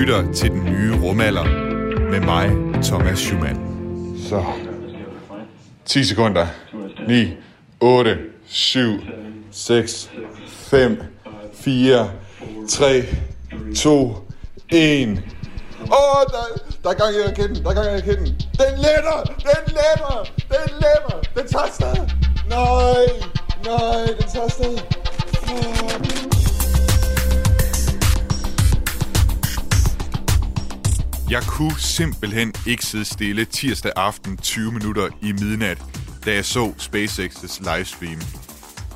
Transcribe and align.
lytter 0.00 0.32
til 0.32 0.50
den 0.50 0.64
nye 0.64 0.94
rumalder 1.02 1.44
med 2.10 2.20
mig, 2.20 2.50
Thomas 2.82 3.18
Schumann. 3.18 3.58
Så. 4.28 4.44
10 5.84 6.04
sekunder. 6.04 6.46
9, 7.08 7.36
8, 7.80 8.18
7, 8.46 9.00
6, 9.50 10.10
5, 10.46 11.02
4, 11.54 12.10
3, 12.68 13.02
2, 13.76 14.28
1. 14.68 15.08
Åh, 15.80 15.88
oh, 15.90 16.26
der, 16.30 16.60
der 16.82 16.90
er 16.90 16.94
gang 16.94 17.14
i 17.14 17.28
raketten, 17.28 17.64
der 17.64 17.70
er 17.70 17.74
gang 17.74 17.86
i 17.86 17.90
raketten. 17.90 18.26
Den 18.26 18.76
letter, 18.76 19.22
den 19.24 19.64
letter, 19.66 20.24
den 20.48 20.74
letter, 20.74 21.20
den 21.36 21.48
tager 21.48 21.64
afsted. 21.64 21.96
Nej, 22.48 23.06
nej, 23.64 24.06
den 24.20 24.28
tager 24.32 24.44
afsted. 24.44 24.78
Fuck. 25.32 26.49
Jeg 31.30 31.42
kunne 31.42 31.78
simpelthen 31.78 32.52
ikke 32.66 32.86
sidde 32.86 33.04
stille 33.04 33.44
tirsdag 33.44 33.92
aften 33.96 34.36
20 34.36 34.72
minutter 34.72 35.08
i 35.22 35.32
midnat, 35.32 35.82
da 36.24 36.34
jeg 36.34 36.44
så 36.44 36.72
SpaceX's 36.78 37.74
livestream. 37.74 38.20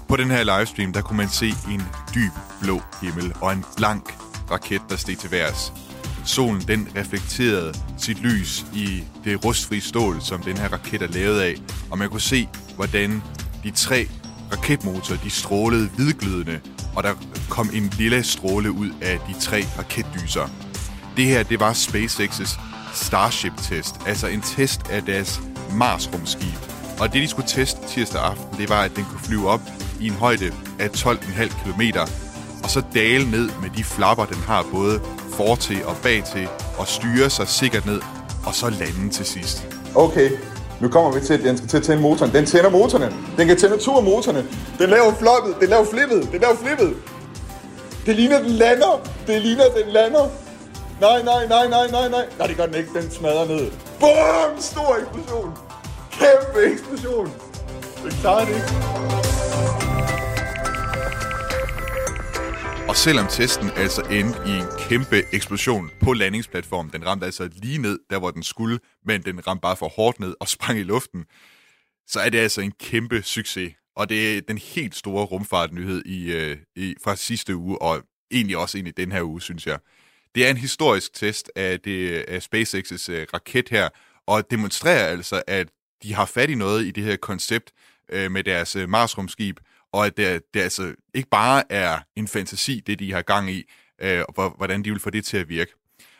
På 0.09 0.17
den 0.17 0.31
her 0.31 0.45
livestream, 0.59 0.93
der 0.93 1.03
kunne 1.03 1.17
man 1.17 1.29
se 1.29 1.47
en 1.71 1.83
dyb 2.15 2.33
blå 2.61 2.81
himmel 3.03 3.33
og 3.41 3.53
en 3.53 3.65
blank 3.77 4.15
raket, 4.51 4.83
der 4.89 4.97
steg 4.97 5.19
til 5.19 5.31
værs. 5.31 5.73
Solen 6.25 6.61
den 6.61 6.89
reflekterede 6.97 7.75
sit 7.99 8.23
lys 8.23 8.67
i 8.75 9.05
det 9.25 9.45
rustfri 9.45 9.81
stål, 9.81 10.21
som 10.21 10.43
den 10.43 10.57
her 10.57 10.69
raket 10.69 11.03
er 11.03 11.09
lavet 11.09 11.41
af, 11.41 11.55
og 11.91 11.99
man 11.99 12.11
kunne 12.11 12.21
se, 12.21 12.49
hvordan 12.77 13.23
de 13.65 13.71
tre 13.71 14.09
raketmotorer 14.53 15.19
de 15.19 15.31
strålede 15.31 15.89
hvidglødende, 15.89 16.61
og 16.97 17.03
der 17.03 17.15
kom 17.51 17.71
en 17.73 17.93
lille 17.99 18.23
stråle 18.23 18.73
ud 18.73 18.91
af 19.03 19.19
de 19.29 19.41
tre 19.41 19.65
raketdyser. 19.79 20.74
Det 21.17 21.25
her, 21.25 21.43
det 21.43 21.61
var 21.61 21.73
SpaceX's 21.73 22.61
Starship-test, 22.95 23.95
altså 24.07 24.27
en 24.27 24.41
test 24.41 24.81
af 24.91 25.03
deres 25.03 25.41
Mars-rumskib. 25.73 26.59
Og 27.01 27.13
det, 27.13 27.23
de 27.23 27.29
skulle 27.29 27.49
teste 27.49 27.81
tirsdag 27.89 28.21
aften, 28.21 28.59
det 28.59 28.69
var, 28.69 28.83
at 28.83 28.97
den 28.97 29.05
kunne 29.05 29.21
flyve 29.21 29.49
op 29.49 29.61
i 30.01 30.07
en 30.07 30.13
højde 30.13 30.53
af 30.79 30.89
12,5 30.89 31.65
km, 31.65 31.99
og 32.65 32.71
så 32.71 32.83
dale 32.95 33.31
ned 33.31 33.51
med 33.63 33.71
de 33.77 33.85
flapper, 33.85 34.25
den 34.25 34.37
har 34.47 34.67
både 34.73 35.01
fortil 35.37 35.85
og 35.85 35.97
bag 36.03 36.25
til, 36.33 36.49
og 36.79 36.89
styre 36.89 37.31
sig 37.31 37.49
sikkert 37.49 37.87
ned, 37.87 38.01
og 38.47 38.55
så 38.55 38.71
lande 38.71 39.11
til 39.11 39.27
sidst. 39.27 39.67
Okay, 39.95 40.31
nu 40.81 40.89
kommer 40.89 41.13
vi 41.13 41.27
til, 41.27 41.35
at 41.35 41.41
den 41.41 41.57
skal 41.57 41.69
til 41.69 41.77
at 41.77 41.83
tænde 41.83 42.03
motoren. 42.03 42.33
Den 42.33 42.47
tænder 42.47 42.71
motorerne. 42.71 43.13
Den 43.37 43.47
kan 43.47 43.57
tænde 43.57 43.79
to 43.79 43.97
af 43.97 44.03
motorerne. 44.03 44.45
Den 44.79 44.91
laver 44.91 45.15
floppet. 45.15 45.55
Den 45.61 45.69
laver 45.69 45.85
flippet. 45.85 46.29
Den 46.33 46.41
laver 46.41 46.57
flippet. 46.57 46.97
Det 48.07 48.17
ligner, 48.17 48.39
den 48.43 48.51
lander. 48.51 49.01
Det 49.27 49.43
ligner, 49.43 49.65
den 49.65 49.93
lander. 49.93 50.29
Nej, 51.01 51.23
nej, 51.23 51.47
nej, 51.47 51.69
nej, 51.69 51.91
nej, 51.91 52.09
nej. 52.09 52.29
Nej, 52.39 52.47
det 52.47 52.57
gør 52.57 52.67
den 52.67 52.75
ikke. 52.75 52.95
Den 52.95 53.11
smadrer 53.11 53.47
ned. 53.49 53.71
Bum! 54.01 54.61
Stor 54.61 54.97
eksplosion. 54.97 55.51
Kæmpe 56.13 56.73
eksplosion. 56.73 57.27
Det 58.05 58.13
klarer 58.21 58.45
det 58.45 58.55
ikke. 58.55 58.71
Og 62.89 62.97
selvom 62.97 63.27
testen 63.31 63.71
altså 63.77 64.03
endte 64.03 64.39
i 64.47 64.51
en 64.51 64.67
kæmpe 64.89 65.23
eksplosion 65.33 65.91
på 66.03 66.13
landingsplatformen, 66.13 66.93
den 66.93 67.07
ramte 67.07 67.27
altså 67.27 67.49
lige 67.53 67.79
ned, 67.79 67.99
der 68.11 68.19
hvor 68.19 68.31
den 68.31 68.43
skulle, 68.43 68.79
men 69.07 69.23
den 69.23 69.47
ramte 69.47 69.61
bare 69.61 69.77
for 69.77 69.89
hårdt 69.89 70.21
ned 70.21 70.35
og 70.41 70.49
sprang 70.55 70.79
i 70.79 70.83
luften, 70.83 71.25
så 72.07 72.21
er 72.21 72.29
det 72.29 72.39
altså 72.39 72.61
en 72.61 72.73
kæmpe 72.81 73.23
succes. 73.23 73.73
Og 73.97 74.09
det 74.09 74.37
er 74.37 74.41
den 74.49 74.59
helt 74.59 74.97
store 74.97 75.25
rumfartnyhed 75.25 76.03
i, 76.07 76.33
øh, 76.33 76.57
i, 76.77 76.95
fra 77.05 77.17
sidste 77.17 77.57
uge, 77.57 77.83
og 77.83 78.03
egentlig 78.31 78.57
også 78.57 78.79
ind 78.79 78.89
i 78.89 78.91
den 78.91 79.13
her 79.13 79.23
uge, 79.23 79.43
synes 79.43 79.67
jeg. 79.67 79.79
Det 80.35 80.47
er 80.47 80.51
en 80.51 80.57
historisk 80.57 81.15
test 81.15 81.51
af, 81.57 81.81
det, 81.81 82.17
af 82.29 82.39
SpaceX's 82.39 83.13
øh, 83.13 83.27
raket 83.35 83.69
her, 83.69 83.89
og 84.27 84.51
demonstrerer 84.51 85.07
altså, 85.07 85.43
at 85.47 85.69
de 86.03 86.15
har 86.15 86.27
fat 86.27 86.51
i 86.51 86.55
noget 86.55 86.85
i 86.85 86.91
det 86.91 87.05
her 87.05 87.17
koncept 87.17 87.73
øh, 88.09 88.31
med 88.31 88.45
deres 88.45 88.77
øh, 88.77 88.89
Mars-rumskib, 88.89 89.61
og 89.93 90.07
at 90.07 90.17
det, 90.17 90.43
det 90.55 90.61
altså 90.61 90.95
ikke 91.15 91.29
bare 91.29 91.73
er 91.73 91.99
en 92.17 92.29
fantasi, 92.29 92.83
det 92.87 92.99
de 92.99 93.13
har 93.13 93.23
gang 93.23 93.51
i, 93.51 93.65
øh, 94.03 94.23
og 94.29 94.51
hvordan 94.57 94.85
de 94.85 94.91
vil 94.91 95.01
få 95.01 95.11
det 95.11 95.25
til 95.25 95.37
at 95.37 95.49
virke. 95.49 95.73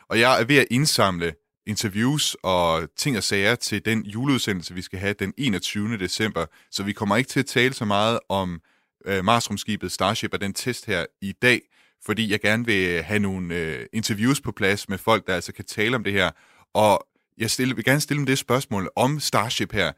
Og 0.09 0.19
jeg 0.19 0.41
er 0.41 0.45
ved 0.45 0.57
at 0.57 0.67
indsamle 0.71 1.33
interviews 1.67 2.35
og 2.43 2.89
ting 2.97 3.17
og 3.17 3.23
sager 3.23 3.55
til 3.55 3.85
den 3.85 4.05
juleudsendelse, 4.05 4.73
vi 4.73 4.81
skal 4.81 4.99
have 4.99 5.13
den 5.13 5.33
21. 5.37 5.97
december, 5.97 6.45
så 6.71 6.83
vi 6.83 6.93
kommer 6.93 7.15
ikke 7.15 7.27
til 7.27 7.39
at 7.39 7.45
tale 7.45 7.73
så 7.73 7.85
meget 7.85 8.19
om 8.29 8.61
øh, 9.05 9.23
Mars-rumskibet 9.23 9.91
Starship 9.91 10.33
og 10.33 10.41
den 10.41 10.53
test 10.53 10.85
her 10.85 11.05
i 11.21 11.31
dag, 11.31 11.61
fordi 12.05 12.31
jeg 12.31 12.39
gerne 12.39 12.65
vil 12.65 13.03
have 13.03 13.19
nogle 13.19 13.55
øh, 13.55 13.85
interviews 13.93 14.41
på 14.41 14.51
plads 14.51 14.89
med 14.89 14.97
folk, 14.97 15.27
der 15.27 15.35
altså 15.35 15.53
kan 15.53 15.65
tale 15.65 15.95
om 15.95 16.03
det 16.03 16.13
her. 16.13 16.31
Og 16.73 17.07
jeg 17.37 17.51
stille, 17.51 17.75
vil 17.75 17.85
gerne 17.85 18.01
stille 18.01 18.17
dem 18.17 18.25
det 18.25 18.37
spørgsmål 18.37 18.89
om 18.95 19.19
Starship 19.19 19.71
her. 19.71 19.91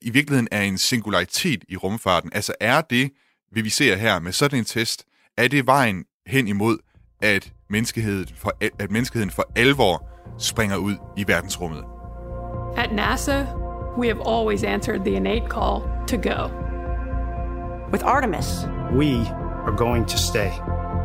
I 0.00 0.10
virkeligheden 0.10 0.48
er 0.52 0.62
en 0.62 0.78
singularitet 0.78 1.64
i 1.68 1.76
rumfarten. 1.76 2.30
Altså 2.34 2.54
er 2.60 2.80
det, 2.80 3.10
vi 3.52 3.60
vi 3.60 3.70
ser 3.70 3.96
her 3.96 4.18
med 4.18 4.32
sådan 4.32 4.58
en 4.58 4.64
test, 4.64 5.04
er 5.36 5.48
det 5.48 5.66
vejen 5.66 6.04
hen 6.26 6.48
imod, 6.48 6.78
at 7.22 7.52
menneskeheden 7.70 8.28
for, 8.36 8.56
at 8.78 8.90
menneskeheden 8.90 9.30
for 9.30 9.52
alvor 9.56 10.08
springer 10.38 10.76
ud 10.76 10.96
i 11.16 11.24
verdensrummet? 11.26 11.84
At 12.76 12.92
NASA, 12.92 13.46
we 13.98 14.06
have 14.06 14.22
always 14.26 14.64
answered 14.64 15.00
the 15.04 15.16
innate 15.16 15.46
call 15.50 15.82
to 16.06 16.16
go. 16.16 16.50
With 17.92 18.04
Artemis, 18.04 18.46
We 18.92 19.26
are 19.66 19.76
going 19.76 20.06
to 20.06 20.18
stay. 20.18 20.52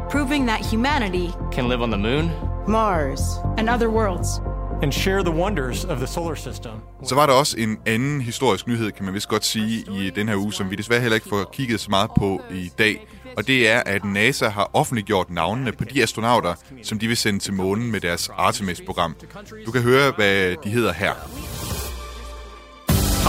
Proving 0.10 0.48
that 0.48 0.62
humanity, 0.62 1.34
can 1.52 1.68
live 1.68 1.82
on 1.82 1.90
the 1.92 1.98
moon, 1.98 2.32
Mars, 2.68 3.22
and 3.58 3.70
other 3.70 3.90
worlds 3.90 4.42
And 4.82 4.94
share 4.94 5.24
the 5.24 5.32
wonders 5.32 5.86
of 5.86 5.98
the 5.98 6.08
solar 6.08 6.36
system. 6.36 6.72
Så 7.04 7.16
var 7.16 7.26
der 7.26 7.34
også 7.34 7.56
en 7.58 7.78
anden 7.86 8.22
historisk 8.22 8.68
nyhed, 8.68 8.92
kan 8.92 9.06
man 9.06 9.14
vist 9.14 9.28
godt 9.28 9.46
sige, 9.46 9.86
i 9.92 10.10
den 10.10 10.28
her 10.28 10.36
uge, 10.36 10.54
som 10.54 10.72
vi 10.72 10.76
desværre 10.76 11.02
heller 11.02 11.16
ikke 11.16 11.30
får 11.30 11.50
kigget 11.54 11.80
så 11.80 11.90
meget 11.90 12.12
på 12.18 12.42
i 12.52 12.72
dag. 12.78 13.08
Og 13.38 13.48
det 13.48 13.70
er, 13.70 13.84
at 13.86 14.06
NASA 14.06 14.50
har 14.50 14.70
offentliggjort 14.74 15.30
navnene 15.30 15.72
på 15.72 15.84
de 15.84 16.04
astronauter, 16.04 16.54
som 16.84 17.00
de 17.00 17.08
vil 17.08 17.18
sende 17.18 17.40
til 17.40 17.54
månen 17.54 17.92
med 17.92 18.00
deres 18.00 18.30
Artemis-program. 18.38 19.16
Du 19.66 19.72
kan 19.72 19.82
høre, 19.82 20.12
hvad 20.12 20.56
de 20.64 20.70
hedder 20.70 20.94
her. 20.94 21.14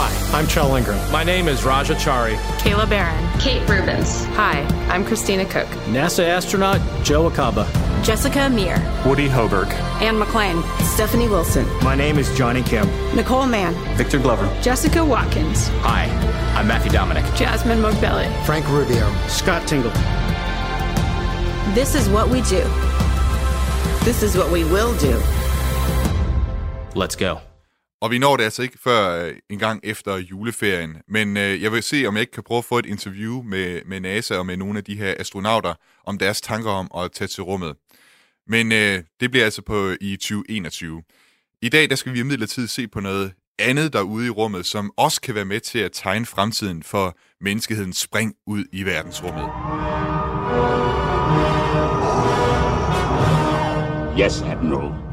Hi, 0.03 0.39
I'm 0.39 0.47
Chell 0.47 0.75
Ingram. 0.75 1.11
My 1.11 1.23
name 1.23 1.47
is 1.47 1.63
Raja 1.63 1.93
Chari. 1.93 2.35
Kayla 2.57 2.89
Barron. 2.89 3.39
Kate 3.39 3.61
Rubens. 3.69 4.25
Hi, 4.33 4.61
I'm 4.89 5.05
Christina 5.05 5.45
Cook. 5.45 5.67
NASA 5.93 6.23
astronaut 6.27 6.81
Joe 7.03 7.29
Acaba. 7.29 7.67
Jessica 8.03 8.39
Amir, 8.47 8.77
Woody 9.05 9.27
Hoberg. 9.29 9.69
Anne 10.01 10.19
McClain. 10.19 10.63
Stephanie 10.81 11.27
Wilson, 11.27 11.67
My 11.83 11.93
name 11.93 12.17
is 12.17 12.35
Johnny 12.35 12.63
Kim. 12.63 12.87
Nicole 13.15 13.45
Mann, 13.45 13.75
Victor 13.95 14.17
Glover. 14.17 14.49
Jessica 14.59 15.05
Watkins. 15.05 15.67
Hi, 15.83 16.05
I'm 16.55 16.67
Matthew 16.67 16.91
Dominic. 16.91 17.23
Jasmine 17.35 17.77
Mogbelli. 17.77 18.27
Frank 18.43 18.67
Rubio. 18.69 19.07
Scott 19.27 19.67
Tingle. 19.67 19.91
this 21.75 21.93
is 21.93 22.09
what 22.09 22.27
we 22.27 22.41
do. 22.41 22.63
This 24.03 24.23
is 24.23 24.35
what 24.35 24.51
we 24.51 24.63
will 24.63 24.97
do. 24.97 25.21
Let's 26.95 27.15
go. 27.15 27.39
Og 28.01 28.11
vi 28.11 28.17
når 28.17 28.37
det 28.37 28.43
altså 28.43 28.61
ikke 28.61 28.77
før 28.83 29.25
øh, 29.25 29.35
en 29.49 29.59
gang 29.59 29.79
efter 29.83 30.17
juleferien. 30.17 30.97
Men 31.07 31.37
øh, 31.37 31.61
jeg 31.61 31.71
vil 31.71 31.83
se, 31.83 32.05
om 32.07 32.15
jeg 32.15 32.21
ikke 32.21 32.31
kan 32.31 32.43
prøve 32.43 32.57
at 32.57 32.65
få 32.65 32.79
et 32.79 32.85
interview 32.85 33.41
med, 33.41 33.81
med 33.85 33.99
NASA 33.99 34.37
og 34.37 34.45
med 34.45 34.57
nogle 34.57 34.77
af 34.77 34.83
de 34.83 34.95
her 34.95 35.15
astronauter 35.19 35.73
om 36.05 36.17
deres 36.17 36.41
tanker 36.41 36.71
om 36.71 36.91
at 36.97 37.11
tage 37.11 37.27
til 37.27 37.43
rummet. 37.43 37.75
Men 38.47 38.71
øh, 38.71 39.03
det 39.19 39.31
bliver 39.31 39.45
altså 39.45 39.61
på 39.61 39.93
i 40.01 40.15
2021. 40.15 41.03
I 41.61 41.69
dag 41.69 41.89
der 41.89 41.95
skal 41.95 42.13
vi 42.13 42.19
imidlertid 42.19 42.67
se 42.67 42.87
på 42.87 42.99
noget 42.99 43.33
andet 43.59 43.93
derude 43.93 44.27
i 44.27 44.29
rummet, 44.29 44.65
som 44.65 44.91
også 44.97 45.21
kan 45.21 45.35
være 45.35 45.45
med 45.45 45.59
til 45.59 45.79
at 45.79 45.91
tegne 45.93 46.25
fremtiden 46.25 46.83
for 46.83 47.17
menneskehedens 47.41 47.97
spring 47.97 48.33
ud 48.47 48.65
i 48.71 48.83
verdensrummet. 48.83 49.49
Yes, 54.19 54.41
Admiral. 54.41 55.10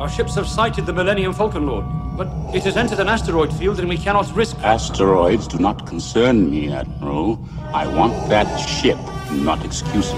Our 0.00 0.08
ships 0.08 0.34
have 0.36 0.48
sighted 0.48 0.86
the 0.86 0.94
Millennium 0.94 1.34
Falcon 1.34 1.66
Lord, 1.66 1.84
but 2.16 2.26
it 2.54 2.62
has 2.62 2.78
entered 2.78 3.00
an 3.00 3.08
asteroid 3.08 3.52
field 3.52 3.80
and 3.80 3.88
we 3.88 3.98
cannot 3.98 4.34
risk. 4.34 4.56
Asteroids 4.62 5.46
do 5.46 5.58
not 5.58 5.86
concern 5.86 6.50
me, 6.50 6.72
Admiral. 6.72 7.38
I 7.74 7.86
want 7.86 8.14
that 8.30 8.48
ship, 8.56 8.96
not 9.30 9.62
excuses. 9.62 10.14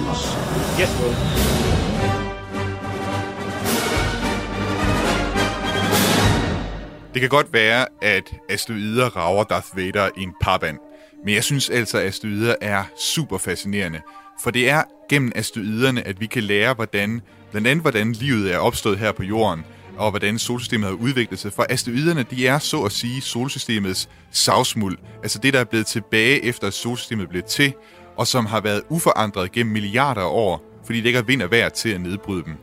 Yes, 0.78 1.00
Lord. 1.00 1.16
Det 7.14 7.20
kan 7.20 7.28
godt 7.28 7.52
være, 7.52 7.86
at 8.02 8.34
asteroider 8.48 9.16
rager 9.16 9.44
Darth 9.44 9.76
Vader 9.76 10.10
i 10.16 10.22
en 10.22 10.34
parband. 10.40 10.78
Men 11.24 11.34
jeg 11.34 11.44
synes 11.44 11.70
altså, 11.70 11.98
at 11.98 12.06
asteroider 12.06 12.54
er 12.60 12.84
super 12.96 13.38
fascinerende. 13.38 14.00
For 14.42 14.50
det 14.50 14.70
er 14.70 14.82
gennem 15.08 15.32
asteroiderne, 15.34 16.06
at 16.06 16.20
vi 16.20 16.26
kan 16.26 16.42
lære, 16.42 16.74
hvordan, 16.74 17.20
blandt 17.52 17.68
andet 17.68 17.82
hvordan 17.82 18.12
livet 18.12 18.52
er 18.54 18.58
opstået 18.58 18.98
her 18.98 19.12
på 19.12 19.22
jorden, 19.22 19.64
og 19.96 20.10
hvordan 20.10 20.38
solsystemet 20.38 20.88
har 20.88 20.96
udviklet 20.96 21.40
sig. 21.40 21.52
For 21.52 21.66
asteroiderne, 21.70 22.22
de 22.22 22.46
er 22.46 22.58
så 22.58 22.82
at 22.82 22.92
sige 22.92 23.20
solsystemets 23.20 24.08
savsmuld. 24.30 24.98
Altså 25.22 25.38
det, 25.38 25.54
der 25.54 25.60
er 25.60 25.64
blevet 25.64 25.86
tilbage 25.86 26.44
efter 26.44 26.66
at 26.66 26.74
solsystemet 26.74 27.28
blev 27.28 27.42
til, 27.42 27.74
og 28.16 28.26
som 28.26 28.46
har 28.46 28.60
været 28.60 28.82
uforandret 28.88 29.52
gennem 29.52 29.72
milliarder 29.72 30.20
af 30.20 30.30
år, 30.30 30.80
fordi 30.84 30.98
det 30.98 31.06
ikke 31.06 31.18
er 31.18 31.22
vind 31.22 31.42
og 31.42 31.50
vejr 31.50 31.68
til 31.68 31.88
at 31.88 32.00
nedbryde 32.00 32.44
dem. 32.44 32.54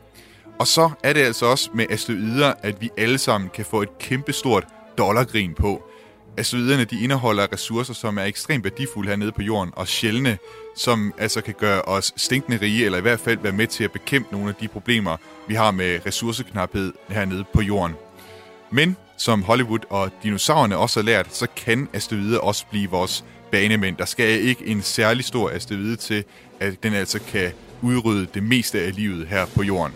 Og 0.60 0.68
så 0.68 0.90
er 1.04 1.14
det 1.14 1.22
altså 1.22 1.46
også 1.46 1.70
med 1.74 1.86
asteroider, 1.90 2.54
at 2.64 2.82
vi 2.82 2.90
alle 2.98 3.18
sammen 3.18 3.50
kan 3.54 3.66
få 3.66 3.82
et 3.82 3.98
kæmpestort 4.00 4.68
dollargrin 4.98 5.54
på. 5.54 5.89
Asteroiderne 6.40 6.86
de 6.86 7.00
indeholder 7.00 7.48
ressourcer, 7.54 7.94
som 7.94 8.18
er 8.18 8.24
ekstremt 8.24 8.64
værdifulde 8.64 9.10
hernede 9.10 9.32
på 9.32 9.42
jorden, 9.42 9.74
og 9.76 9.88
sjældne, 9.88 10.38
som 10.76 11.14
altså 11.18 11.42
kan 11.42 11.54
gøre 11.54 11.82
os 11.82 12.14
stinkende 12.16 12.60
rige, 12.62 12.86
eller 12.86 12.98
i 12.98 13.02
hvert 13.02 13.20
fald 13.20 13.40
være 13.40 13.52
med 13.52 13.68
til 13.68 13.84
at 13.84 13.92
bekæmpe 13.92 14.32
nogle 14.32 14.50
af 14.50 14.56
de 14.56 14.68
problemer, 14.68 15.18
vi 15.48 15.56
har 15.56 15.72
med 15.72 16.00
ressourceknaphed 16.06 16.94
hernede 17.10 17.44
på 17.54 17.62
jorden. 17.62 17.96
Men 18.72 18.98
som 19.18 19.44
Hollywood 19.44 19.80
og 19.90 20.12
dinosaurerne 20.24 20.78
også 20.78 21.00
har 21.00 21.06
lært, 21.06 21.36
så 21.36 21.48
kan 21.56 21.90
asteroider 21.94 22.40
også 22.40 22.66
blive 22.66 22.90
vores 22.90 23.26
banemænd. 23.52 23.98
Der 23.98 24.06
skal 24.06 24.42
ikke 24.42 24.66
en 24.66 24.82
særlig 24.82 25.26
stor 25.26 25.50
asteroide 25.50 25.96
til, 25.96 26.24
at 26.60 26.84
den 26.84 26.94
altså 26.94 27.20
kan 27.20 27.52
udrydde 27.82 28.28
det 28.34 28.44
meste 28.44 28.82
af 28.82 28.96
livet 28.96 29.28
her 29.28 29.46
på 29.46 29.64
jorden. 29.64 29.94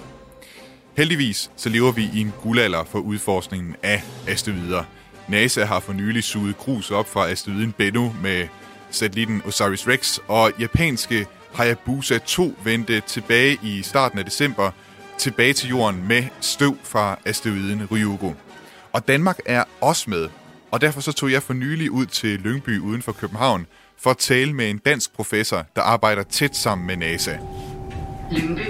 Heldigvis 0.97 1.51
så 1.55 1.69
lever 1.69 1.91
vi 1.91 2.09
i 2.13 2.21
en 2.21 2.33
guldalder 2.41 2.83
for 2.83 2.99
udforskningen 2.99 3.75
af 3.83 4.03
asteroider. 4.27 4.83
NASA 5.27 5.63
har 5.65 5.79
for 5.79 5.93
nylig 5.93 6.23
suget 6.23 6.57
grus 6.57 6.91
op 6.91 7.09
fra 7.09 7.29
asteroiden 7.29 7.71
Bennu 7.71 8.15
med 8.21 8.47
satellitten 8.89 9.41
OSIRIS-REx, 9.45 10.19
og 10.27 10.51
japanske 10.59 11.25
Hayabusa 11.53 12.17
2 12.17 12.55
vendte 12.63 13.01
tilbage 13.01 13.57
i 13.63 13.81
starten 13.81 14.19
af 14.19 14.25
december 14.25 14.71
tilbage 15.17 15.53
til 15.53 15.69
jorden 15.69 16.07
med 16.07 16.23
støv 16.41 16.77
fra 16.83 17.19
asteroiden 17.25 17.87
Ryugu. 17.91 18.35
Og 18.93 19.07
Danmark 19.07 19.39
er 19.45 19.63
også 19.81 20.09
med, 20.09 20.29
og 20.71 20.81
derfor 20.81 21.01
så 21.01 21.11
tog 21.11 21.31
jeg 21.31 21.43
for 21.43 21.53
nylig 21.53 21.91
ud 21.91 22.05
til 22.05 22.39
Lyngby 22.39 22.79
uden 22.79 23.01
for 23.01 23.11
København 23.11 23.65
for 23.97 24.09
at 24.09 24.17
tale 24.17 24.53
med 24.53 24.69
en 24.69 24.77
dansk 24.77 25.15
professor, 25.15 25.65
der 25.75 25.81
arbejder 25.81 26.23
tæt 26.23 26.55
sammen 26.55 26.87
med 26.87 26.97
NASA. 26.97 27.37
Lyngby. 28.31 28.69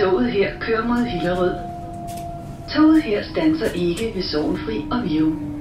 Toget 0.00 0.32
her 0.32 0.60
kører 0.60 0.86
mod 0.86 1.04
Hillerød. 1.04 1.77
Toget 2.76 3.02
her 3.02 3.24
standser 3.32 3.72
ikke 3.72 4.12
ved 4.14 4.22
Sovenfri 4.22 4.84
og 4.90 5.02
Virum. 5.04 5.54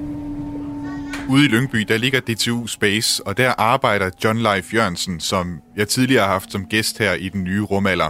Ude 1.29 1.45
i 1.45 1.47
Lyngby, 1.47 1.79
der 1.79 1.97
ligger 1.97 2.19
DTU 2.19 2.67
Space, 2.67 3.27
og 3.27 3.37
der 3.37 3.53
arbejder 3.57 4.09
John 4.23 4.39
Leif 4.39 4.73
Jørgensen, 4.73 5.19
som 5.19 5.59
jeg 5.75 5.87
tidligere 5.87 6.23
har 6.23 6.31
haft 6.31 6.51
som 6.51 6.65
gæst 6.65 6.97
her 6.97 7.13
i 7.13 7.29
den 7.29 7.43
nye 7.43 7.61
rumalder. 7.61 8.09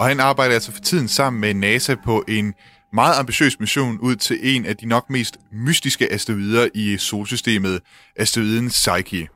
Og 0.00 0.06
han 0.06 0.20
arbejder 0.20 0.54
altså 0.54 0.72
for 0.72 0.80
tiden 0.80 1.08
sammen 1.08 1.40
med 1.40 1.54
NASA 1.54 1.94
på 2.04 2.24
en 2.28 2.54
meget 2.92 3.18
ambitiøs 3.18 3.60
mission 3.60 3.98
ud 3.98 4.16
til 4.16 4.38
en 4.42 4.66
af 4.66 4.76
de 4.76 4.86
nok 4.86 5.10
mest 5.10 5.36
mystiske 5.52 6.12
asteroider 6.12 6.68
i 6.74 6.96
solsystemet, 6.96 7.80
asteroiden 8.16 8.68
Psyche. 8.68 9.28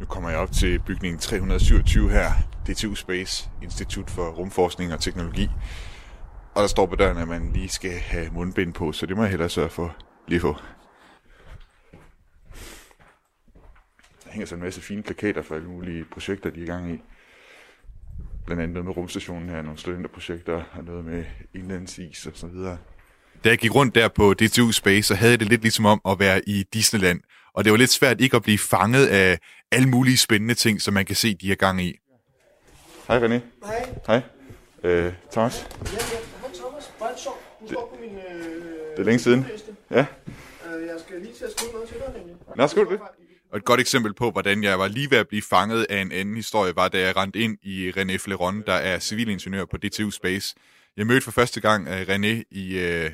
Nu 0.00 0.06
kommer 0.06 0.30
jeg 0.30 0.38
op 0.38 0.52
til 0.52 0.78
bygning 0.78 1.20
327 1.20 2.10
her, 2.10 2.32
DTU 2.66 2.94
Space, 2.94 3.48
Institut 3.62 4.10
for 4.10 4.28
Rumforskning 4.30 4.92
og 4.92 5.00
Teknologi. 5.00 5.48
Og 6.54 6.62
der 6.62 6.66
står 6.66 6.86
på 6.86 6.96
døren, 6.96 7.18
at 7.18 7.28
man 7.28 7.52
lige 7.52 7.68
skal 7.68 7.90
have 7.90 8.30
mundbind 8.32 8.74
på, 8.74 8.92
så 8.92 9.06
det 9.06 9.16
må 9.16 9.22
jeg 9.22 9.30
hellere 9.30 9.48
sørge 9.48 9.70
for 9.70 9.96
lige 10.28 10.40
få. 10.40 10.56
Der 14.24 14.30
hænger 14.30 14.46
så 14.46 14.54
en 14.54 14.60
masse 14.60 14.80
fine 14.80 15.02
plakater 15.02 15.42
for 15.42 15.54
alle 15.54 15.68
mulige 15.68 16.04
projekter, 16.04 16.50
de 16.50 16.60
er 16.60 16.64
i 16.64 16.66
gang 16.66 16.94
i. 16.94 17.00
Blandt 18.46 18.62
andet 18.62 18.74
noget 18.74 18.86
med 18.86 18.96
rumstationen 18.96 19.48
her, 19.48 19.62
nogle 19.62 19.78
studenterprojekter, 19.78 20.62
og 20.72 20.84
noget 20.84 21.04
med 21.04 21.24
indlandsis 21.54 22.26
og 22.26 22.32
så 22.34 22.46
videre. 22.46 22.78
Da 23.44 23.48
jeg 23.48 23.58
gik 23.58 23.74
rundt 23.74 23.94
der 23.94 24.08
på 24.08 24.34
DTU 24.34 24.72
Space, 24.72 25.02
så 25.02 25.14
havde 25.14 25.30
jeg 25.30 25.40
det 25.40 25.48
lidt 25.48 25.62
ligesom 25.62 25.86
om 25.86 26.00
at 26.08 26.18
være 26.18 26.48
i 26.48 26.64
Disneyland. 26.72 27.20
Og 27.54 27.64
det 27.64 27.72
var 27.72 27.78
lidt 27.78 27.90
svært 27.90 28.20
ikke 28.20 28.36
at 28.36 28.42
blive 28.42 28.58
fanget 28.58 29.06
af 29.06 29.38
alle 29.72 29.88
mulige 29.88 30.16
spændende 30.16 30.54
ting, 30.54 30.80
som 30.80 30.94
man 30.94 31.04
kan 31.04 31.16
se, 31.16 31.34
de 31.34 31.52
er 31.52 31.56
gang 31.56 31.82
i. 31.82 31.98
Hej 33.08 33.18
René. 33.18 33.40
Hej. 33.66 33.94
Hej. 34.06 34.20
Øh, 34.84 35.12
Thomas. 35.32 35.66
Ja, 35.84 35.90
ja. 35.92 36.21
Hej 37.02 37.10
Thomas. 37.10 37.14
Bare 37.14 37.18
sjov. 37.18 37.38
Du 37.60 37.66
står 37.68 37.94
på 37.94 38.00
min... 38.00 38.18
Øh, 38.18 38.54
Det 38.90 38.98
er 38.98 39.02
længe 39.02 39.18
siden. 39.18 39.46
Ja. 39.90 40.06
Øh, 40.66 40.86
jeg 40.86 40.96
skal 41.06 41.20
lige 41.20 41.34
til 41.34 41.44
at 41.44 41.50
skrive 41.50 41.72
noget 41.72 41.88
til 41.88 41.96
dig, 41.98 42.12
nemlig. 42.18 42.36
Nå, 42.56 42.66
skal 42.66 42.84
du 42.84 42.90
det? 42.90 43.00
Og 43.52 43.56
et 43.58 43.64
godt 43.64 43.80
eksempel 43.80 44.14
på, 44.14 44.30
hvordan 44.30 44.62
jeg 44.62 44.78
var 44.78 44.88
lige 44.88 45.10
ved 45.10 45.18
at 45.18 45.28
blive 45.28 45.42
fanget 45.42 45.86
af 45.90 46.00
en 46.00 46.12
anden 46.12 46.36
historie, 46.36 46.76
var 46.76 46.88
da 46.88 46.98
jeg 47.00 47.16
rendte 47.16 47.38
ind 47.38 47.58
i 47.62 47.90
René 47.90 48.16
Fleron, 48.16 48.62
der 48.66 48.72
er 48.72 48.98
civilingeniør 48.98 49.64
på 49.64 49.76
DTU 49.76 50.10
Space. 50.10 50.54
Jeg 50.96 51.06
mødte 51.06 51.20
for 51.24 51.30
første 51.30 51.60
gang 51.60 51.88
uh, 51.88 51.94
René 51.94 52.42
i, 52.50 52.84
uh, 53.04 53.10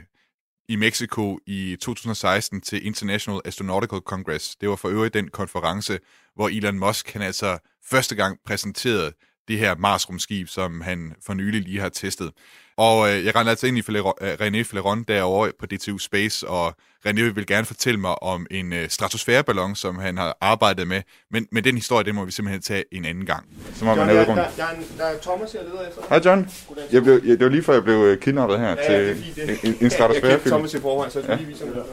i 0.68 0.76
Mexico 0.76 1.38
i 1.46 1.76
2016 1.80 2.60
til 2.60 2.86
International 2.86 3.40
Astronautical 3.44 3.98
Congress. 4.00 4.56
Det 4.56 4.68
var 4.68 4.76
for 4.76 4.88
øvrigt 4.88 5.14
den 5.14 5.28
konference, 5.28 5.98
hvor 6.34 6.48
Elon 6.48 6.78
Musk 6.78 7.12
han 7.12 7.22
altså 7.22 7.58
første 7.90 8.14
gang 8.14 8.38
præsenterede 8.46 9.12
det 9.48 9.58
her 9.58 9.74
Mars-rumskib, 9.78 10.48
som 10.48 10.80
han 10.80 11.12
for 11.26 11.34
nylig 11.34 11.60
lige 11.62 11.80
har 11.80 11.88
testet. 11.88 12.30
Og 12.76 13.10
øh, 13.10 13.24
jeg 13.24 13.34
rendte 13.34 13.50
altså 13.50 13.66
ind 13.66 13.78
i 13.78 13.82
Fleron, 13.82 14.12
øh, 14.20 14.32
René 14.32 14.62
Fleron 14.62 15.02
derovre 15.02 15.52
på 15.60 15.66
DTU 15.66 15.98
Space, 15.98 16.48
og 16.48 16.74
René 17.06 17.20
vil 17.22 17.46
gerne 17.46 17.66
fortælle 17.66 18.00
mig 18.00 18.22
om 18.22 18.46
en 18.50 18.72
øh, 18.72 18.88
stratosfæreballon, 18.90 19.76
som 19.76 19.98
han 19.98 20.16
har 20.16 20.36
arbejdet 20.40 20.88
med. 20.88 21.02
Men, 21.30 21.46
men 21.52 21.64
den 21.64 21.74
historie, 21.74 22.04
den 22.04 22.14
må 22.14 22.24
vi 22.24 22.30
simpelthen 22.32 22.62
tage 22.62 22.84
en 22.92 23.04
anden 23.04 23.26
gang. 23.26 23.46
Så 23.74 23.84
må 23.84 23.90
John, 23.90 24.06
man 24.06 24.16
der, 24.16 24.24
der, 24.24 24.34
der, 24.34 24.64
er 24.64 24.70
en, 24.70 24.84
der 24.98 25.04
er 25.04 25.18
Thomas, 25.22 25.54
jeg 25.54 25.62
leder 25.64 25.88
efter. 25.88 26.02
Hej 26.08 26.20
John. 26.24 26.50
Jeg 26.92 27.02
blev, 27.02 27.14
jeg, 27.14 27.38
det 27.38 27.40
var 27.44 27.48
lige 27.50 27.62
før, 27.62 27.72
jeg 27.72 27.84
blev 27.84 27.96
øh, 27.96 28.18
kidnappet 28.20 28.58
her 28.58 28.68
Ja, 28.68 28.92
ja, 28.92 28.98
til 28.98 29.06
det 29.06 29.10
er 29.10 29.14
fint, 29.24 29.36
det. 29.36 29.42
en, 29.44 29.50
en, 29.50 29.56
en 29.62 29.64
Jeg 29.64 29.74
kendte 29.78 29.90
stratosfærefilm. 29.96 30.50
Thomas 30.52 30.74
i 30.74 30.80
forvejen, 30.80 31.10
så 31.12 31.20
jeg 31.20 31.28
Ja. 31.28 31.34
lige 31.36 31.46
vise 31.46 31.64
ham 31.64 31.74
det 31.74 31.84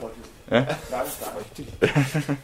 der. 0.49 0.57
Ja. 0.57 0.65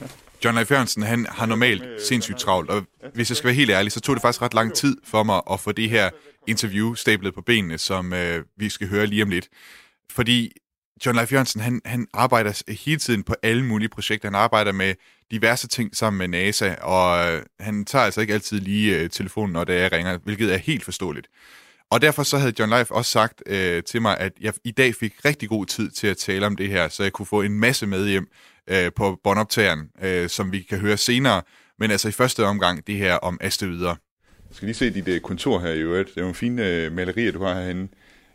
John 0.46 0.56
Leif 0.56 0.72
Jørgensen, 0.72 1.04
han 1.04 1.26
har 1.30 1.46
normalt 1.46 1.84
sindssygt 2.02 2.40
travlt, 2.40 2.70
og 2.70 2.86
hvis 3.14 3.30
jeg 3.30 3.38
skal 3.38 3.48
være 3.48 3.56
helt 3.56 3.72
ærlig, 3.72 3.92
så 3.92 4.00
tog 4.00 4.16
det 4.16 4.22
faktisk 4.22 4.42
ret 4.42 4.54
lang 4.54 4.74
tid 4.74 4.98
for 5.04 5.24
mig 5.24 5.42
at 5.52 5.60
få 5.60 5.72
det 5.72 5.90
her 5.90 6.10
interview 6.48 6.94
stablet 6.94 7.34
på 7.34 7.42
benene, 7.42 7.78
som 7.78 8.14
øh, 8.14 8.44
vi 8.58 8.70
skal 8.70 8.88
høre 8.88 9.06
lige 9.06 9.24
om 9.24 9.30
lidt. 9.30 9.50
Fordi 10.12 10.52
John 11.06 11.16
Leif 11.18 11.32
Jørgensen, 11.32 11.62
han, 11.62 11.82
han 11.86 12.08
arbejder 12.14 12.74
hele 12.86 13.00
tiden 13.00 13.24
på 13.24 13.36
alle 13.44 13.66
mulige 13.66 13.90
projekter. 13.90 14.28
Han 14.28 14.36
arbejder 14.36 14.72
med 14.72 14.96
diverse 15.32 15.68
ting 15.68 15.96
sammen 15.96 16.18
med 16.18 16.28
NASA, 16.28 16.76
og 16.82 17.34
øh, 17.34 17.44
han 17.60 17.86
tager 17.86 18.06
altså 18.06 18.22
ikke 18.22 18.34
altid 18.34 18.60
lige 18.60 19.00
øh, 19.00 19.10
telefonen, 19.10 19.54
når 19.54 19.64
det 19.64 19.78
er, 19.78 19.92
ringer, 19.92 20.18
hvilket 20.18 20.54
er 20.54 20.58
helt 20.58 20.84
forståeligt. 20.84 21.28
Og 21.92 22.02
derfor 22.02 22.24
så 22.24 22.38
havde 22.38 22.54
John 22.60 22.70
Leif 22.70 22.92
også 22.92 23.12
sagt 23.12 23.44
øh, 23.46 23.84
til 23.84 24.02
mig, 24.02 24.18
at 24.18 24.32
jeg 24.42 24.54
i 24.64 24.72
dag 24.72 24.96
fik 24.96 25.14
rigtig 25.26 25.50
god 25.50 25.66
tid 25.66 25.90
til 25.90 26.08
at 26.08 26.18
tale 26.18 26.46
om 26.46 26.56
det 26.56 26.68
her, 26.70 26.90
så 26.90 27.04
jeg 27.04 27.12
kunne 27.12 27.26
få 27.26 27.42
en 27.42 27.60
masse 27.60 27.88
med 27.88 28.08
hjem 28.08 28.28
øh, 28.68 28.92
på 28.96 29.20
båndoptageren, 29.24 29.90
øh, 30.04 30.30
som 30.30 30.52
vi 30.52 30.60
kan 30.62 30.78
høre 30.78 30.98
senere. 30.98 31.42
Men 31.80 31.92
altså 31.92 32.08
i 32.08 32.12
første 32.12 32.46
omgang 32.46 32.88
det 32.88 32.96
her 32.96 33.16
om 33.16 33.38
asteroider. 33.42 33.96
Jeg 34.50 34.56
skal 34.56 34.66
lige 34.66 34.76
se 34.76 34.94
dit 34.94 35.08
øh, 35.08 35.20
kontor 35.20 35.60
her 35.60 35.72
i 35.72 35.80
øvrigt. 35.80 36.10
Det 36.10 36.18
er 36.18 36.22
nogle 36.22 36.36
fine 36.36 36.68
øh, 36.68 36.92
malerier, 36.92 37.32
du 37.32 37.44
har. 37.44 37.54
Det 37.54 37.90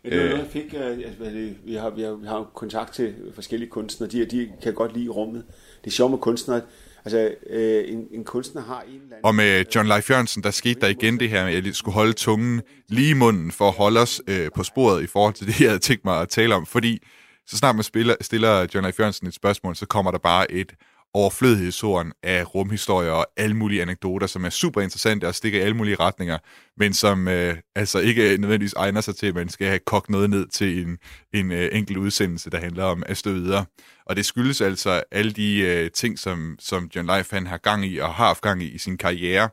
er 0.05 0.17
noget, 0.17 0.39
jeg 0.39 0.47
fik, 0.51 0.75
øh, 0.75 0.87
altså, 0.87 1.25
vi, 1.65 1.75
har, 1.75 1.91
vi, 1.91 2.03
har, 2.03 2.15
vi 2.15 2.27
har 2.27 2.37
jo 2.37 2.45
kontakt 2.45 2.95
til 2.95 3.15
forskellige 3.35 3.71
kunstnere, 3.71 4.11
de, 4.11 4.25
de 4.25 4.53
kan 4.63 4.75
godt 4.75 4.97
lide 4.97 5.09
rummet. 5.09 5.45
Det 5.85 5.91
er 5.91 5.95
sjovt 5.95 6.11
med 6.11 6.19
kunstnere, 6.19 6.61
altså 7.07 7.35
øh, 7.51 7.85
en, 7.93 8.07
en 8.11 8.25
kunstner 8.25 8.63
har 8.63 8.81
en 8.81 8.89
eller 8.89 9.03
anden... 9.05 9.25
Og 9.25 9.35
med 9.35 9.65
John 9.75 9.89
Leif 9.89 10.11
Jørgensen, 10.11 10.43
der 10.43 10.51
skete 10.51 10.81
der 10.81 10.87
igen 10.87 11.21
det 11.21 11.31
her 11.31 11.45
med, 11.45 11.55
at 11.55 11.67
jeg 11.67 11.75
skulle 11.75 11.95
holde 11.95 12.13
tungen 12.13 12.63
lige 12.89 13.11
i 13.11 13.15
munden 13.15 13.53
for 13.53 13.69
at 13.69 13.75
holde 13.75 14.01
os 14.01 14.23
øh, 14.27 14.49
på 14.55 14.63
sporet 14.65 15.03
i 15.03 15.07
forhold 15.07 15.35
til 15.35 15.47
det, 15.47 15.61
jeg 15.61 15.69
havde 15.69 15.79
tænkt 15.79 16.05
mig 16.05 16.21
at 16.21 16.29
tale 16.29 16.55
om. 16.55 16.67
Fordi 16.67 17.03
så 17.47 17.57
snart 17.57 17.75
man 17.75 17.85
spiller, 17.85 18.15
stiller 18.21 18.67
John 18.75 18.85
Leif 18.85 19.01
Jørgensen 19.01 19.27
et 19.27 19.35
spørgsmål, 19.35 19.77
så 19.77 19.87
kommer 19.87 20.11
der 20.11 20.19
bare 20.19 20.53
et 20.53 20.73
overflødighedshorn 21.17 22.13
af 22.23 22.55
rumhistorier 22.55 23.11
og 23.11 23.27
alle 23.37 23.57
mulige 23.57 23.83
anekdoter, 23.83 24.27
som 24.27 24.45
er 24.45 24.51
super 24.51 24.81
interessante 24.81 25.29
og 25.29 25.35
stikker 25.35 25.59
i 25.59 25.63
alle 25.63 25.77
mulige 25.77 25.97
retninger, 25.97 26.39
men 26.77 26.95
som 26.95 27.29
øh, 27.29 27.57
altså 27.75 27.99
ikke 27.99 28.23
nødvendigvis 28.23 28.73
egner 28.73 29.01
sig 29.01 29.17
til, 29.17 29.27
at 29.27 29.35
man 29.35 29.49
skal 29.49 29.67
have 29.67 29.79
kogt 29.87 30.11
noget 30.11 30.31
ned 30.31 30.47
til 30.49 30.87
en, 30.87 30.99
en 31.33 31.53
øh, 31.53 31.69
enkelt 31.73 31.99
udsendelse, 31.99 32.51
der 32.51 32.59
handler 32.59 32.85
om 32.85 33.03
videre. 33.25 33.65
Og 34.07 34.17
det 34.17 34.27
skyldes 34.27 34.61
altså 34.61 35.03
alle 35.13 35.33
de 35.33 35.59
øh, 35.59 35.91
ting, 35.91 36.19
som, 36.19 36.57
som 36.59 36.91
John 36.97 37.07
Leif 37.07 37.31
han 37.31 37.47
har 37.47 37.59
gang 37.59 37.87
i 37.87 37.99
og 37.99 38.15
har 38.15 38.27
haft 38.27 38.41
gang 38.41 38.63
i 38.63 38.67
i 38.67 38.79
sin 38.79 38.99
karriere. 38.99 39.49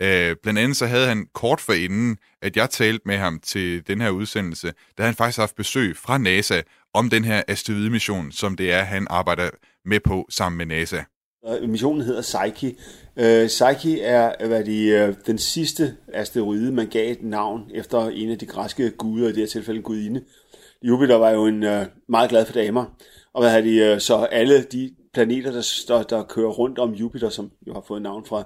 Øh, 0.00 0.36
blandt 0.42 0.58
andet 0.58 0.76
så 0.76 0.86
havde 0.86 1.06
han 1.06 1.26
kort 1.34 1.60
for 1.60 1.72
inden, 1.72 2.16
at 2.42 2.56
jeg 2.56 2.70
talte 2.70 3.02
med 3.06 3.16
ham 3.16 3.40
til 3.40 3.86
den 3.86 4.00
her 4.00 4.10
udsendelse, 4.10 4.66
der 4.66 4.72
havde 4.98 5.08
han 5.08 5.16
faktisk 5.16 5.38
haft 5.38 5.56
besøg 5.56 5.96
fra 5.96 6.18
NASA 6.18 6.62
om 6.94 7.10
den 7.10 7.24
her 7.24 7.42
asteroidemission, 7.48 8.32
som 8.32 8.56
det 8.56 8.72
er, 8.72 8.82
han 8.82 9.06
arbejder 9.10 9.50
med 9.86 10.00
på 10.00 10.26
sammen 10.30 10.58
med 10.58 10.66
NASA. 10.66 11.02
Missionen 11.68 12.02
hedder 12.02 12.22
Psyche. 12.22 12.76
Uh, 13.16 13.46
Psyche 13.46 14.00
er 14.00 14.46
hvad 14.46 14.64
de, 14.64 15.08
uh, 15.08 15.14
den 15.26 15.38
sidste 15.38 15.96
asteroide, 16.12 16.72
man 16.72 16.86
gav 16.86 17.12
et 17.12 17.22
navn 17.22 17.70
efter 17.74 18.08
en 18.08 18.30
af 18.30 18.38
de 18.38 18.46
græske 18.46 18.90
guder, 18.90 19.28
i 19.28 19.32
det 19.32 19.38
her 19.38 19.46
tilfælde 19.46 19.78
en 19.78 19.84
gudinde. 19.84 20.24
Jupiter 20.82 21.14
var 21.14 21.30
jo 21.30 21.46
en 21.46 21.62
uh, 21.62 21.82
meget 22.08 22.30
glad 22.30 22.46
for 22.46 22.52
damer, 22.52 22.84
og 23.34 23.42
hvad 23.42 23.62
de, 23.62 23.92
uh, 23.92 24.00
så 24.00 24.16
alle 24.16 24.62
de 24.62 24.94
planeter, 25.14 25.50
der, 25.52 25.84
der, 25.88 26.02
der 26.02 26.22
kører 26.22 26.50
rundt 26.50 26.78
om 26.78 26.92
Jupiter, 26.92 27.28
som 27.28 27.50
jo 27.66 27.74
har 27.74 27.84
fået 27.88 28.02
navn 28.02 28.26
fra, 28.26 28.42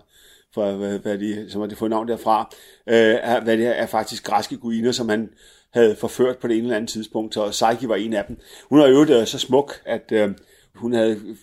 fra 0.54 0.72
hvad, 0.72 0.98
hvad 0.98 1.18
de, 1.18 1.50
som 1.50 1.60
har 1.60 1.68
de 1.68 1.76
fået 1.76 1.90
navn 1.90 2.08
derfra, 2.08 2.54
øh, 2.86 3.18
er, 3.22 3.40
hvad 3.40 3.56
det 3.56 3.66
er, 3.66 3.70
er 3.70 3.86
faktisk 3.86 4.24
græske 4.24 4.56
gudinder, 4.56 4.92
som 4.92 5.08
han 5.08 5.28
havde 5.74 5.96
forført 5.96 6.38
på 6.38 6.48
det 6.48 6.56
ene 6.56 6.64
eller 6.64 6.76
andet 6.76 6.90
tidspunkt, 6.90 7.36
og 7.36 7.50
Psyche 7.50 7.88
var 7.88 7.96
en 7.96 8.12
af 8.12 8.24
dem. 8.24 8.38
Hun 8.68 8.80
er 8.80 8.86
jo 8.86 8.92
øvrigt 8.92 9.28
så 9.28 9.38
smuk, 9.38 9.80
at 9.84 10.12
øh, 10.12 10.30
hun 10.74 10.92
havde, 10.92 11.36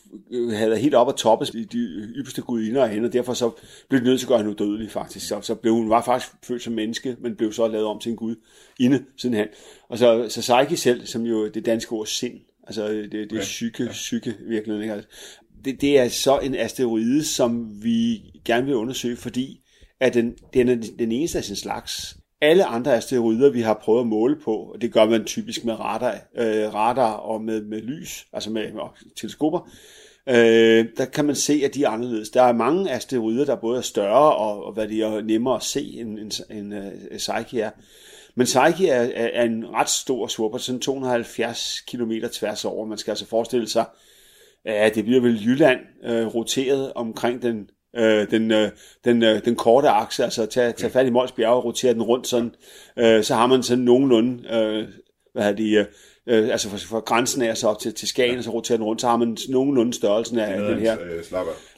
havde 0.52 0.78
helt 0.78 0.96
op 0.96 1.10
at 1.10 1.16
toppe 1.16 1.46
i 1.54 1.64
de 1.64 1.78
ypperste 2.16 2.42
gudinder 2.42 2.84
af 2.84 2.90
hende, 2.90 3.08
og 3.08 3.14
derfor 3.14 3.34
så 3.34 3.52
blev 3.90 4.00
det 4.00 4.08
nødt 4.08 4.20
til 4.20 4.26
at 4.26 4.30
gøre 4.30 4.38
hende 4.38 4.52
udødelig 4.52 4.92
faktisk. 4.92 5.28
Så, 5.28 5.42
så 5.42 5.56
blev 5.56 5.74
hun 5.74 5.90
var 5.90 6.02
faktisk 6.02 6.34
født 6.44 6.62
som 6.62 6.74
menneske, 6.74 7.16
men 7.22 7.36
blev 7.36 7.54
så 7.54 7.68
lavet 7.68 7.86
om 7.86 8.00
til 8.00 8.10
en 8.10 8.16
gud 8.16 8.36
inde 8.80 9.04
sidenhen. 9.18 9.48
Og 9.90 9.98
så, 9.98 10.26
så 10.30 10.40
Psyche 10.40 10.78
selv, 10.78 11.06
som 11.06 11.22
jo 11.22 11.48
det 11.48 11.66
danske 11.66 11.92
ord 11.92 12.06
sind, 12.06 12.40
altså 12.68 12.88
det, 12.88 13.12
det 13.12 13.32
er 13.32 13.40
psyke, 13.40 13.84
ja. 13.84 13.92
psyke 13.92 14.36
virkelig, 14.48 14.82
ikke? 14.82 14.94
Altså, 14.94 15.10
det, 15.66 15.82
det 15.82 16.00
er 16.00 16.10
så 16.10 16.40
en 16.40 16.56
asteroide, 16.56 17.24
som 17.24 17.84
vi 17.84 18.22
gerne 18.46 18.66
vil 18.66 18.76
undersøge, 18.76 19.16
fordi 19.16 19.60
at 20.00 20.14
den, 20.14 20.36
den 20.54 20.70
er 20.70 20.76
den 21.00 21.12
eneste 21.12 21.38
af 21.38 21.44
sin 21.44 21.56
slags. 21.56 22.18
Alle 22.42 22.66
andre 22.66 22.96
asteroider, 22.96 23.50
vi 23.50 23.62
har 23.62 23.74
prøvet 23.74 24.02
at 24.02 24.08
måle 24.08 24.36
på, 24.44 24.56
og 24.56 24.82
det 24.82 24.94
gør 24.94 25.06
man 25.06 25.26
typisk 25.26 25.66
med 25.66 25.80
radar, 25.80 26.18
øh, 26.36 26.74
radar 26.74 27.14
og 27.14 27.42
med, 27.42 27.62
med 27.62 27.82
lys, 27.82 28.28
altså 28.34 28.50
med, 28.50 28.72
med 28.74 28.82
teleskoper, 29.16 29.70
øh, 30.30 30.86
der 30.98 31.06
kan 31.06 31.26
man 31.26 31.36
se, 31.36 31.62
at 31.66 31.76
de 31.76 31.84
er 31.84 31.90
anderledes. 31.90 32.30
Der 32.30 32.44
er 32.44 32.54
mange 32.54 32.92
asteroider, 32.92 33.46
der 33.46 33.56
både 33.56 33.78
er 33.78 33.82
større 33.82 34.36
og, 34.36 34.64
og 34.66 34.74
hvad 34.74 34.88
de 34.88 35.02
er 35.02 35.22
nemmere 35.22 35.56
at 35.56 35.64
se, 35.64 35.82
end, 35.82 36.20
end, 36.20 36.32
end 36.52 36.74
uh, 36.74 37.18
Psyche 37.18 37.62
er. 37.62 37.72
Men 38.36 38.46
Psyche 38.46 38.90
er, 38.90 39.04
er, 39.16 39.30
er 39.34 39.44
en 39.44 39.74
ret 39.74 39.90
stor 39.90 40.28
swooper, 40.28 40.58
sådan 40.58 40.82
270 40.82 41.82
km 41.88 42.12
tværs 42.34 42.66
over. 42.66 42.86
Man 42.86 42.98
skal 42.98 43.12
altså 43.12 43.26
forestille 43.26 43.70
sig, 43.70 43.86
at 44.66 44.96
det 44.96 45.06
bliver 45.06 45.22
vel 45.22 45.46
Jylland 45.46 45.80
øh, 46.04 46.26
roteret 46.26 46.94
omkring 46.94 47.42
den 47.42 47.70
øh, 47.98 48.32
den, 48.32 48.52
øh, 48.52 48.70
den, 49.06 49.24
øh, 49.24 49.46
den 49.46 49.56
korte 49.56 49.90
akse, 49.90 50.24
altså 50.24 50.46
tage, 50.46 50.72
tage 50.72 50.92
fat 50.92 51.08
i 51.08 51.10
Mols 51.10 51.32
Bjerg 51.32 51.54
og 51.54 51.66
rotere 51.66 51.94
den 51.94 52.02
rundt 52.02 52.28
sådan, 52.28 52.56
øh, 52.98 53.24
så 53.24 53.36
har 53.36 53.48
man 53.48 53.64
sådan 53.64 53.84
nogenlunde, 53.84 54.44
øh, 54.56 54.88
hvad 55.34 55.44
har 55.44 55.52
de, 55.52 55.86
øh, 56.28 56.50
altså 56.50 56.70
for, 56.70 56.78
for 56.78 57.00
grænsen 57.00 57.42
af 57.42 57.58
så 57.58 57.68
op 57.68 57.80
til, 57.80 57.94
til 57.94 58.08
Skagen, 58.08 58.38
og 58.38 58.44
så 58.44 58.50
roterer 58.50 58.78
den 58.78 58.86
rundt, 58.86 59.02
så 59.02 59.08
har 59.08 59.18
man 59.18 59.38
nogenlunde 59.50 59.94
størrelsen 59.94 60.40
af 60.40 60.60
den 60.60 60.80
her. 60.80 60.98
Øh. 61.02 61.24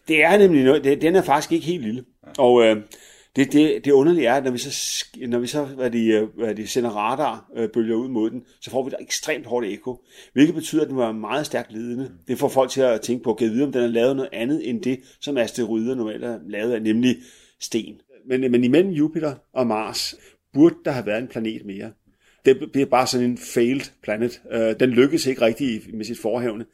Det 0.07 0.23
er 0.23 0.37
nemlig 0.37 0.63
noget, 0.63 0.83
det, 0.83 1.01
den 1.01 1.15
er 1.15 1.21
faktisk 1.21 1.51
ikke 1.51 1.65
helt 1.65 1.83
lille. 1.83 2.03
Og 2.37 2.63
øh, 2.63 2.77
det, 3.35 3.53
det, 3.53 3.85
det 3.85 3.91
underlige 3.91 4.27
er, 4.27 4.33
at 4.33 4.43
når 4.43 4.51
vi 4.51 4.57
så, 4.57 5.05
når 5.27 5.39
vi 5.39 5.47
så 5.47 5.65
hvad 5.65 5.91
de, 5.91 6.29
hvad 6.35 6.55
de 6.55 6.67
sender 6.67 6.89
radarbølger 6.89 7.95
ud 7.95 8.09
mod 8.09 8.29
den, 8.29 8.43
så 8.61 8.71
får 8.71 8.83
vi 8.83 8.87
et 8.87 8.95
ekstremt 8.99 9.45
hårdt 9.45 9.67
ekko, 9.67 10.03
hvilket 10.33 10.55
betyder, 10.55 10.81
at 10.81 10.87
den 10.87 10.97
var 10.97 11.11
meget 11.11 11.45
stærkt 11.45 11.73
ledende. 11.73 12.11
Det 12.27 12.39
får 12.39 12.47
folk 12.47 12.71
til 12.71 12.81
at 12.81 13.01
tænke 13.01 13.23
på, 13.23 13.33
at 13.33 13.41
vide, 13.41 13.63
om 13.63 13.71
den 13.71 13.81
er 13.81 13.87
lavet 13.87 14.15
noget 14.15 14.29
andet 14.33 14.69
end 14.69 14.81
det, 14.81 14.99
som 15.21 15.37
asteroider 15.37 15.95
normalt 15.95 16.23
er 16.23 16.39
lavet 16.47 16.73
af, 16.73 16.81
nemlig 16.81 17.17
sten. 17.59 18.01
Men, 18.27 18.51
men 18.51 18.63
imellem 18.63 18.91
Jupiter 18.91 19.35
og 19.53 19.67
Mars 19.67 20.15
burde 20.53 20.75
der 20.85 20.91
have 20.91 21.05
været 21.05 21.21
en 21.21 21.27
planet 21.27 21.65
mere. 21.65 21.91
Det 22.45 22.71
bliver 22.71 22.85
bare 22.85 23.07
sådan 23.07 23.29
en 23.29 23.37
failed 23.37 23.85
planet. 24.03 24.41
Øh, 24.51 24.79
den 24.79 24.89
lykkedes 24.89 25.25
ikke 25.25 25.41
rigtigt 25.41 25.93
med 25.93 26.05
sit 26.05 26.19
forhævne. 26.19 26.65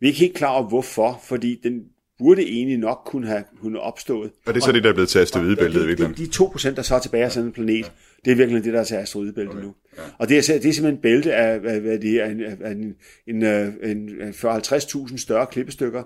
Vi 0.00 0.06
er 0.06 0.08
ikke 0.08 0.20
helt 0.20 0.34
klar 0.34 0.52
over, 0.52 0.68
hvorfor, 0.68 1.20
fordi 1.24 1.60
den 1.62 1.82
burde 2.20 2.42
egentlig 2.42 2.78
nok 2.78 3.02
kunne 3.06 3.26
have 3.26 3.44
kunne 3.60 3.80
opstået. 3.80 4.30
Og 4.46 4.54
det 4.54 4.60
er 4.60 4.64
så 4.64 4.72
det, 4.72 4.82
der 4.84 4.90
er 4.90 4.94
blevet 4.94 5.08
til 5.08 5.18
asteroidebæltet 5.18 5.84
i 5.84 5.86
virkeligheden? 5.86 6.26
De, 6.26 6.30
de 6.30 6.44
2%, 6.44 6.74
der 6.74 6.82
så 6.82 6.94
er 6.94 6.98
tilbage 6.98 7.24
af 7.24 7.32
sådan 7.32 7.46
en 7.46 7.52
planet, 7.52 7.84
ja. 7.84 7.90
det 8.24 8.30
er 8.30 8.34
virkelig 8.34 8.64
det, 8.64 8.72
der 8.72 8.80
er 8.80 8.84
til 8.84 8.94
asteroidebæltet 8.94 9.54
okay. 9.54 9.64
nu. 9.64 9.74
Ja. 9.96 10.02
Og 10.18 10.28
det 10.28 10.36
er, 10.36 10.40
det 10.40 10.68
er 10.68 10.72
simpelthen 10.72 10.94
en 10.94 11.00
bælte 11.02 11.34
af, 11.34 11.60
af, 11.64 11.80
hvad 11.80 11.98
det 11.98 12.22
er, 12.22 12.26
en, 12.26 12.40
af 12.40 12.70
en, 12.70 12.94
en, 13.26 13.44
en, 13.44 14.22
en 14.22 14.30
40-50.000 14.30 15.16
større 15.16 15.46
klippestykker, 15.46 16.02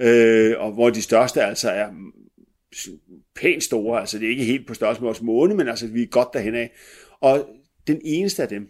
øh, 0.00 0.54
og 0.58 0.72
hvor 0.72 0.90
de 0.90 1.02
største 1.02 1.42
altså 1.42 1.70
er 1.70 1.86
pænt 3.36 3.64
store, 3.64 4.00
altså 4.00 4.18
det 4.18 4.26
er 4.26 4.30
ikke 4.30 4.44
helt 4.44 4.66
på 4.66 4.74
størrelse 4.74 5.02
med 5.02 5.06
vores 5.06 5.22
måne, 5.22 5.54
men 5.54 5.68
altså 5.68 5.86
vi 5.86 6.02
er 6.02 6.06
godt 6.06 6.28
derhen 6.32 6.54
af. 6.54 6.72
Og 7.20 7.46
den 7.86 8.00
eneste 8.04 8.42
af 8.42 8.48
dem, 8.48 8.68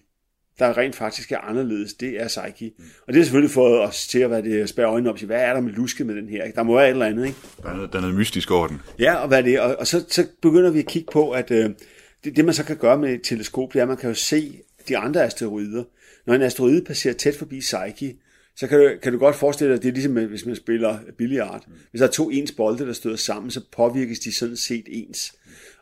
der 0.58 0.78
rent 0.78 0.96
faktisk 0.96 1.32
er 1.32 1.38
anderledes, 1.38 1.94
det 1.94 2.20
er 2.20 2.28
Psyche. 2.28 2.72
Mm. 2.78 2.84
Og 3.06 3.12
det 3.12 3.16
har 3.16 3.24
selvfølgelig 3.24 3.50
fået 3.50 3.80
os 3.80 4.06
til 4.06 4.18
at 4.18 4.30
være 4.30 4.42
det, 4.42 4.68
spære 4.68 4.86
øjnene 4.86 5.10
op 5.10 5.18
sige, 5.18 5.26
hvad 5.26 5.40
er 5.40 5.54
der 5.54 5.60
med 5.60 5.72
luske 5.72 6.04
med 6.04 6.14
den 6.14 6.28
her? 6.28 6.50
Der 6.50 6.62
må 6.62 6.74
være 6.74 6.84
et 6.84 6.90
eller 6.90 7.06
andet, 7.06 7.26
ikke? 7.26 7.38
Der 7.62 7.68
er 7.68 7.74
noget, 7.74 7.92
der 7.92 7.98
er 7.98 8.02
noget 8.02 8.16
mystisk 8.16 8.50
over 8.50 8.66
den. 8.66 8.80
Ja, 8.98 9.14
og, 9.14 9.28
hvad 9.28 9.42
det, 9.42 9.60
og, 9.60 9.76
og 9.78 9.86
så, 9.86 10.04
så 10.08 10.26
begynder 10.42 10.70
vi 10.70 10.78
at 10.78 10.86
kigge 10.86 11.08
på, 11.12 11.30
at 11.30 11.50
øh, 11.50 11.70
det, 12.24 12.36
det 12.36 12.44
man 12.44 12.54
så 12.54 12.64
kan 12.64 12.76
gøre 12.76 12.98
med 12.98 13.14
et 13.14 13.20
teleskop, 13.22 13.72
det 13.72 13.78
er, 13.78 13.82
at 13.82 13.88
man 13.88 13.96
kan 13.96 14.08
jo 14.08 14.14
se 14.14 14.60
de 14.88 14.98
andre 14.98 15.24
asteroider. 15.24 15.84
Når 16.26 16.34
en 16.34 16.42
asteroide 16.42 16.84
passerer 16.84 17.14
tæt 17.14 17.36
forbi 17.36 17.60
Psyche, 17.60 18.16
så 18.56 18.66
kan 18.66 18.78
du, 18.78 18.90
kan 19.02 19.12
du 19.12 19.18
godt 19.18 19.36
forestille 19.36 19.68
dig, 19.72 19.76
at 19.76 19.82
det 19.82 19.88
er 19.88 19.92
ligesom, 19.92 20.12
hvis 20.12 20.46
man 20.46 20.56
spiller 20.56 20.98
billiard. 21.18 21.64
Hvis 21.90 22.00
der 22.00 22.06
er 22.06 22.10
to 22.10 22.30
ens 22.30 22.52
bolde, 22.52 22.86
der 22.86 22.92
støder 22.92 23.16
sammen, 23.16 23.50
så 23.50 23.60
påvirkes 23.72 24.18
de 24.18 24.32
sådan 24.34 24.56
set 24.56 24.84
ens. 24.88 25.34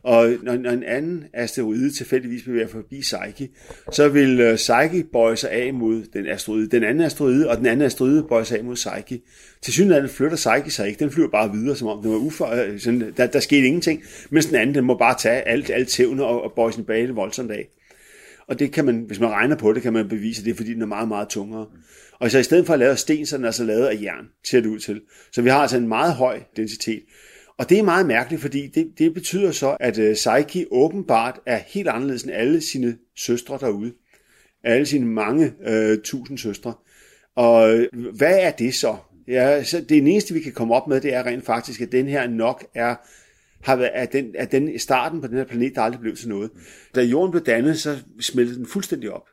Og 0.05 0.35
når, 0.43 0.57
når 0.57 0.71
en 0.71 0.83
anden 0.83 1.25
asteroide 1.33 1.91
tilfældigvis 1.91 2.43
bevæger 2.43 2.67
forbi 2.67 3.01
Psyche, 3.01 3.49
så 3.93 4.09
vil 4.09 4.51
uh, 4.51 4.55
Psyche 4.55 5.05
bøje 5.13 5.37
sig 5.37 5.51
af 5.51 5.75
mod 5.75 6.03
den 6.13 6.27
asteroide, 6.27 6.69
den 6.69 6.85
anden 6.85 7.05
asteroide, 7.05 7.51
og 7.51 7.57
den 7.57 7.67
anden 7.67 7.87
asteroide 7.87 8.25
bøjer 8.29 8.45
sig 8.45 8.59
af 8.59 8.65
mod 8.65 8.75
Psyche. 8.75 9.23
Til 9.63 9.73
synligheden 9.73 10.09
flytter 10.09 10.37
Psyche 10.37 10.71
sig 10.71 10.89
ikke, 10.89 10.99
den 10.99 11.11
flyver 11.11 11.29
bare 11.29 11.53
videre, 11.53 11.77
som 11.77 11.89
om 11.89 12.03
den 12.03 12.11
var 12.11 12.19
ufor, 12.19 12.47
øh, 12.47 12.81
sådan, 12.81 13.13
der, 13.17 13.27
der 13.27 13.41
skete 13.41 13.67
ingenting, 13.67 14.03
mens 14.31 14.47
den 14.47 14.57
anden, 14.57 14.75
den 14.75 14.85
må 14.85 14.99
bare 14.99 15.15
tage 15.19 15.49
alt, 15.49 15.71
alt 15.71 15.89
tævne 15.89 16.25
og, 16.25 16.43
og 16.43 16.53
bøje 16.57 16.73
sin 16.73 16.85
bane 16.85 17.15
voldsomt 17.15 17.51
af. 17.51 17.69
Og 18.47 18.59
det 18.59 18.73
kan 18.73 18.85
man, 18.85 19.05
hvis 19.07 19.21
man 19.21 19.31
regner 19.31 19.57
på 19.57 19.73
det, 19.73 19.83
kan 19.83 19.93
man 19.93 20.09
bevise, 20.09 20.45
det 20.45 20.51
er 20.51 20.55
fordi 20.55 20.75
den 20.75 20.83
er 20.83 20.87
meget, 20.87 21.09
meget 21.09 21.29
tungere. 21.29 21.67
Og 22.19 22.31
så 22.31 22.39
i 22.39 22.43
stedet 22.43 22.67
for 22.67 22.73
at 22.73 22.79
lave 22.79 22.97
sten, 22.97 23.27
så 23.27 23.37
er 23.37 23.39
den 23.39 23.45
altså 23.45 23.65
lavet 23.65 23.87
af 23.87 23.99
jern, 24.03 24.29
ser 24.45 24.61
det 24.61 24.69
ud 24.69 24.79
til. 24.79 25.01
Så 25.33 25.43
vi 25.43 25.49
har 25.49 25.59
altså 25.59 25.77
en 25.77 25.89
meget 25.89 26.15
høj 26.15 26.41
densitet. 26.57 27.03
Og 27.63 27.69
det 27.69 27.79
er 27.79 27.83
meget 27.83 28.07
mærkeligt, 28.07 28.43
fordi 28.43 28.67
det, 28.67 28.93
det 28.99 29.15
betyder 29.15 29.53
så, 29.53 29.77
at 29.81 29.99
uh, 29.99 30.13
Psyche 30.13 30.67
åbenbart 30.71 31.41
er 31.47 31.61
helt 31.67 31.89
anderledes 31.89 32.23
end 32.23 32.33
alle 32.33 32.61
sine 32.61 32.97
søstre 33.17 33.59
derude. 33.61 33.93
Alle 34.65 34.87
sine 34.87 35.07
mange 35.07 35.53
uh, 35.69 36.03
tusind 36.05 36.39
søstre. 36.39 36.75
Og 37.37 37.75
uh, 37.75 38.17
hvad 38.17 38.39
er 38.41 38.51
det 38.51 38.75
så? 38.75 38.97
Ja, 39.29 39.65
så 39.65 39.81
det 39.89 39.99
eneste, 39.99 40.35
vi 40.35 40.41
kan 40.41 40.53
komme 40.53 40.75
op 40.75 40.89
med, 40.89 41.01
det 41.01 41.15
er 41.15 41.27
rent 41.27 41.45
faktisk, 41.45 41.81
at 41.81 41.93
den 41.93 42.07
her 42.09 42.29
nok 42.29 42.67
er 42.75 42.95
har 43.63 43.77
været, 43.77 43.91
at 43.95 44.13
den, 44.13 44.35
at 44.39 44.53
den 44.53 44.79
starten 44.79 45.21
på 45.21 45.27
den 45.27 45.37
her 45.37 45.45
planet, 45.45 45.75
der 45.75 45.83
aldrig 45.83 46.01
blev 46.01 46.17
til 46.17 46.29
noget. 46.29 46.51
Da 46.95 47.03
jorden 47.03 47.31
blev 47.31 47.45
dannet, 47.45 47.79
så 47.79 47.99
smeltede 48.21 48.59
den 48.59 48.67
fuldstændig 48.67 49.11
op. 49.11 49.29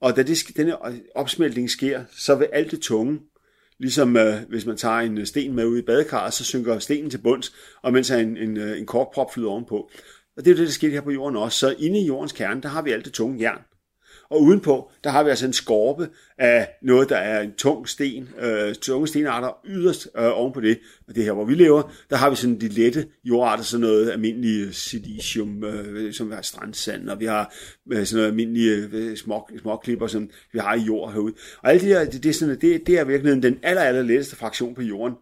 Og 0.00 0.16
da 0.16 0.22
det, 0.22 0.44
denne 0.56 0.76
opsmeltning 1.14 1.70
sker, 1.70 2.04
så 2.10 2.34
vil 2.34 2.48
alt 2.52 2.70
det 2.70 2.80
tunge, 2.80 3.18
Ligesom 3.82 4.16
øh, 4.16 4.34
hvis 4.48 4.66
man 4.66 4.76
tager 4.76 4.96
en 4.96 5.18
øh, 5.18 5.26
sten 5.26 5.54
med 5.54 5.66
ud 5.66 5.78
i 5.78 5.82
badekarret, 5.82 6.32
så 6.32 6.44
synker 6.44 6.78
stenen 6.78 7.10
til 7.10 7.18
bunds, 7.18 7.54
og 7.82 7.92
mens 7.92 8.10
en, 8.10 8.36
en, 8.36 8.56
øh, 8.56 8.78
en 8.78 8.86
korkprop 8.86 9.34
flyder 9.34 9.48
ovenpå. 9.48 9.90
Og 10.36 10.44
det 10.44 10.50
er 10.50 10.54
det, 10.54 10.66
der 10.66 10.72
sker 10.72 10.90
her 10.90 11.00
på 11.00 11.10
jorden 11.10 11.36
også. 11.36 11.58
Så 11.58 11.74
inde 11.78 12.00
i 12.00 12.06
jordens 12.06 12.32
kerne, 12.32 12.62
der 12.62 12.68
har 12.68 12.82
vi 12.82 12.90
alt 12.90 13.04
det 13.04 13.12
tunge 13.12 13.40
jern. 13.40 13.58
Og 14.32 14.42
udenpå, 14.42 14.90
der 15.04 15.10
har 15.10 15.22
vi 15.22 15.30
altså 15.30 15.46
en 15.46 15.52
skorpe 15.52 16.08
af 16.38 16.68
noget, 16.82 17.08
der 17.08 17.16
er 17.16 17.40
en 17.40 17.52
tung 17.52 17.88
sten, 17.88 18.28
øh, 18.40 18.74
tunge 18.74 19.08
stenarter 19.08 19.60
yderst 19.66 20.08
øh, 20.18 20.38
oven 20.38 20.52
på 20.52 20.60
det. 20.60 20.78
Og 21.08 21.14
det 21.14 21.24
her, 21.24 21.32
hvor 21.32 21.44
vi 21.44 21.54
lever, 21.54 21.92
der 22.10 22.16
har 22.16 22.30
vi 22.30 22.36
sådan 22.36 22.60
de 22.60 22.68
lette 22.68 23.06
jordarter, 23.24 23.64
sådan 23.64 23.80
noget 23.80 24.10
almindelig 24.10 24.74
silicium, 24.74 25.64
øh, 25.64 26.12
som 26.12 26.32
er 26.32 26.42
strandsand, 26.42 27.08
og 27.08 27.20
vi 27.20 27.24
har 27.24 27.54
øh, 27.92 28.06
sådan 28.06 28.16
noget 28.16 28.30
almindelige 28.30 28.88
øh, 28.92 29.16
små, 29.16 29.48
småklipper, 29.60 30.06
som 30.06 30.30
vi 30.52 30.58
har 30.58 30.74
i 30.74 30.80
jord 30.80 31.12
herude. 31.12 31.34
Og 31.62 31.70
alt 31.70 31.80
det 31.80 31.88
her, 31.88 32.04
det, 32.04 32.22
det, 32.22 32.28
er, 32.28 32.34
sådan, 32.34 32.60
det, 32.60 32.86
det 32.86 32.98
er 32.98 33.04
virkelig 33.04 33.42
den 33.42 33.58
aller, 33.62 33.82
aller 33.82 34.02
letteste 34.02 34.36
fraktion 34.36 34.74
på 34.74 34.82
jorden 34.82 35.14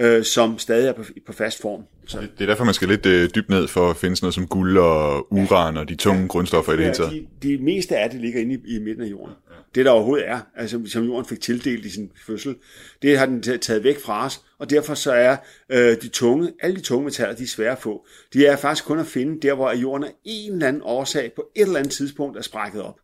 øh, 0.00 0.24
som 0.24 0.58
stadig 0.58 0.88
er 0.88 0.92
på, 0.92 1.04
på 1.26 1.32
fast 1.32 1.60
form. 1.60 1.82
Så. 2.06 2.20
Det, 2.20 2.30
det 2.38 2.44
er 2.44 2.48
derfor, 2.48 2.64
man 2.64 2.74
skal 2.74 2.88
lidt 2.88 3.06
øh, 3.06 3.30
dybt 3.34 3.48
ned 3.48 3.68
for 3.68 3.90
at 3.90 3.96
finde 3.96 4.16
sådan 4.16 4.24
noget 4.24 4.34
som 4.34 4.46
guld 4.46 4.78
og 4.78 5.32
uran 5.32 5.74
ja. 5.74 5.80
og 5.80 5.88
de 5.88 5.94
tunge 5.94 6.20
ja. 6.20 6.26
grundstoffer 6.26 6.72
i 6.72 6.76
det 6.76 6.84
hele 6.84 6.96
taget. 6.96 7.12
De, 7.12 7.48
de 7.48 7.58
meste 7.62 7.96
af 7.96 8.10
det 8.10 8.20
ligger 8.20 8.40
inde 8.40 8.54
i, 8.54 8.76
i 8.76 8.78
midten 8.78 9.04
af 9.04 9.10
jorden. 9.10 9.34
Ja. 9.50 9.54
Det, 9.74 9.84
der 9.84 9.90
overhovedet 9.90 10.28
er, 10.28 10.40
altså, 10.56 10.80
som 10.86 11.04
jorden 11.04 11.24
fik 11.24 11.40
tildelt 11.40 11.84
i 11.84 11.90
sin 11.90 12.10
fødsel, 12.26 12.56
det 13.02 13.18
har 13.18 13.26
den 13.26 13.42
taget 13.42 13.84
væk 13.84 14.00
fra 14.00 14.26
os, 14.26 14.40
og 14.58 14.70
derfor 14.70 14.94
så 14.94 15.12
er 15.12 15.36
øh, 15.68 15.96
de 16.02 16.08
tunge, 16.08 16.52
alle 16.60 16.76
de 16.76 16.80
tunge 16.82 17.04
metaller, 17.04 17.34
de 17.34 17.42
er 17.42 17.46
svære 17.46 17.72
at 17.72 17.78
få. 17.78 18.06
De 18.32 18.46
er 18.46 18.56
faktisk 18.56 18.84
kun 18.84 18.98
at 18.98 19.06
finde 19.06 19.40
der, 19.48 19.54
hvor 19.54 19.72
jorden 19.72 20.04
af 20.04 20.12
en 20.24 20.52
eller 20.52 20.68
anden 20.68 20.82
årsag 20.84 21.32
på 21.36 21.44
et 21.56 21.62
eller 21.62 21.78
andet 21.78 21.92
tidspunkt 21.92 22.38
er 22.38 22.42
sprækket 22.42 22.82
op. 22.82 22.98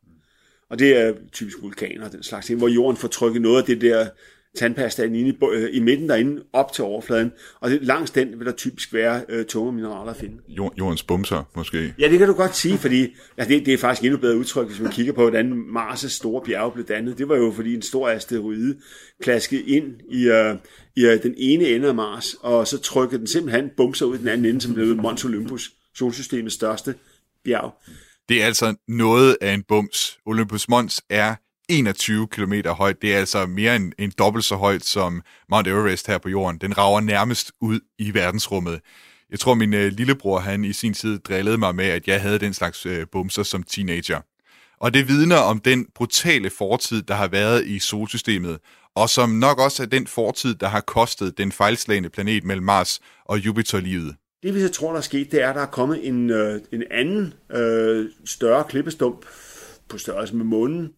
Og 0.70 0.78
det 0.78 0.96
er 0.96 1.12
typisk 1.32 1.56
vulkaner 1.62 2.08
den 2.08 2.22
slags 2.22 2.46
ting, 2.46 2.58
hvor 2.58 2.68
jorden 2.68 2.96
får 2.96 3.08
trykket 3.08 3.42
noget 3.42 3.58
af 3.58 3.64
det 3.64 3.80
der 3.80 4.06
tandpastaen 4.58 5.14
inde 5.14 5.30
i, 5.30 5.38
øh, 5.52 5.68
i 5.72 5.80
midten 5.80 6.08
derinde 6.08 6.42
op 6.52 6.72
til 6.72 6.84
overfladen, 6.84 7.32
og 7.60 7.70
det, 7.70 7.82
langs 7.82 8.10
den 8.10 8.38
vil 8.38 8.46
der 8.46 8.52
typisk 8.52 8.94
være 8.94 9.24
øh, 9.28 9.44
tunge 9.44 9.72
mineraler 9.72 10.10
at 10.10 10.16
finde. 10.16 10.36
Jordens 10.78 11.02
bumser, 11.02 11.44
måske? 11.56 11.94
Ja, 11.98 12.08
det 12.08 12.18
kan 12.18 12.28
du 12.28 12.34
godt 12.34 12.56
sige, 12.56 12.78
fordi 12.78 13.16
ja, 13.38 13.44
det, 13.44 13.66
det 13.66 13.74
er 13.74 13.78
faktisk 13.78 14.04
endnu 14.04 14.18
bedre 14.18 14.36
udtryk, 14.36 14.66
hvis 14.66 14.80
man 14.80 14.92
kigger 14.92 15.12
på, 15.12 15.20
hvordan 15.20 15.52
Mars' 15.52 16.08
store 16.08 16.42
bjerge 16.44 16.72
blev 16.72 16.84
dannet. 16.84 17.18
Det 17.18 17.28
var 17.28 17.36
jo 17.36 17.52
fordi 17.56 17.74
en 17.74 17.82
stor 17.82 18.08
asteroide 18.08 18.76
klaskede 19.22 19.62
ind 19.62 19.84
i, 20.10 20.30
uh, 20.30 20.56
i 20.96 21.06
uh, 21.06 21.22
den 21.22 21.34
ene 21.36 21.64
ende 21.64 21.88
af 21.88 21.94
Mars, 21.94 22.34
og 22.40 22.66
så 22.66 22.78
trykkede 22.78 23.18
den 23.18 23.26
simpelthen 23.26 23.70
bumser 23.76 24.06
ud 24.06 24.14
i 24.14 24.18
den 24.18 24.28
anden 24.28 24.46
ende, 24.46 24.60
som 24.60 24.74
blev 24.74 24.96
Mons 24.96 25.24
Olympus, 25.24 25.70
solsystemets 25.94 26.54
største 26.54 26.94
bjerg. 27.44 27.74
Det 28.28 28.42
er 28.42 28.46
altså 28.46 28.74
noget 28.88 29.36
af 29.40 29.54
en 29.54 29.62
bums. 29.68 30.18
Olympus 30.26 30.68
Mons 30.68 31.02
er 31.10 31.34
21 31.68 32.28
km 32.28 32.52
højt. 32.66 33.02
Det 33.02 33.14
er 33.14 33.18
altså 33.18 33.46
mere 33.46 33.76
end, 33.76 33.92
end 33.98 34.12
dobbelt 34.12 34.44
så 34.44 34.56
højt 34.56 34.84
som 34.84 35.22
Mount 35.50 35.68
Everest 35.68 36.06
her 36.06 36.18
på 36.18 36.28
jorden. 36.28 36.58
Den 36.58 36.78
rager 36.78 37.00
nærmest 37.00 37.52
ud 37.60 37.80
i 37.98 38.14
verdensrummet. 38.14 38.80
Jeg 39.30 39.38
tror, 39.38 39.54
min 39.54 39.74
øh, 39.74 39.92
lillebror 39.92 40.38
han 40.38 40.64
i 40.64 40.72
sin 40.72 40.94
tid 40.94 41.18
drillede 41.18 41.58
mig 41.58 41.74
med, 41.74 41.84
at 41.84 42.08
jeg 42.08 42.22
havde 42.22 42.38
den 42.38 42.54
slags 42.54 42.86
øh, 42.86 43.06
bumser 43.12 43.42
som 43.42 43.62
teenager. 43.62 44.20
Og 44.80 44.94
det 44.94 45.08
vidner 45.08 45.36
om 45.36 45.58
den 45.58 45.86
brutale 45.94 46.50
fortid, 46.50 47.02
der 47.02 47.14
har 47.14 47.28
været 47.28 47.66
i 47.66 47.78
solsystemet, 47.78 48.58
og 48.94 49.10
som 49.10 49.30
nok 49.30 49.58
også 49.60 49.82
er 49.82 49.86
den 49.86 50.06
fortid, 50.06 50.54
der 50.54 50.68
har 50.68 50.80
kostet 50.80 51.38
den 51.38 51.52
fejlslagende 51.52 52.10
planet 52.10 52.44
mellem 52.44 52.64
Mars 52.64 53.00
og 53.24 53.38
Jupiter 53.38 53.80
livet. 53.80 54.16
Det 54.42 54.54
vi 54.54 54.60
så 54.60 54.68
tror, 54.68 54.90
der 54.90 54.98
er 54.98 55.02
sket, 55.02 55.32
det 55.32 55.42
er, 55.42 55.48
at 55.48 55.54
der 55.54 55.62
er 55.62 55.66
kommet 55.66 56.06
en, 56.08 56.30
øh, 56.30 56.60
en 56.72 56.82
anden 56.90 57.34
øh, 57.52 58.06
større 58.24 58.64
klippestump 58.64 59.26
på 59.88 59.98
størrelse 59.98 60.36
med 60.36 60.44
månen, 60.44 60.92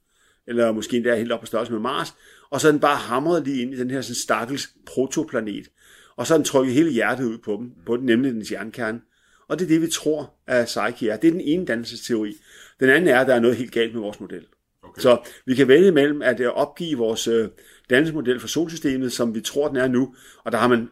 eller 0.51 0.73
måske 0.73 0.97
endda 0.97 1.17
helt 1.17 1.33
op 1.33 1.41
på 1.41 1.47
størrelse 1.47 1.73
med 1.73 1.81
Mars, 1.81 2.15
og 2.51 2.61
så 2.61 2.69
er 2.69 2.73
den 2.73 2.81
bare 2.81 2.97
hamret 2.97 3.45
lige 3.45 3.63
ind 3.63 3.75
i 3.75 3.79
den 3.79 3.91
her 3.91 4.01
sådan 4.01 4.15
stakkels 4.15 4.69
protoplanet. 4.87 5.71
Og 6.17 6.27
så 6.27 6.37
den 6.37 6.45
trykket 6.45 6.75
hele 6.75 6.91
hjertet 6.91 7.25
ud 7.25 7.39
på 7.39 7.57
dem, 7.61 7.73
på 7.87 7.97
den, 7.97 8.07
nemlig 8.07 8.33
dens 8.33 8.53
jernkerne. 8.53 9.01
Og 9.49 9.59
det 9.59 9.65
er 9.65 9.69
det, 9.69 9.83
vi 9.83 9.91
tror, 9.91 10.35
at 10.47 10.67
Psyche 10.67 11.09
er. 11.09 11.17
Det 11.17 11.29
er 11.29 11.33
den 11.33 11.41
ene 11.41 11.67
dannelsesteori. 11.67 12.37
Den 12.81 12.91
anden 12.91 13.09
er, 13.09 13.21
at 13.21 13.27
der 13.27 13.35
er 13.35 13.41
noget 13.41 13.57
helt 13.57 13.73
galt 13.73 13.93
med 13.93 14.01
vores 14.01 14.21
model. 14.21 14.47
Okay. 14.83 15.03
Så 15.03 15.19
vi 15.47 15.55
kan 15.55 15.69
vælge 15.69 15.93
mellem 15.93 16.23
at 16.23 16.41
øh, 16.41 16.49
opgive 16.49 16.99
vores 16.99 17.29
øh, 17.29 17.49
dannelsesmodel 17.91 18.41
for 18.41 18.49
solsystemet, 18.49 19.13
som 19.13 19.35
vi 19.35 19.41
tror, 19.41 19.69
den 19.69 19.77
er 19.77 19.89
nu, 19.89 20.15
og 20.45 20.53
der 20.53 20.59
har 20.59 20.69
man 20.69 20.89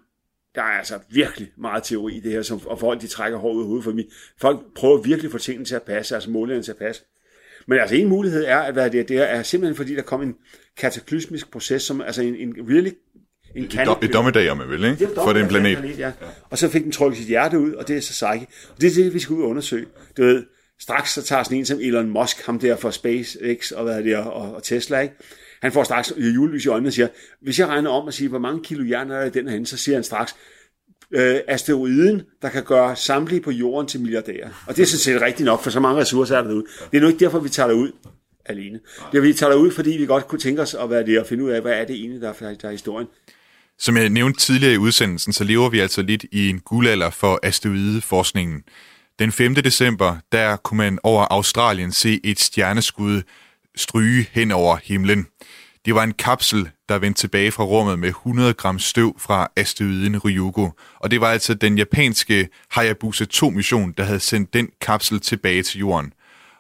der 0.55 0.65
er 0.65 0.79
altså 0.79 0.99
virkelig 1.11 1.53
meget 1.57 1.83
teori 1.83 2.17
i 2.17 2.21
det 2.21 2.33
her, 2.33 2.43
som, 2.43 2.67
og 2.67 2.79
folk 2.79 3.01
de 3.01 3.07
trækker 3.07 3.39
hårdt 3.39 3.57
ud 3.57 3.61
af 3.63 3.67
hovedet 3.67 3.85
for 3.85 3.93
mig. 3.93 4.09
Folk 4.41 4.75
prøver 4.75 5.03
virkelig 5.03 5.29
at 5.29 5.33
få 5.33 5.39
tingene 5.39 5.65
til 5.65 5.75
at 5.75 5.83
passe, 5.83 6.15
altså 6.15 6.31
målene 6.31 6.63
til 6.63 6.71
at 6.71 6.79
passe. 6.79 7.03
Men 7.69 7.79
altså 7.79 7.97
en 7.97 8.09
mulighed 8.09 8.45
er, 8.45 8.59
at 8.59 8.73
hvad 8.73 8.91
det, 8.91 9.09
det 9.09 9.31
er 9.31 9.43
simpelthen 9.43 9.77
fordi, 9.77 9.95
der 9.95 10.03
kom 10.03 10.23
en 10.23 10.35
kataklysmisk 10.77 11.51
proces, 11.51 11.83
som 11.83 12.01
altså 12.01 12.23
en, 12.23 12.35
en 12.35 12.55
really 12.69 12.91
en 13.55 13.65
Et, 13.65 13.87
do, 13.87 13.95
et 14.03 14.13
dommedag, 14.13 14.51
om 14.51 14.63
vil, 14.69 14.85
ikke? 14.85 15.07
Det 15.07 15.11
For 15.15 15.33
den 15.33 15.49
planet. 15.49 15.79
planet 15.79 15.99
ja. 15.99 16.13
Og 16.51 16.59
så 16.59 16.69
fik 16.69 16.85
den 16.85 16.93
trykket 16.93 17.19
sit 17.19 17.27
hjerte 17.27 17.59
ud, 17.59 17.73
og 17.73 17.89
det 17.89 17.97
er 17.97 18.01
så 18.01 18.13
Psyche. 18.13 18.47
Og 18.75 18.81
det 18.81 18.91
er 18.91 19.05
det, 19.05 19.15
vi 19.15 19.19
skal 19.19 19.37
ud 19.37 19.43
og 19.43 19.49
undersøge. 19.49 19.87
Du 20.17 20.23
ved, 20.23 20.45
straks 20.81 21.11
så 21.11 21.23
tager 21.23 21.43
sådan 21.43 21.59
en 21.59 21.65
som 21.65 21.79
Elon 21.83 22.11
Musk, 22.11 22.47
ham 22.47 22.59
der 22.59 22.77
fra 22.77 22.93
SpaceX 22.93 23.71
og, 23.71 23.85
hvad 23.85 23.99
er 23.99 24.03
det, 24.03 24.17
og, 24.17 24.55
og 24.55 24.63
Tesla, 24.63 25.01
ikke? 25.01 25.15
Han 25.63 25.73
får 25.73 25.83
straks 25.83 26.13
julelys 26.17 26.65
i 26.65 26.69
øjnene 26.69 26.89
og 26.89 26.93
siger, 26.93 27.09
hvis 27.43 27.59
jeg 27.59 27.69
regner 27.69 27.91
om 27.91 28.07
og 28.07 28.15
siger, 28.15 28.29
hvor 28.29 28.39
mange 28.39 28.63
kilo 28.65 28.85
jern 28.85 29.11
er 29.11 29.19
der 29.19 29.27
i 29.27 29.31
den 29.31 29.49
herinde, 29.49 29.67
så 29.67 29.77
siger 29.77 29.97
han 29.97 30.05
straks, 30.05 30.37
øh, 31.15 31.37
asteroiden, 31.49 32.23
der 32.43 32.49
kan 32.49 32.65
gøre 32.65 32.97
samtlige 32.97 33.41
på 33.41 33.51
jorden 33.51 33.89
til 33.89 34.01
milliardærer. 34.01 34.65
Og 34.67 34.77
det 34.77 34.83
er 34.83 34.87
sådan 34.87 34.99
set 34.99 35.21
rigtigt 35.21 35.45
nok, 35.45 35.63
for 35.63 35.71
så 35.71 35.81
mange 35.81 36.01
ressourcer 36.01 36.37
er 36.37 36.43
der 36.43 36.49
derude. 36.49 36.65
Det 36.91 36.97
er 36.97 37.01
nu 37.01 37.07
ikke 37.09 37.25
derfor, 37.25 37.39
vi 37.39 37.49
tager 37.49 37.73
ud 37.73 37.93
alene. 38.47 38.81
Det 39.13 39.19
er, 39.19 39.23
vi 39.23 39.33
tager 39.33 39.55
ud, 39.55 39.71
fordi 39.71 39.91
vi 39.91 40.07
godt 40.07 40.29
kunne 40.29 40.39
tænke 40.39 40.63
os 40.63 40.75
at 40.75 40.91
være 40.91 41.07
det 41.07 41.21
og 41.21 41.27
finde 41.27 41.45
ud 41.45 41.51
af, 41.51 41.61
hvad 41.61 41.73
er 41.73 41.85
det 41.85 41.97
egentlig, 41.97 42.21
der 42.21 42.29
er, 42.29 42.55
der 42.55 42.69
er 42.69 42.73
historien. 42.73 43.07
Som 43.79 43.97
jeg 43.97 44.09
nævnte 44.09 44.41
tidligere 44.41 44.75
i 44.75 44.79
udsendelsen, 44.79 45.33
så 45.33 45.45
lever 45.45 45.69
vi 45.69 45.79
altså 45.79 46.03
lidt 46.03 46.25
i 46.33 46.49
en 46.49 46.61
guldalder 46.61 47.11
for 47.11 47.41
asteroideforskningen. 47.43 48.63
Den 49.19 49.33
5. 49.33 49.55
december, 49.55 50.17
der 50.33 50.57
kunne 50.57 50.79
man 50.79 50.99
over 51.03 51.27
Australien 51.31 51.93
se 51.93 52.21
et 52.25 52.41
stjerneskud 52.41 53.23
stryge 53.77 54.29
hen 54.33 54.51
over 54.51 54.77
himlen. 54.85 55.27
Det 55.85 55.95
var 55.95 56.03
en 56.03 56.13
kapsel, 56.13 56.71
der 56.89 56.99
vendte 56.99 57.21
tilbage 57.21 57.53
fra 57.53 57.65
rummet 57.65 57.99
med 57.99 58.09
100 58.09 58.53
gram 58.53 58.79
støv 58.79 59.17
fra 59.19 59.51
asteroiden 59.57 60.19
Ryugu. 60.19 60.73
Og 60.95 61.11
det 61.11 61.21
var 61.21 61.31
altså 61.31 61.55
den 61.55 61.79
japanske 61.79 62.49
Hayabusa 62.71 63.25
2-mission, 63.35 63.95
der 63.97 64.05
havde 64.05 64.21
sendt 64.21 64.53
den 64.53 64.71
kapsel 64.81 65.21
tilbage 65.21 65.63
til 65.63 65.79
jorden. 65.79 66.13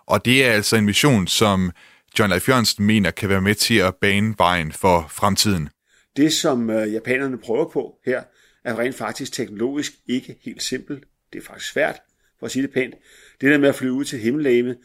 Og 0.06 0.24
det 0.24 0.44
er 0.44 0.52
altså 0.52 0.76
en 0.76 0.84
mission, 0.84 1.26
som 1.26 1.72
John 2.18 2.30
Leif 2.30 2.48
Jørgensen 2.48 2.86
mener 2.86 3.10
kan 3.10 3.28
være 3.28 3.40
med 3.40 3.54
til 3.54 3.74
at 3.74 3.94
bane 3.94 4.34
vejen 4.38 4.72
for 4.72 5.06
fremtiden. 5.10 5.68
Det, 6.16 6.32
som 6.32 6.70
øh, 6.70 6.92
japanerne 6.92 7.38
prøver 7.38 7.70
på 7.70 7.98
her, 8.06 8.22
er 8.64 8.78
rent 8.78 8.94
faktisk 8.94 9.32
teknologisk 9.32 9.92
ikke 10.06 10.38
helt 10.44 10.62
simpelt. 10.62 11.04
Det 11.32 11.38
er 11.38 11.44
faktisk 11.44 11.72
svært, 11.72 11.96
for 12.38 12.46
at 12.46 12.52
sige 12.52 12.62
det 12.62 12.72
pænt. 12.72 12.94
Det 13.40 13.50
der 13.50 13.58
med 13.58 13.68
at 13.68 13.74
flyve 13.74 13.92
ud 13.92 14.04
til 14.04 14.18
himmellegeme, 14.18 14.76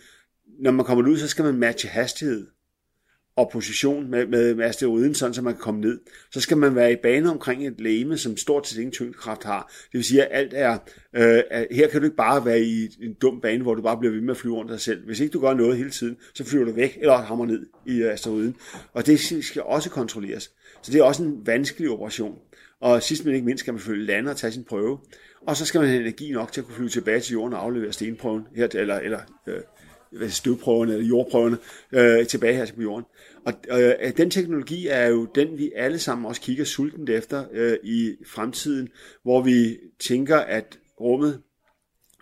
når 0.59 0.71
man 0.71 0.85
kommer 0.85 1.09
ud, 1.09 1.17
så 1.17 1.27
skal 1.27 1.45
man 1.45 1.55
matche 1.55 1.89
hastighed 1.89 2.47
og 3.35 3.49
position 3.53 4.11
med, 4.11 4.27
med, 4.27 4.55
med 4.55 4.65
asteroiden, 4.65 5.15
sådan 5.15 5.33
så 5.33 5.41
man 5.41 5.53
kan 5.53 5.61
komme 5.61 5.81
ned. 5.81 5.99
Så 6.31 6.41
skal 6.41 6.57
man 6.57 6.75
være 6.75 6.91
i 6.91 6.95
bane 6.95 7.29
omkring 7.29 7.67
et 7.67 7.81
læme, 7.81 8.17
som 8.17 8.37
stort 8.37 8.67
set 8.67 8.77
ingen 8.77 8.91
tyngdekraft 8.91 9.43
har. 9.43 9.71
Det 9.91 9.97
vil 9.97 10.03
sige, 10.03 10.25
at 10.25 10.39
alt 10.39 10.53
er, 10.55 10.77
øh, 11.15 11.43
her 11.71 11.87
kan 11.87 11.99
du 11.99 12.05
ikke 12.05 12.17
bare 12.17 12.45
være 12.45 12.61
i 12.61 12.89
en 13.01 13.13
dum 13.13 13.41
bane, 13.41 13.63
hvor 13.63 13.75
du 13.75 13.81
bare 13.81 13.97
bliver 13.97 14.13
ved 14.13 14.21
med 14.21 14.31
at 14.31 14.37
flyve 14.37 14.55
rundt 14.55 14.71
dig 14.71 14.79
selv. 14.79 15.05
Hvis 15.05 15.19
ikke 15.19 15.33
du 15.33 15.39
gør 15.39 15.53
noget 15.53 15.77
hele 15.77 15.89
tiden, 15.89 16.17
så 16.33 16.43
flyver 16.43 16.65
du 16.65 16.71
væk, 16.71 16.97
eller 17.01 17.17
hammer 17.17 17.45
ned 17.45 17.65
i 17.85 18.01
øh, 18.01 18.13
asteroiden. 18.13 18.55
Og 18.93 19.05
det 19.05 19.19
skal 19.43 19.61
også 19.61 19.89
kontrolleres. 19.89 20.51
Så 20.81 20.91
det 20.91 20.99
er 20.99 21.03
også 21.03 21.23
en 21.23 21.47
vanskelig 21.47 21.89
operation. 21.89 22.35
Og 22.81 23.03
sidst 23.03 23.25
men 23.25 23.33
ikke 23.33 23.45
mindst 23.45 23.59
skal 23.59 23.73
man 23.73 23.81
følge 23.81 24.05
lande 24.05 24.31
og 24.31 24.37
tage 24.37 24.53
sin 24.53 24.63
prøve. 24.63 24.97
Og 25.47 25.57
så 25.57 25.65
skal 25.65 25.81
man 25.81 25.89
have 25.89 26.01
energi 26.01 26.31
nok 26.31 26.51
til 26.51 26.61
at 26.61 26.65
kunne 26.65 26.75
flyve 26.75 26.89
tilbage 26.89 27.19
til 27.19 27.33
jorden 27.33 27.53
og 27.53 27.63
aflevere 27.63 27.93
stenprøven, 27.93 28.47
her, 28.55 28.67
eller, 28.73 28.99
eller 28.99 29.19
øh, 29.47 30.29
støvprøverne 30.29 30.93
eller 30.93 31.07
jordprøverne 31.07 31.57
øh, 31.91 32.27
tilbage 32.27 32.53
her 32.53 32.65
til 32.65 32.73
på 32.73 32.81
jorden. 32.81 33.05
Og 33.45 33.81
øh, 33.81 34.17
den 34.17 34.29
teknologi 34.29 34.87
er 34.87 35.07
jo 35.07 35.25
den, 35.35 35.57
vi 35.57 35.71
alle 35.75 35.99
sammen 35.99 36.25
også 36.25 36.41
kigger 36.41 36.65
sultent 36.65 37.09
efter 37.09 37.45
øh, 37.51 37.77
i 37.83 38.15
fremtiden, 38.27 38.89
hvor 39.23 39.41
vi 39.41 39.79
tænker, 39.99 40.37
at 40.37 40.79
rummet, 40.99 41.41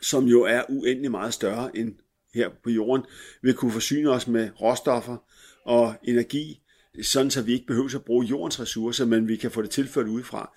som 0.02 0.26
jo 0.26 0.44
er 0.44 0.62
uendelig 0.70 1.12
meget 1.12 1.34
større 1.34 1.78
end 1.78 1.94
her 2.34 2.50
på 2.64 2.70
jorden, 2.70 3.06
vil 3.42 3.54
kunne 3.54 3.72
forsyne 3.72 4.10
os 4.10 4.28
med 4.28 4.50
råstoffer 4.62 5.18
og 5.66 5.94
energi, 6.04 6.62
sådan 7.04 7.32
så 7.32 7.42
vi 7.42 7.54
ikke 7.54 7.66
behøver 7.66 7.96
at 7.96 8.06
bruge 8.06 8.26
jordens 8.26 8.60
ressourcer, 8.60 9.06
men 9.06 9.28
vi 9.28 9.36
kan 9.36 9.52
få 9.52 9.62
det 9.62 9.70
tilført 9.70 10.08
udefra. 10.08 10.52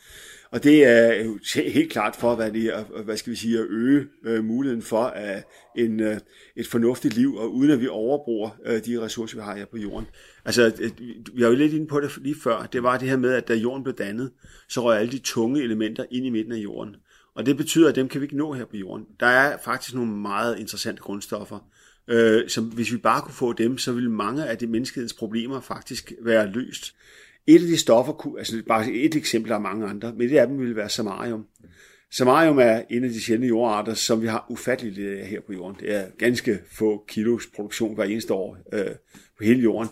Og 0.51 0.64
det 0.64 0.85
er 0.85 1.70
helt 1.70 1.92
klart 1.92 2.16
for, 2.16 2.35
hvad, 2.35 2.53
det 2.53 2.64
er, 2.64 3.03
hvad 3.03 3.16
skal 3.16 3.31
vi 3.31 3.37
sige, 3.37 3.59
at 3.59 3.66
øge 3.68 4.07
øh, 4.25 4.44
muligheden 4.44 4.83
for 4.83 5.03
at 5.05 5.44
en, 5.77 6.01
øh, 6.01 6.18
et 6.57 6.66
fornuftigt 6.66 7.14
liv, 7.14 7.35
og 7.35 7.55
uden 7.55 7.70
at 7.70 7.81
vi 7.81 7.88
overbruger 7.88 8.51
øh, 8.66 8.85
de 8.85 9.01
ressourcer, 9.01 9.37
vi 9.37 9.42
har 9.42 9.57
her 9.57 9.64
på 9.64 9.77
jorden. 9.77 10.07
Altså, 10.44 10.73
øh, 10.81 10.90
vi 11.35 11.42
har 11.42 11.49
jo 11.49 11.55
lidt 11.55 11.73
inde 11.73 11.87
på 11.87 12.01
det 12.01 12.18
lige 12.20 12.37
før. 12.44 12.66
Det 12.73 12.83
var 12.83 12.99
det 12.99 13.09
her 13.09 13.16
med, 13.16 13.33
at 13.33 13.49
da 13.49 13.55
jorden 13.55 13.83
blev 13.83 13.94
dannet, 13.94 14.31
så 14.68 14.83
røg 14.83 14.99
alle 14.99 15.12
de 15.12 15.18
tunge 15.18 15.62
elementer 15.62 16.05
ind 16.11 16.27
i 16.27 16.31
midten 16.31 16.53
af 16.53 16.59
jorden. 16.59 16.97
Og 17.35 17.47
det 17.47 17.57
betyder, 17.57 17.88
at 17.88 17.94
dem 17.94 18.09
kan 18.09 18.20
vi 18.20 18.25
ikke 18.25 18.37
nå 18.37 18.53
her 18.53 18.64
på 18.64 18.77
jorden. 18.77 19.07
Der 19.20 19.27
er 19.27 19.57
faktisk 19.64 19.94
nogle 19.94 20.11
meget 20.11 20.59
interessante 20.59 21.03
grundstoffer, 21.03 21.59
øh, 22.08 22.48
som 22.48 22.64
hvis 22.64 22.92
vi 22.92 22.96
bare 22.96 23.22
kunne 23.22 23.34
få 23.34 23.52
dem, 23.52 23.78
så 23.78 23.92
ville 23.92 24.10
mange 24.10 24.46
af 24.46 24.58
de 24.58 24.66
menneskehedens 24.66 25.12
problemer 25.12 25.60
faktisk 25.60 26.12
være 26.22 26.46
løst. 26.46 26.94
Et 27.46 27.62
af 27.62 27.66
de 27.68 27.76
stoffer, 27.76 28.36
altså 28.38 28.62
bare 28.68 28.90
et 28.90 29.14
eksempel 29.14 29.52
af 29.52 29.60
mange 29.60 29.86
andre, 29.86 30.12
men 30.16 30.30
et 30.30 30.36
af 30.36 30.46
dem 30.46 30.58
ville 30.58 30.76
være 30.76 30.88
samarium. 30.88 31.46
Samarium 32.12 32.58
er 32.58 32.82
en 32.90 33.04
af 33.04 33.10
de 33.10 33.22
sjældne 33.22 33.46
jordarter, 33.46 33.94
som 33.94 34.22
vi 34.22 34.26
har 34.26 34.46
ufatteligt 34.50 34.94
lidt 34.94 35.18
af 35.18 35.26
her 35.26 35.40
på 35.46 35.52
jorden. 35.52 35.76
Det 35.80 35.94
er 35.94 36.04
ganske 36.18 36.58
få 36.72 37.04
kilos 37.08 37.46
produktion 37.56 37.94
hver 37.94 38.04
eneste 38.04 38.32
år 38.32 38.58
øh, 38.72 38.84
på 39.38 39.44
hele 39.44 39.60
jorden. 39.62 39.90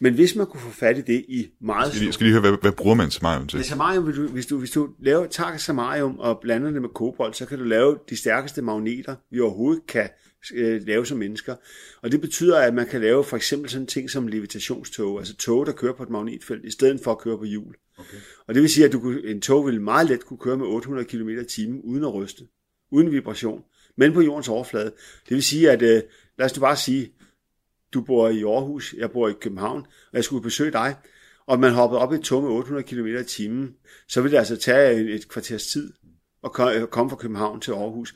Men 0.00 0.14
hvis 0.14 0.36
man 0.36 0.46
kunne 0.46 0.60
få 0.60 0.70
fat 0.70 0.98
i 0.98 1.00
det 1.00 1.24
i 1.28 1.48
meget... 1.60 1.92
Skal 1.92 2.00
lige, 2.00 2.12
skal 2.12 2.24
lige 2.24 2.32
høre, 2.32 2.50
hvad, 2.50 2.60
hvad 2.62 2.72
bruger 2.72 2.94
man 2.94 3.10
samarium 3.10 3.46
til? 3.46 3.56
Med 3.56 3.64
samarium, 3.64 4.04
hvis 4.04 4.16
du, 4.16 4.26
hvis 4.26 4.46
du, 4.46 4.58
hvis 4.58 4.70
du 4.70 4.88
laver, 5.00 5.26
tager 5.26 5.56
samarium 5.56 6.18
og 6.18 6.38
blander 6.40 6.70
det 6.70 6.82
med 6.82 6.88
kobolt, 6.88 7.36
så 7.36 7.46
kan 7.46 7.58
du 7.58 7.64
lave 7.64 7.98
de 8.10 8.16
stærkeste 8.16 8.62
magneter, 8.62 9.14
vi 9.30 9.40
overhovedet 9.40 9.86
kan 9.88 10.08
øh, 10.54 10.86
lave 10.86 11.06
som 11.06 11.18
mennesker. 11.18 11.56
Og 12.02 12.12
det 12.12 12.20
betyder, 12.20 12.58
at 12.58 12.74
man 12.74 12.86
kan 12.86 13.00
lave 13.00 13.24
for 13.24 13.36
eksempel 13.36 13.70
sådan 13.70 13.86
ting 13.86 14.10
som 14.10 14.26
levitationstog, 14.26 15.18
altså 15.18 15.36
tog, 15.36 15.66
der 15.66 15.72
kører 15.72 15.92
på 15.92 16.02
et 16.02 16.10
magnetfelt, 16.10 16.64
i 16.64 16.70
stedet 16.70 17.00
for 17.04 17.10
at 17.10 17.18
køre 17.18 17.38
på 17.38 17.44
hjul. 17.44 17.74
Okay. 17.98 18.16
Og 18.46 18.54
det 18.54 18.62
vil 18.62 18.70
sige, 18.70 18.86
at 18.86 18.92
du, 18.92 19.10
en 19.10 19.40
tog 19.40 19.66
vil 19.66 19.80
meget 19.80 20.08
let 20.08 20.24
kunne 20.24 20.38
køre 20.38 20.56
med 20.56 20.66
800 20.66 21.08
km 21.08 21.28
i 21.28 21.44
timen 21.44 21.80
uden 21.80 22.04
at 22.04 22.14
ryste, 22.14 22.44
uden 22.90 23.12
vibration, 23.12 23.62
men 23.96 24.12
på 24.12 24.20
jordens 24.20 24.48
overflade. 24.48 24.92
Det 25.28 25.34
vil 25.34 25.42
sige, 25.42 25.70
at 25.70 25.82
øh, 25.82 26.02
lad 26.38 26.46
os 26.46 26.52
du 26.52 26.60
bare 26.60 26.76
sige, 26.76 27.12
du 27.94 28.00
bor 28.00 28.28
i 28.28 28.42
Aarhus, 28.42 28.94
jeg 28.98 29.10
bor 29.10 29.28
i 29.28 29.32
København, 29.40 29.80
og 29.80 30.14
jeg 30.14 30.24
skulle 30.24 30.42
besøge 30.42 30.72
dig, 30.72 30.96
og 31.46 31.60
man 31.60 31.72
hoppede 31.72 32.00
op 32.00 32.12
i 32.12 32.16
et 32.16 32.22
tog 32.22 32.42
med 32.42 32.50
800 32.50 32.86
km 32.88 33.06
i 33.06 33.24
timen, 33.24 33.74
så 34.08 34.22
vil 34.22 34.32
det 34.32 34.38
altså 34.38 34.56
tage 34.56 35.14
et 35.14 35.28
kvarters 35.28 35.66
tid 35.66 35.92
at 36.44 36.52
komme 36.90 37.10
fra 37.10 37.16
København 37.16 37.60
til 37.60 37.72
Aarhus. 37.72 38.14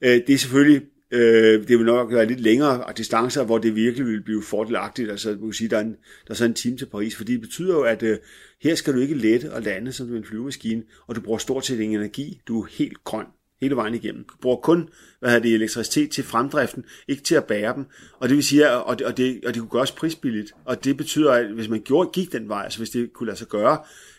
Øh, 0.00 0.20
det 0.26 0.30
er 0.30 0.38
selvfølgelig 0.38 0.82
Øh, 1.12 1.68
det 1.68 1.78
vil 1.78 1.86
nok 1.86 2.12
være 2.12 2.26
lidt 2.26 2.40
længere 2.40 2.84
distancer, 2.96 3.44
hvor 3.44 3.58
det 3.58 3.76
virkelig 3.76 4.06
vil 4.06 4.22
blive 4.22 4.42
fordelagtigt. 4.42 5.10
Altså, 5.10 5.28
man 5.28 5.40
kan 5.40 5.52
sige, 5.52 5.68
der 5.68 5.76
er, 5.76 5.80
en, 5.80 5.96
der 6.26 6.30
er 6.30 6.34
så 6.34 6.44
en 6.44 6.54
time 6.54 6.76
til 6.76 6.86
Paris, 6.86 7.16
fordi 7.16 7.32
det 7.32 7.40
betyder 7.40 7.74
jo, 7.74 7.82
at 7.82 8.02
øh, 8.02 8.18
her 8.62 8.74
skal 8.74 8.94
du 8.94 8.98
ikke 8.98 9.14
lette 9.14 9.52
og 9.52 9.62
lande 9.62 9.92
som 9.92 10.16
en 10.16 10.24
flyvemaskine, 10.24 10.82
og 11.06 11.16
du 11.16 11.20
bruger 11.20 11.38
stort 11.38 11.66
set 11.66 11.80
ingen 11.80 12.00
energi. 12.00 12.40
Du 12.48 12.62
er 12.62 12.66
helt 12.70 13.04
grøn 13.04 13.26
hele 13.62 13.76
vejen 13.76 13.94
igennem. 13.94 14.24
Du 14.24 14.34
bruger 14.40 14.56
kun 14.56 14.88
hvad 15.20 15.30
hedder 15.30 15.42
det, 15.42 15.54
elektricitet 15.54 16.10
til 16.10 16.24
fremdriften, 16.24 16.84
ikke 17.08 17.22
til 17.22 17.34
at 17.34 17.44
bære 17.44 17.74
dem. 17.74 17.86
Og 18.18 18.28
det 18.28 18.36
vil 18.36 18.44
sige, 18.44 18.70
og 18.70 18.98
det, 18.98 19.06
og 19.06 19.16
det, 19.16 19.40
og 19.46 19.54
det 19.54 19.60
kunne 19.60 19.70
gøres 19.70 19.92
prisbilligt. 19.92 20.52
Og 20.64 20.84
det 20.84 20.96
betyder, 20.96 21.32
at 21.32 21.46
hvis 21.46 21.68
man 21.68 21.82
gjorde, 21.84 22.10
gik 22.12 22.32
den 22.32 22.48
vej, 22.48 22.62
altså 22.64 22.78
hvis 22.78 22.90
det 22.90 23.12
kunne 23.12 23.26
lade 23.26 23.38
sig 23.38 23.48
gøre, 23.48 23.78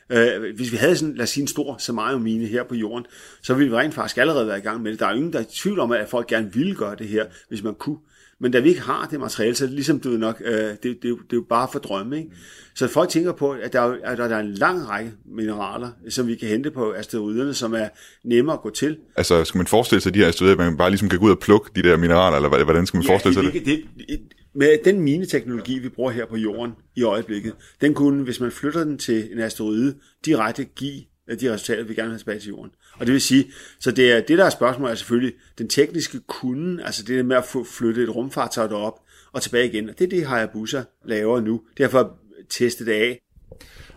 Øh, 0.09 0.55
hvis 0.55 0.71
vi 0.71 0.77
havde 0.77 0.95
sådan, 0.95 1.15
lad 1.15 1.23
os 1.23 1.29
sige, 1.29 1.41
en 1.41 1.47
stor 1.47 1.77
samarium-mine 1.77 2.45
her 2.45 2.63
på 2.63 2.75
jorden, 2.75 3.05
så 3.41 3.53
ville 3.53 3.71
vi 3.71 3.77
rent 3.77 3.93
faktisk 3.93 4.17
allerede 4.17 4.47
være 4.47 4.57
i 4.57 4.61
gang 4.61 4.81
med 4.81 4.91
det. 4.91 4.99
Der 4.99 5.05
er 5.05 5.09
jo 5.09 5.15
ingen, 5.15 5.33
der 5.33 5.39
er 5.39 5.43
i 5.43 5.47
tvivl 5.53 5.79
om, 5.79 5.91
at 5.91 6.09
folk 6.09 6.27
gerne 6.27 6.53
ville 6.53 6.75
gøre 6.75 6.95
det 6.95 7.07
her, 7.07 7.25
hvis 7.49 7.63
man 7.63 7.75
kunne. 7.75 7.97
Men 8.39 8.51
da 8.51 8.59
vi 8.59 8.69
ikke 8.69 8.81
har 8.81 9.07
det 9.11 9.19
materiale, 9.19 9.55
så 9.55 9.63
er 9.63 9.67
det 9.67 9.75
ligesom, 9.75 9.99
du 9.99 10.09
ved 10.09 10.17
nok, 10.17 10.41
øh, 10.45 10.53
det, 10.53 10.77
det, 10.83 11.03
det, 11.03 11.11
er 11.11 11.17
jo 11.33 11.45
bare 11.49 11.67
for 11.71 11.79
drømme. 11.79 12.17
Ikke? 12.17 12.29
Så 12.75 12.87
folk 12.87 13.09
tænker 13.09 13.31
på, 13.31 13.51
at 13.51 13.73
der, 13.73 13.81
er, 13.81 13.95
at 14.03 14.17
der 14.17 14.35
er 14.35 14.39
en 14.39 14.53
lang 14.53 14.89
række 14.89 15.11
mineraler, 15.25 15.89
som 16.09 16.27
vi 16.27 16.35
kan 16.35 16.49
hente 16.49 16.71
på 16.71 16.91
asteroiderne, 16.91 17.53
som 17.53 17.73
er 17.73 17.87
nemmere 18.23 18.53
at 18.53 18.61
gå 18.61 18.69
til. 18.69 18.97
Altså, 19.15 19.43
skal 19.43 19.57
man 19.57 19.67
forestille 19.67 20.01
sig 20.01 20.13
de 20.13 20.19
her 20.19 20.27
asteroider, 20.27 20.53
at 20.53 20.65
man 20.65 20.77
bare 20.77 20.89
ligesom 20.89 21.09
kan 21.09 21.19
gå 21.19 21.25
ud 21.25 21.31
og 21.31 21.39
plukke 21.39 21.69
de 21.75 21.83
der 21.83 21.97
mineraler, 21.97 22.35
eller 22.35 22.63
hvordan 22.63 22.85
skal 22.85 22.97
man 22.97 23.05
ja, 23.05 23.11
forestille 23.11 23.33
sig 23.33 23.43
det? 23.43 23.53
det? 23.53 23.83
det 24.07 24.19
med 24.55 24.77
den 24.85 25.01
mineteknologi, 25.01 25.79
vi 25.79 25.89
bruger 25.89 26.11
her 26.11 26.25
på 26.25 26.37
jorden 26.37 26.71
i 26.95 27.03
øjeblikket, 27.03 27.53
den 27.81 27.93
kunne, 27.93 28.23
hvis 28.23 28.39
man 28.39 28.51
flytter 28.51 28.83
den 28.83 28.97
til 28.97 29.29
en 29.31 29.39
asteroide, 29.39 29.95
direkte 30.25 30.63
give 30.63 31.01
øh, 31.29 31.39
de 31.39 31.53
resultater, 31.53 31.83
vi 31.83 31.93
gerne 31.93 32.07
vil 32.07 32.13
have 32.13 32.19
tilbage 32.19 32.39
til 32.39 32.49
jorden. 32.49 32.71
Og 32.93 33.05
det 33.05 33.13
vil 33.13 33.21
sige, 33.21 33.51
så 33.79 33.91
det, 33.91 34.11
er, 34.11 34.21
det 34.21 34.37
der 34.37 34.45
er 34.45 34.49
spørgsmålet 34.49 34.91
er 34.91 34.95
selvfølgelig 34.95 35.33
den 35.57 35.69
tekniske 35.69 36.19
kunde, 36.19 36.83
altså 36.83 37.03
det 37.03 37.17
der 37.17 37.23
med 37.23 37.35
at 37.35 37.45
få 37.45 37.63
flyttet 37.63 38.03
et 38.03 38.15
rumfartøj 38.15 38.67
derop 38.67 38.99
og 39.33 39.41
tilbage 39.41 39.67
igen. 39.67 39.89
Og 39.89 39.99
det 39.99 40.05
er 40.05 40.09
det, 40.09 40.27
Hayabusa 40.27 40.83
laver 41.05 41.41
nu. 41.41 41.61
Derfor 41.77 42.17
teste 42.49 42.85
det 42.85 42.91
af. 42.91 43.19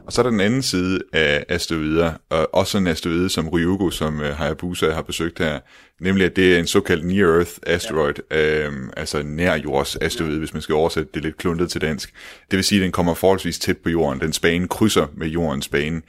Og 0.07 0.13
så 0.13 0.21
er 0.21 0.23
der 0.23 0.31
den 0.31 0.41
anden 0.41 0.63
side 0.63 1.01
af 1.13 1.45
asteroider, 1.49 2.13
og 2.31 2.55
også 2.55 2.79
en 2.79 2.87
asteroide 2.87 3.31
som 3.31 3.49
Ryugu, 3.49 3.91
som 3.91 4.19
uh, 4.19 4.25
Hayabusa 4.25 4.91
har 4.91 5.03
besøgt 5.03 5.39
her, 5.39 5.61
nemlig 6.01 6.27
at 6.27 6.37
det 6.37 6.55
er 6.55 6.59
en 6.59 6.67
såkaldt 6.67 7.05
near-earth 7.05 7.59
asteroid, 7.67 8.15
ja. 8.31 8.67
øhm, 8.67 8.91
altså 8.97 9.23
nær-jords 9.23 9.97
asteroide, 10.01 10.39
hvis 10.39 10.53
man 10.53 10.63
skal 10.63 10.75
oversætte 10.75 11.11
det 11.15 11.23
lidt 11.23 11.37
kluntet 11.37 11.71
til 11.71 11.81
dansk. 11.81 12.13
Det 12.51 12.57
vil 12.57 12.65
sige, 12.65 12.81
at 12.81 12.85
den 12.85 12.93
kommer 12.93 13.15
forholdsvis 13.15 13.59
tæt 13.59 13.79
på 13.79 13.91
jorden. 13.91 14.21
Den 14.21 14.33
bane 14.43 14.69
krydser 14.69 15.07
med 15.17 15.27
jordens 15.27 15.69
bane. 15.69 16.03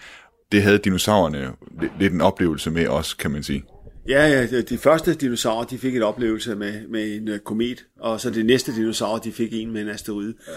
Det 0.52 0.64
havde 0.64 0.78
dinosaurerne 0.78 1.52
lidt 2.00 2.14
en 2.14 2.22
oplevelse 2.22 2.72
med 2.72 2.88
også, 2.88 3.18
kan 3.18 3.32
man 3.32 3.44
sige. 3.44 3.64
Ja, 4.08 4.28
ja, 4.28 4.62
de 4.62 4.78
første 4.78 5.14
dinosaurer, 5.14 5.64
de 5.64 5.78
fik 5.78 5.96
et 5.96 6.04
oplevelse 6.04 6.56
med, 6.56 6.88
med 6.88 7.16
en 7.16 7.28
uh, 7.28 7.38
komet, 7.38 7.86
og 8.00 8.22
så 8.22 8.30
det 8.30 8.46
næste 8.46 8.76
dinosaurer, 8.76 9.20
de 9.20 9.32
fik 9.32 9.54
en 9.54 9.72
med 9.72 9.82
en 9.82 9.90
asteroide. 9.90 10.34
Ja 10.48 10.54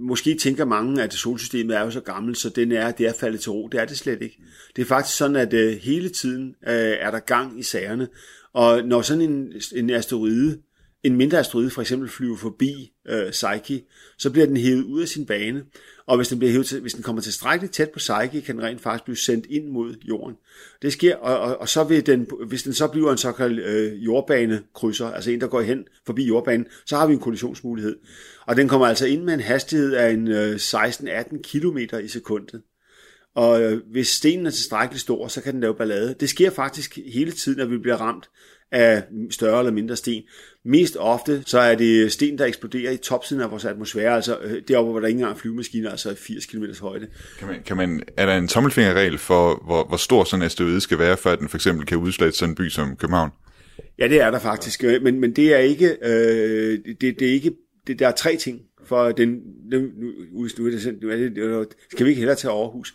måske 0.00 0.34
tænker 0.34 0.64
mange, 0.64 1.02
at 1.02 1.14
solsystemet 1.14 1.76
er 1.76 1.80
jo 1.80 1.90
så 1.90 2.00
gammelt, 2.00 2.38
så 2.38 2.48
den 2.48 2.72
er, 2.72 2.90
det 2.90 3.06
er 3.06 3.12
faldet 3.20 3.40
til 3.40 3.52
ro. 3.52 3.68
Det 3.72 3.80
er 3.80 3.84
det 3.84 3.98
slet 3.98 4.22
ikke. 4.22 4.38
Det 4.76 4.82
er 4.82 4.86
faktisk 4.86 5.16
sådan, 5.16 5.36
at 5.36 5.54
uh, 5.54 5.78
hele 5.82 6.08
tiden 6.08 6.48
uh, 6.66 6.72
er 6.72 7.10
der 7.10 7.18
gang 7.18 7.60
i 7.60 7.62
sagerne. 7.62 8.08
Og 8.52 8.82
når 8.84 9.02
sådan 9.02 9.22
en, 9.22 9.52
en 9.76 9.90
asteroide, 9.90 10.58
en 11.04 11.16
mindre 11.16 11.38
asteroide 11.38 11.70
for 11.70 11.80
eksempel 11.80 12.08
flyver 12.08 12.36
forbi 12.36 12.92
øh, 13.08 13.30
Psyche, 13.30 13.84
så 14.18 14.30
bliver 14.30 14.46
den 14.46 14.56
hævet 14.56 14.82
ud 14.82 15.02
af 15.02 15.08
sin 15.08 15.26
bane. 15.26 15.64
Og 16.06 16.16
hvis 16.16 16.28
den, 16.28 16.38
bliver 16.38 16.52
hævet 16.52 16.66
til, 16.66 16.80
hvis 16.80 16.94
den 16.94 17.02
kommer 17.02 17.22
tilstrækkeligt 17.22 17.74
tæt 17.74 17.90
på 17.90 17.98
Psyche, 17.98 18.40
kan 18.40 18.56
den 18.56 18.64
rent 18.64 18.80
faktisk 18.80 19.04
blive 19.04 19.16
sendt 19.16 19.46
ind 19.50 19.68
mod 19.68 19.94
jorden. 20.04 20.36
Det 20.82 20.92
sker, 20.92 21.16
og, 21.16 21.38
og, 21.38 21.60
og 21.60 21.68
så 21.68 21.84
vil 21.84 22.06
den, 22.06 22.26
hvis 22.46 22.62
den 22.62 22.72
så 22.72 22.88
bliver 22.88 23.12
en 23.12 23.18
såkaldt 23.18 23.60
øh, 23.60 24.04
jordbanekrydser, 24.04 25.06
altså 25.06 25.30
en, 25.30 25.40
der 25.40 25.46
går 25.46 25.60
hen 25.60 25.84
forbi 26.06 26.26
jordbanen, 26.26 26.66
så 26.86 26.96
har 26.96 27.06
vi 27.06 27.12
en 27.12 27.20
kollisionsmulighed. 27.20 27.96
Og 28.46 28.56
den 28.56 28.68
kommer 28.68 28.86
altså 28.86 29.06
ind 29.06 29.22
med 29.22 29.34
en 29.34 29.40
hastighed 29.40 29.92
af 29.92 30.10
en 30.10 30.28
øh, 30.28 30.54
16-18 30.54 31.42
km 31.42 31.78
i 32.04 32.08
sekundet. 32.08 32.62
Og 33.34 33.62
øh, 33.62 33.80
hvis 33.90 34.08
stenen 34.08 34.46
er 34.46 34.50
tilstrækkeligt 34.50 35.02
stor, 35.02 35.28
så 35.28 35.40
kan 35.40 35.52
den 35.52 35.60
lave 35.60 35.74
ballade. 35.74 36.14
Det 36.20 36.28
sker 36.28 36.50
faktisk 36.50 36.98
hele 37.12 37.32
tiden, 37.32 37.60
at 37.60 37.70
vi 37.70 37.78
bliver 37.78 37.96
ramt 37.96 38.30
af 38.72 39.02
større 39.30 39.58
eller 39.58 39.72
mindre 39.72 39.96
sten. 39.96 40.22
Mest 40.64 40.96
ofte 41.00 41.42
så 41.46 41.58
er 41.58 41.74
det 41.74 42.12
sten, 42.12 42.38
der 42.38 42.44
eksploderer 42.44 42.92
i 42.92 42.96
topsiden 42.96 43.42
af 43.42 43.50
vores 43.50 43.64
atmosfære, 43.64 44.14
altså 44.14 44.38
øh, 44.42 44.62
deroppe, 44.68 44.90
hvor 44.90 45.00
der 45.00 45.06
ikke 45.06 45.18
engang 45.18 45.34
er 45.34 45.38
flyvemaskiner, 45.38 45.90
altså 45.90 46.14
80 46.14 46.46
km 46.46 46.64
højde. 46.80 47.06
Kan 47.38 47.48
man, 47.48 47.62
kan 47.66 47.76
man, 47.76 48.02
er 48.16 48.26
der 48.26 48.36
en 48.36 48.48
tommelfingerregel 48.48 49.18
for, 49.18 49.62
hvor, 49.64 49.84
hvor 49.84 49.96
stor 49.96 50.24
sådan 50.24 50.42
en 50.42 50.46
asteroide 50.46 50.80
skal 50.80 50.98
være, 50.98 51.16
for 51.16 51.30
at 51.30 51.38
den 51.38 51.48
for 51.48 51.56
eksempel 51.56 51.86
kan 51.86 51.98
udslette 51.98 52.38
sådan 52.38 52.50
en 52.50 52.54
by 52.54 52.68
som 52.68 52.96
København? 52.96 53.30
Ja, 53.98 54.08
det 54.08 54.20
er 54.20 54.30
der 54.30 54.38
faktisk, 54.38 54.84
øh, 54.84 55.02
men, 55.02 55.20
men 55.20 55.36
det 55.36 55.54
er 55.54 55.58
ikke, 55.58 55.96
øh, 56.02 56.78
det, 57.00 57.20
det 57.20 57.28
er 57.28 57.32
ikke 57.32 57.52
det, 57.86 57.98
der 57.98 58.08
er 58.08 58.12
tre 58.12 58.36
ting 58.36 58.60
for 58.86 59.12
den, 59.12 59.40
nu, 59.70 59.78
nu, 59.78 59.86
nu, 60.32 60.66
er 60.66 60.70
det, 60.70 61.02
nu 61.02 61.10
er 61.10 61.16
det, 61.16 61.36
nu 61.36 61.64
skal 61.90 62.06
vi 62.06 62.10
ikke 62.10 62.20
hellere 62.20 62.36
til 62.36 62.46
Aarhus? 62.46 62.94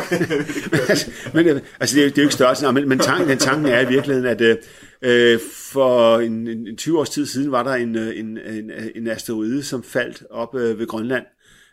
men, 1.34 1.60
altså, 1.80 1.96
det, 1.96 2.04
er, 2.04 2.08
det 2.08 2.18
er 2.18 2.22
jo 2.22 2.22
ikke 2.22 2.34
størrelsen, 2.34 2.74
men, 2.74 2.88
men 2.88 2.98
tanken, 2.98 3.28
den 3.28 3.38
tanken 3.38 3.66
er 3.66 3.80
i 3.80 3.88
virkeligheden, 3.88 4.26
at 4.26 4.58
øh, 5.02 5.40
for 5.72 6.18
en, 6.18 6.48
en 6.48 6.76
20 6.76 6.98
års 6.98 7.10
tid 7.10 7.26
siden 7.26 7.52
var 7.52 7.62
der 7.62 7.72
øh, 7.72 7.82
en, 7.82 7.96
en, 7.96 8.38
en, 8.38 8.70
en 8.94 9.06
asteroide, 9.06 9.62
som 9.62 9.82
faldt 9.82 10.22
op 10.30 10.54
øh, 10.54 10.78
ved 10.78 10.86
Grønland, 10.86 11.24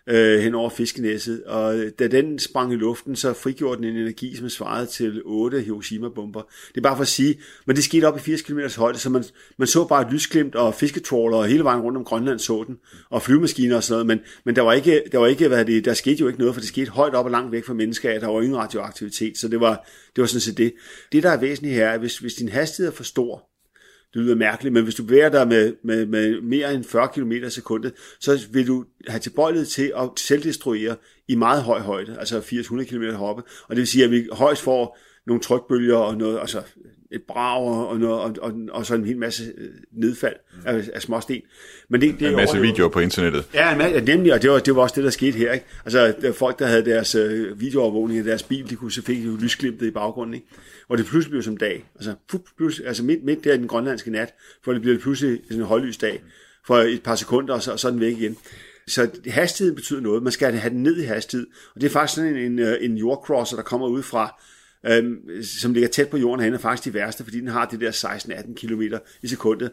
øh, 0.09 0.39
hen 0.39 0.55
over 0.55 0.69
Fiskenæsset, 0.69 1.43
og 1.43 1.77
øh, 1.77 1.91
da 1.99 2.07
den 2.07 2.39
sprang 2.39 2.73
i 2.73 2.75
luften, 2.75 3.15
så 3.15 3.33
frigjorde 3.33 3.77
den 3.77 3.95
en 3.95 4.01
energi, 4.01 4.35
som 4.35 4.49
svarede 4.49 4.85
til 4.85 5.21
8 5.25 5.61
Hiroshima-bomber. 5.61 6.41
Det 6.67 6.77
er 6.77 6.81
bare 6.81 6.95
for 6.95 7.01
at 7.01 7.07
sige, 7.07 7.39
men 7.65 7.75
det 7.75 7.83
skete 7.83 8.05
op 8.05 8.17
i 8.17 8.19
80 8.19 8.41
km 8.41 8.59
højde, 8.77 8.99
så 8.99 9.09
man, 9.09 9.23
man 9.57 9.67
så 9.67 9.85
bare 9.85 10.07
et 10.07 10.13
lysglimt 10.13 10.55
og 10.55 10.73
fisketråler 10.73 11.37
og 11.37 11.47
hele 11.47 11.63
vejen 11.63 11.81
rundt 11.81 11.97
om 11.97 12.03
Grønland 12.03 12.39
så 12.39 12.63
den, 12.67 12.77
og 13.09 13.21
flyvemaskiner 13.21 13.75
og 13.75 13.83
sådan 13.83 14.05
noget, 14.05 14.07
men, 14.07 14.19
men 14.43 14.55
der 14.55 14.61
var 14.61 14.73
ikke, 14.73 15.01
der 15.11 15.17
var 15.17 15.27
ikke 15.27 15.47
hvad 15.47 15.65
det, 15.65 15.85
der 15.85 15.93
skete 15.93 16.19
jo 16.19 16.27
ikke 16.27 16.39
noget, 16.39 16.53
for 16.53 16.59
det 16.61 16.69
skete 16.69 16.91
højt 16.91 17.15
op 17.15 17.25
og 17.25 17.31
langt 17.31 17.51
væk 17.51 17.65
fra 17.65 17.73
mennesker, 17.73 18.19
der 18.19 18.27
var 18.27 18.41
ingen 18.41 18.57
radioaktivitet, 18.57 19.37
så 19.37 19.47
det 19.47 19.59
var, 19.59 19.89
det 20.15 20.21
var 20.21 20.27
sådan 20.27 20.41
set 20.41 20.57
det. 20.57 20.73
Det, 21.11 21.23
der 21.23 21.29
er 21.29 21.39
væsentligt 21.39 21.75
her, 21.75 21.87
er, 21.87 21.97
hvis, 21.97 22.17
hvis 22.17 22.33
din 22.33 22.49
hastighed 22.49 22.91
er 22.91 22.95
for 22.95 23.03
stor, 23.03 23.54
det 24.15 24.23
lyder 24.23 24.35
mærkeligt, 24.35 24.73
men 24.73 24.83
hvis 24.83 24.95
du 24.95 25.03
bevæger 25.03 25.29
dig 25.29 25.47
med, 25.47 25.73
med, 25.83 26.05
med 26.05 26.41
mere 26.41 26.73
end 26.73 26.83
40 26.83 27.07
km 27.07 27.31
i 27.31 27.49
sekundet, 27.49 27.93
så 28.19 28.47
vil 28.51 28.67
du 28.67 28.85
have 29.07 29.19
tilbøjelighed 29.19 29.65
til 29.65 29.93
at 29.97 30.09
selvdestruere 30.15 30.95
i 31.27 31.35
meget 31.35 31.63
høj 31.63 31.79
højde, 31.79 32.19
altså 32.19 32.41
400 32.41 32.89
km 32.89 33.15
hoppe, 33.15 33.43
og 33.67 33.75
det 33.75 33.77
vil 33.77 33.87
sige, 33.87 34.03
at 34.03 34.11
vi 34.11 34.27
højst 34.31 34.61
får 34.61 34.97
nogle 35.27 35.41
trykbølger 35.41 35.97
og 35.97 36.17
noget, 36.17 36.39
altså 36.39 36.61
et 37.15 37.23
brag 37.27 37.87
og, 37.89 37.99
noget, 37.99 38.19
og, 38.19 38.35
og, 38.41 38.53
og 38.71 38.85
så 38.85 38.95
en 38.95 39.05
hel 39.05 39.17
masse 39.17 39.43
øh, 39.57 39.69
nedfald 39.91 40.35
af, 40.65 40.89
af 40.93 41.01
småsten. 41.01 41.41
Men 41.89 42.01
det, 42.01 42.19
det 42.19 42.27
en 42.27 42.35
masse 42.35 42.59
videoer 42.59 42.89
på 42.89 42.99
internettet. 42.99 43.45
Ja, 43.53 43.71
en 43.71 43.77
masse, 43.77 44.01
nemlig, 44.01 44.33
og 44.33 44.41
det 44.41 44.51
var, 44.51 44.59
det 44.59 44.75
var 44.75 44.81
også 44.81 44.95
det, 44.95 45.03
der 45.03 45.09
skete 45.09 45.37
her. 45.37 45.51
Ikke? 45.51 45.65
Altså, 45.85 46.13
der 46.21 46.31
folk, 46.31 46.59
der 46.59 46.65
havde 46.65 46.85
deres 46.85 47.15
øh, 47.15 47.59
videoovervågning 47.59 48.19
af 48.19 48.25
deres 48.25 48.43
bil, 48.43 48.69
de 48.69 48.75
kunne 48.75 48.91
selvfølgelig 48.91 49.27
jo 49.27 49.35
lysglimtet 49.35 49.87
i 49.87 49.91
baggrunden. 49.91 50.33
Ikke? 50.33 50.47
Og 50.89 50.97
det 50.97 51.05
pludselig 51.05 51.31
blev 51.31 51.43
som 51.43 51.57
dag. 51.57 51.85
Altså, 51.95 52.13
pludselig, 52.57 52.87
altså 52.87 53.03
midt, 53.03 53.23
midt 53.23 53.43
der 53.43 53.53
i 53.53 53.57
den 53.57 53.67
grønlandske 53.67 54.11
nat, 54.11 54.33
for 54.63 54.73
det 54.73 54.81
bliver 54.81 54.99
pludselig 54.99 55.39
sådan 55.47 55.61
en 55.61 55.67
højlys 55.67 55.97
dag 55.97 56.23
for 56.67 56.77
et 56.77 57.03
par 57.03 57.15
sekunder, 57.15 57.53
og 57.53 57.61
så, 57.61 57.71
og 57.71 57.79
så 57.79 57.91
den 57.91 57.99
væk 57.99 58.17
igen. 58.17 58.37
Så 58.87 59.09
hastigheden 59.27 59.75
betyder 59.75 60.01
noget. 60.01 60.23
Man 60.23 60.31
skal 60.31 60.53
have 60.53 60.73
den 60.73 60.83
ned 60.83 60.97
i 60.97 61.03
hastighed. 61.03 61.47
Og 61.75 61.81
det 61.81 61.87
er 61.87 61.91
faktisk 61.91 62.15
sådan 62.15 62.35
en, 62.35 62.51
en, 62.51 62.59
øh, 62.59 62.77
en 62.81 62.97
jordcrosser, 62.97 63.55
der 63.55 63.63
kommer 63.63 63.87
ud 63.87 64.03
fra 64.03 64.41
øhm, 64.87 65.43
som 65.43 65.73
ligger 65.73 65.89
tæt 65.89 66.09
på 66.09 66.17
jorden 66.17 66.39
herinde, 66.39 66.57
er 66.57 66.61
faktisk 66.61 66.85
de 66.85 66.93
værste, 66.93 67.23
fordi 67.23 67.39
den 67.39 67.47
har 67.47 67.65
det 67.65 67.81
der 67.81 67.91
16-18 67.91 68.53
km 68.53 68.81
i 69.21 69.27
sekundet. 69.27 69.71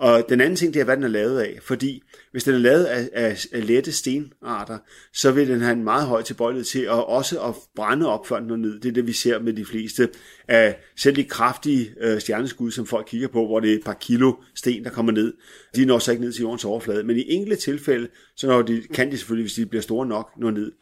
Og 0.00 0.24
den 0.28 0.40
anden 0.40 0.56
ting, 0.56 0.74
det 0.74 0.80
er, 0.80 0.84
hvad 0.84 0.96
den 0.96 1.04
er 1.04 1.08
lavet 1.08 1.40
af. 1.40 1.58
Fordi 1.62 2.02
hvis 2.32 2.44
den 2.44 2.54
er 2.54 2.58
lavet 2.58 2.84
af, 2.84 3.08
af, 3.12 3.46
af 3.52 3.66
lette 3.66 3.92
stenarter, 3.92 4.78
så 5.12 5.32
vil 5.32 5.48
den 5.48 5.60
have 5.60 5.72
en 5.72 5.84
meget 5.84 6.06
høj 6.06 6.22
tilbøjelighed 6.22 6.64
til 6.64 6.80
at 6.80 7.06
også 7.06 7.40
at 7.40 7.54
brænde 7.76 8.08
op, 8.08 8.26
før 8.26 8.38
den 8.38 8.48
når 8.48 8.56
ned. 8.56 8.80
Det 8.80 8.88
er 8.88 8.92
det, 8.92 9.06
vi 9.06 9.12
ser 9.12 9.38
med 9.38 9.52
de 9.52 9.64
fleste 9.64 10.08
af 10.48 10.76
selv 10.96 11.16
de 11.16 11.24
kraftige 11.24 11.94
øh, 12.00 12.20
stjerneskud, 12.20 12.70
som 12.70 12.86
folk 12.86 13.06
kigger 13.06 13.28
på, 13.28 13.46
hvor 13.46 13.60
det 13.60 13.70
er 13.70 13.74
et 13.74 13.84
par 13.84 13.96
kilo 14.00 14.32
sten, 14.54 14.84
der 14.84 14.90
kommer 14.90 15.12
ned. 15.12 15.34
De 15.76 15.84
når 15.84 15.98
så 15.98 16.10
ikke 16.10 16.24
ned 16.24 16.32
til 16.32 16.42
jordens 16.42 16.64
overflade. 16.64 17.04
Men 17.04 17.16
i 17.16 17.24
enkelte 17.28 17.56
tilfælde, 17.56 18.08
så 18.36 18.46
når 18.46 18.62
de, 18.62 18.82
kan 18.94 19.12
de 19.12 19.18
selvfølgelig, 19.18 19.44
hvis 19.44 19.54
de 19.54 19.66
bliver 19.66 19.82
store 19.82 20.06
nok, 20.06 20.30
nå 20.38 20.50
ned. 20.50 20.72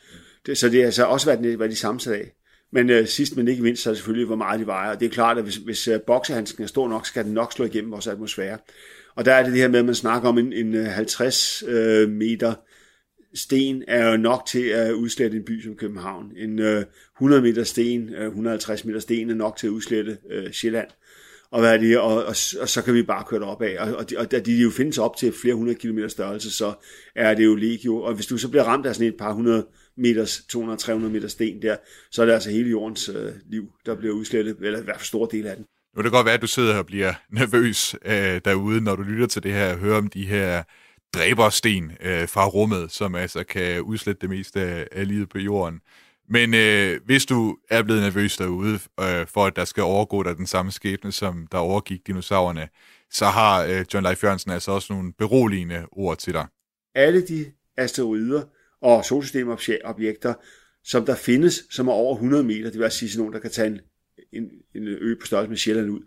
Det, 0.46 0.58
så 0.58 0.68
det 0.68 0.80
er 0.80 0.84
altså 0.84 1.04
også, 1.04 1.26
hvad, 1.26 1.36
den, 1.36 1.56
hvad 1.56 1.68
de 1.68 1.76
sammensat 1.76 2.14
af. 2.14 2.37
Men 2.72 2.90
øh, 2.90 3.06
sidst 3.06 3.36
men 3.36 3.48
ikke 3.48 3.62
mindst, 3.62 3.82
så 3.82 3.90
er 3.90 3.92
det 3.92 3.98
selvfølgelig, 3.98 4.26
hvor 4.26 4.36
meget 4.36 4.60
de 4.60 4.66
vejer. 4.66 4.90
Og 4.90 5.00
det 5.00 5.06
er 5.06 5.10
klart, 5.10 5.38
at 5.38 5.44
hvis, 5.44 5.56
hvis 5.56 5.88
øh, 5.88 6.00
boksehandsken 6.00 6.62
er 6.62 6.68
stor 6.68 6.88
nok, 6.88 7.06
skal 7.06 7.24
den 7.24 7.34
nok 7.34 7.52
slå 7.52 7.64
igennem 7.64 7.90
vores 7.90 8.06
atmosfære. 8.06 8.58
Og 9.14 9.24
der 9.24 9.34
er 9.34 9.42
det 9.42 9.52
det 9.52 9.60
her 9.60 9.68
med, 9.68 9.78
at 9.78 9.84
man 9.84 9.94
snakker 9.94 10.28
om 10.28 10.38
en, 10.38 10.52
en 10.52 10.74
øh, 10.74 10.86
50 10.86 11.64
øh, 11.66 12.10
meter 12.10 12.54
sten 13.34 13.84
er 13.88 14.10
jo 14.10 14.16
nok 14.16 14.46
til 14.46 14.62
at 14.62 14.92
udslette 14.92 15.36
en 15.36 15.44
by 15.44 15.62
som 15.62 15.76
København. 15.76 16.32
En 16.36 16.58
øh, 16.58 16.84
100 17.16 17.42
meter 17.42 17.64
sten, 17.64 18.14
øh, 18.14 18.26
150 18.26 18.84
meter 18.84 19.00
sten 19.00 19.30
er 19.30 19.34
nok 19.34 19.56
til 19.56 19.66
at 19.66 19.70
udslette 19.70 20.18
øh, 20.30 20.52
Sjælland. 20.52 20.88
Og, 21.50 21.60
hvad 21.60 21.74
er 21.74 21.78
det, 21.78 21.98
og, 21.98 22.24
og, 22.24 22.34
og, 22.60 22.68
så 22.68 22.82
kan 22.84 22.94
vi 22.94 23.02
bare 23.02 23.24
køre 23.24 23.40
op 23.40 23.62
af. 23.62 23.76
Og, 23.78 23.96
og, 23.96 24.06
og 24.16 24.30
da 24.30 24.38
de 24.38 24.56
jo 24.56 24.70
findes 24.70 24.98
op 24.98 25.16
til 25.16 25.32
flere 25.32 25.54
hundrede 25.54 25.78
kilometer 25.78 26.08
størrelse, 26.08 26.50
så 26.50 26.72
er 27.14 27.34
det 27.34 27.44
jo 27.44 27.54
legio. 27.54 27.96
Og 27.96 28.14
hvis 28.14 28.26
du 28.26 28.38
så 28.38 28.48
bliver 28.48 28.64
ramt 28.64 28.86
af 28.86 28.94
sådan 28.94 29.08
et 29.08 29.16
par 29.18 29.32
hundrede 29.32 29.66
meters, 29.98 30.38
200-300 30.56 30.90
meter 30.92 31.28
sten 31.28 31.62
der, 31.62 31.76
så 32.10 32.22
er 32.22 32.26
det 32.26 32.32
altså 32.32 32.50
hele 32.50 32.70
jordens 32.70 33.08
øh, 33.08 33.32
liv, 33.46 33.72
der 33.86 33.94
bliver 33.94 34.14
udslettet, 34.14 34.56
eller 34.60 34.80
i 34.80 34.84
hvert 34.84 34.96
fald 34.96 35.06
store 35.06 35.28
del 35.30 35.46
af 35.46 35.56
den. 35.56 35.64
Nu 35.96 36.02
kan 36.02 36.04
det 36.04 36.12
godt 36.12 36.24
være, 36.24 36.34
at 36.34 36.42
du 36.42 36.46
sidder 36.46 36.78
og 36.78 36.86
bliver 36.86 37.14
nervøs 37.40 37.94
øh, 38.04 38.40
derude, 38.44 38.80
når 38.80 38.96
du 38.96 39.02
lytter 39.02 39.26
til 39.26 39.42
det 39.42 39.52
her 39.52 39.72
og 39.72 39.78
hører 39.78 39.98
om 39.98 40.06
de 40.06 40.26
her 40.26 40.62
dræbersten 41.14 41.92
øh, 42.00 42.28
fra 42.28 42.46
rummet, 42.46 42.92
som 42.92 43.14
altså 43.14 43.44
kan 43.44 43.82
udslette 43.82 44.20
det 44.20 44.30
meste 44.30 44.60
af, 44.60 44.88
af 44.92 45.08
livet 45.08 45.28
på 45.28 45.38
jorden. 45.38 45.80
Men 46.30 46.54
øh, 46.54 47.00
hvis 47.04 47.26
du 47.26 47.56
er 47.70 47.82
blevet 47.82 48.02
nervøs 48.02 48.36
derude 48.36 48.74
øh, 48.74 49.26
for, 49.26 49.46
at 49.46 49.56
der 49.56 49.64
skal 49.64 49.82
overgå 49.82 50.22
dig 50.22 50.36
den 50.36 50.46
samme 50.46 50.72
skæbne, 50.72 51.12
som 51.12 51.46
der 51.52 51.58
overgik 51.58 52.06
dinosaurerne, 52.06 52.68
så 53.10 53.24
har 53.24 53.64
øh, 53.64 53.84
John 53.94 54.04
Leif 54.04 54.24
Jørgensen 54.24 54.50
altså 54.50 54.70
også 54.70 54.92
nogle 54.92 55.12
beroligende 55.12 55.86
ord 55.92 56.16
til 56.16 56.32
dig. 56.32 56.46
Alle 56.94 57.26
de 57.26 57.52
asteroider, 57.76 58.42
og 58.82 59.04
solsystemobjekter, 59.04 60.34
som 60.84 61.06
der 61.06 61.14
findes, 61.14 61.64
som 61.70 61.88
er 61.88 61.92
over 61.92 62.14
100 62.14 62.44
meter, 62.44 62.70
det 62.70 62.80
vil 62.80 62.90
sige 62.90 63.10
sådan 63.10 63.20
nogle, 63.20 63.34
der 63.34 63.40
kan 63.40 63.50
tage 63.50 63.68
en, 63.68 63.80
en, 64.32 64.44
en 64.74 64.88
ø 64.88 65.14
på 65.20 65.26
størrelse 65.26 65.48
med 65.48 65.56
Sjælland 65.56 65.90
ud. 65.90 66.00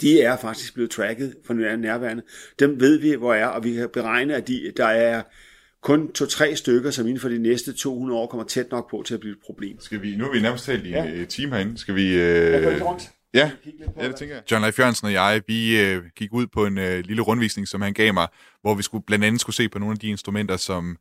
De 0.00 0.20
er 0.20 0.36
faktisk 0.36 0.74
blevet 0.74 0.90
tracket 0.90 1.36
for 1.46 1.54
nærværende. 1.54 2.22
Dem 2.58 2.80
ved 2.80 2.98
vi, 2.98 3.14
hvor 3.14 3.34
er, 3.34 3.46
og 3.46 3.64
vi 3.64 3.74
kan 3.74 3.88
beregne, 3.92 4.34
at 4.34 4.48
de, 4.48 4.72
der 4.76 4.86
er 4.86 5.22
kun 5.82 6.12
to-tre 6.12 6.56
stykker, 6.56 6.90
som 6.90 7.06
inden 7.06 7.20
for 7.20 7.28
de 7.28 7.38
næste 7.38 7.72
200 7.72 8.20
år 8.20 8.26
kommer 8.26 8.44
tæt 8.44 8.70
nok 8.70 8.90
på 8.90 9.02
til 9.06 9.14
at 9.14 9.20
blive 9.20 9.32
et 9.32 9.40
problem. 9.46 9.80
Skal 9.80 10.02
vi, 10.02 10.16
nu 10.16 10.24
er 10.24 10.32
vi 10.32 10.40
nærmest 10.40 10.64
talt 10.64 10.86
i 10.86 10.90
ja. 10.90 11.24
time 11.24 11.54
herinde. 11.54 11.78
Skal 11.78 11.94
vi... 11.94 12.14
Øh, 12.14 12.80
Ja, 13.34 13.50
ja 14.00 14.08
det 14.08 14.16
tænker 14.16 14.34
jeg. 14.34 14.44
John 14.50 14.62
Leif 14.62 14.78
Jørgensen 14.78 15.06
og 15.06 15.12
jeg, 15.12 15.42
vi 15.46 15.80
øh, 15.80 16.02
gik 16.16 16.32
ud 16.32 16.46
på 16.46 16.66
en 16.66 16.78
øh, 16.78 16.98
lille 17.04 17.22
rundvisning, 17.22 17.68
som 17.68 17.80
han 17.80 17.92
gav 17.92 18.14
mig, 18.14 18.28
hvor 18.62 18.74
vi 18.74 18.82
skulle 18.82 19.04
blandt 19.06 19.24
andet 19.24 19.40
skulle 19.40 19.56
se 19.56 19.68
på 19.68 19.78
nogle 19.78 19.92
af 19.92 19.98
de 19.98 20.08
instrumenter, 20.08 20.56
som 20.56 20.96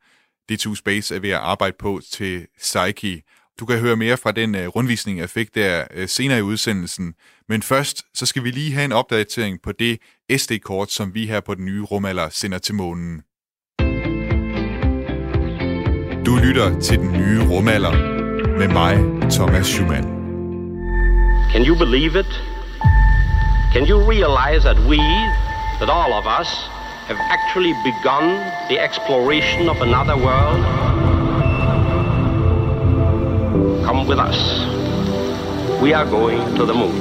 D2 0.51 0.75
Space 0.75 1.15
er 1.15 1.19
ved 1.19 1.29
at 1.29 1.37
arbejde 1.37 1.75
på 1.79 2.01
til 2.11 2.47
Psyche. 2.57 3.21
Du 3.59 3.65
kan 3.65 3.79
høre 3.79 3.95
mere 3.95 4.17
fra 4.17 4.31
den 4.31 4.55
øh, 4.55 4.67
rundvisning, 4.67 5.19
jeg 5.19 5.29
fik 5.29 5.55
der 5.55 5.83
øh, 5.93 6.07
senere 6.07 6.39
i 6.39 6.41
udsendelsen. 6.41 7.13
Men 7.49 7.61
først, 7.61 8.05
så 8.13 8.25
skal 8.25 8.43
vi 8.43 8.51
lige 8.51 8.73
have 8.73 8.85
en 8.85 8.91
opdatering 8.91 9.61
på 9.63 9.71
det 9.71 9.99
SD-kort, 10.37 10.91
som 10.91 11.13
vi 11.13 11.25
her 11.25 11.39
på 11.39 11.55
den 11.55 11.65
nye 11.65 11.83
rumalder 11.83 12.29
sender 12.29 12.57
til 12.57 12.75
månen. 12.75 13.21
Du 16.25 16.35
lytter 16.35 16.79
til 16.79 16.97
den 16.99 17.11
nye 17.11 17.41
rumalder 17.49 17.91
med 18.57 18.67
mig, 18.67 18.95
Thomas 19.31 19.67
Schumann. 19.67 20.05
Can 21.51 21.65
you 21.67 21.75
believe 21.75 22.19
it? 22.19 22.43
Can 23.73 23.83
you 23.89 23.97
realize 24.09 24.63
that 24.63 24.79
we, 24.89 24.99
that 25.79 25.89
all 25.89 26.11
of 26.19 26.25
us, 26.41 26.49
have 27.09 27.19
actually 27.37 27.73
begun 27.83 28.25
the 28.69 28.77
exploration 28.87 29.67
of 29.67 29.77
another 29.81 30.15
world? 30.15 30.61
Come 33.87 33.99
with 34.09 34.19
us. 34.29 34.39
We 35.81 35.89
are 35.93 36.05
going 36.05 36.39
to 36.57 36.65
the 36.69 36.75
moon. 36.81 36.95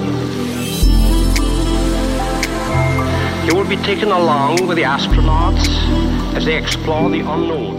You 3.47 3.53
will 3.59 3.69
be 3.69 3.81
taken 3.91 4.09
along 4.21 4.67
with 4.69 4.77
the 4.81 4.87
astronauts 4.97 5.69
as 6.37 6.45
they 6.45 6.57
explore 6.57 7.11
the 7.11 7.23
unknown. 7.35 7.79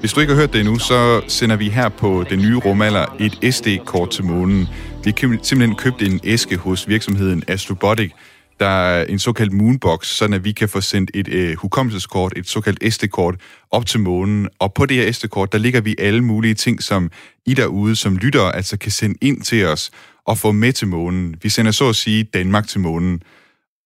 Hvis 0.00 0.12
du 0.12 0.20
ikke 0.20 0.32
har 0.32 0.40
hørt 0.40 0.52
det 0.52 0.60
endnu, 0.60 0.78
så 0.78 1.20
sender 1.28 1.56
vi 1.56 1.68
her 1.68 1.88
på 1.88 2.24
den 2.30 2.38
nye 2.38 2.56
rumalder 2.56 3.04
et 3.18 3.54
SD-kort 3.54 4.10
til 4.10 4.24
månen. 4.24 4.68
Vi 5.04 5.14
har 5.20 5.38
simpelthen 5.42 5.76
købt 5.76 6.02
en 6.02 6.20
æske 6.24 6.56
hos 6.56 6.88
virksomheden 6.88 7.42
Astrobotic, 7.48 8.12
der 8.60 8.66
er 8.66 9.04
en 9.04 9.18
såkaldt 9.18 9.52
moonbox, 9.52 10.06
sådan 10.06 10.34
at 10.34 10.44
vi 10.44 10.52
kan 10.52 10.68
få 10.68 10.80
sendt 10.80 11.10
et 11.14 11.28
øh, 11.28 11.56
hukommelseskort, 11.56 12.32
et 12.36 12.48
såkaldt 12.48 12.94
SD-kort, 12.94 13.34
op 13.70 13.86
til 13.86 14.00
månen. 14.00 14.48
Og 14.58 14.74
på 14.74 14.86
det 14.86 14.96
her 14.96 15.12
SD-kort, 15.12 15.52
der 15.52 15.58
ligger 15.58 15.80
vi 15.80 15.94
alle 15.98 16.24
mulige 16.24 16.54
ting, 16.54 16.82
som 16.82 17.10
I 17.46 17.54
derude, 17.54 17.96
som 17.96 18.16
lyttere, 18.16 18.56
altså 18.56 18.76
kan 18.76 18.90
sende 18.90 19.18
ind 19.20 19.42
til 19.42 19.66
os 19.66 19.90
og 20.26 20.38
få 20.38 20.52
med 20.52 20.72
til 20.72 20.88
månen. 20.88 21.36
Vi 21.42 21.48
sender 21.48 21.72
så 21.72 21.88
at 21.88 21.96
sige 21.96 22.24
Danmark 22.24 22.68
til 22.68 22.80
månen. 22.80 23.22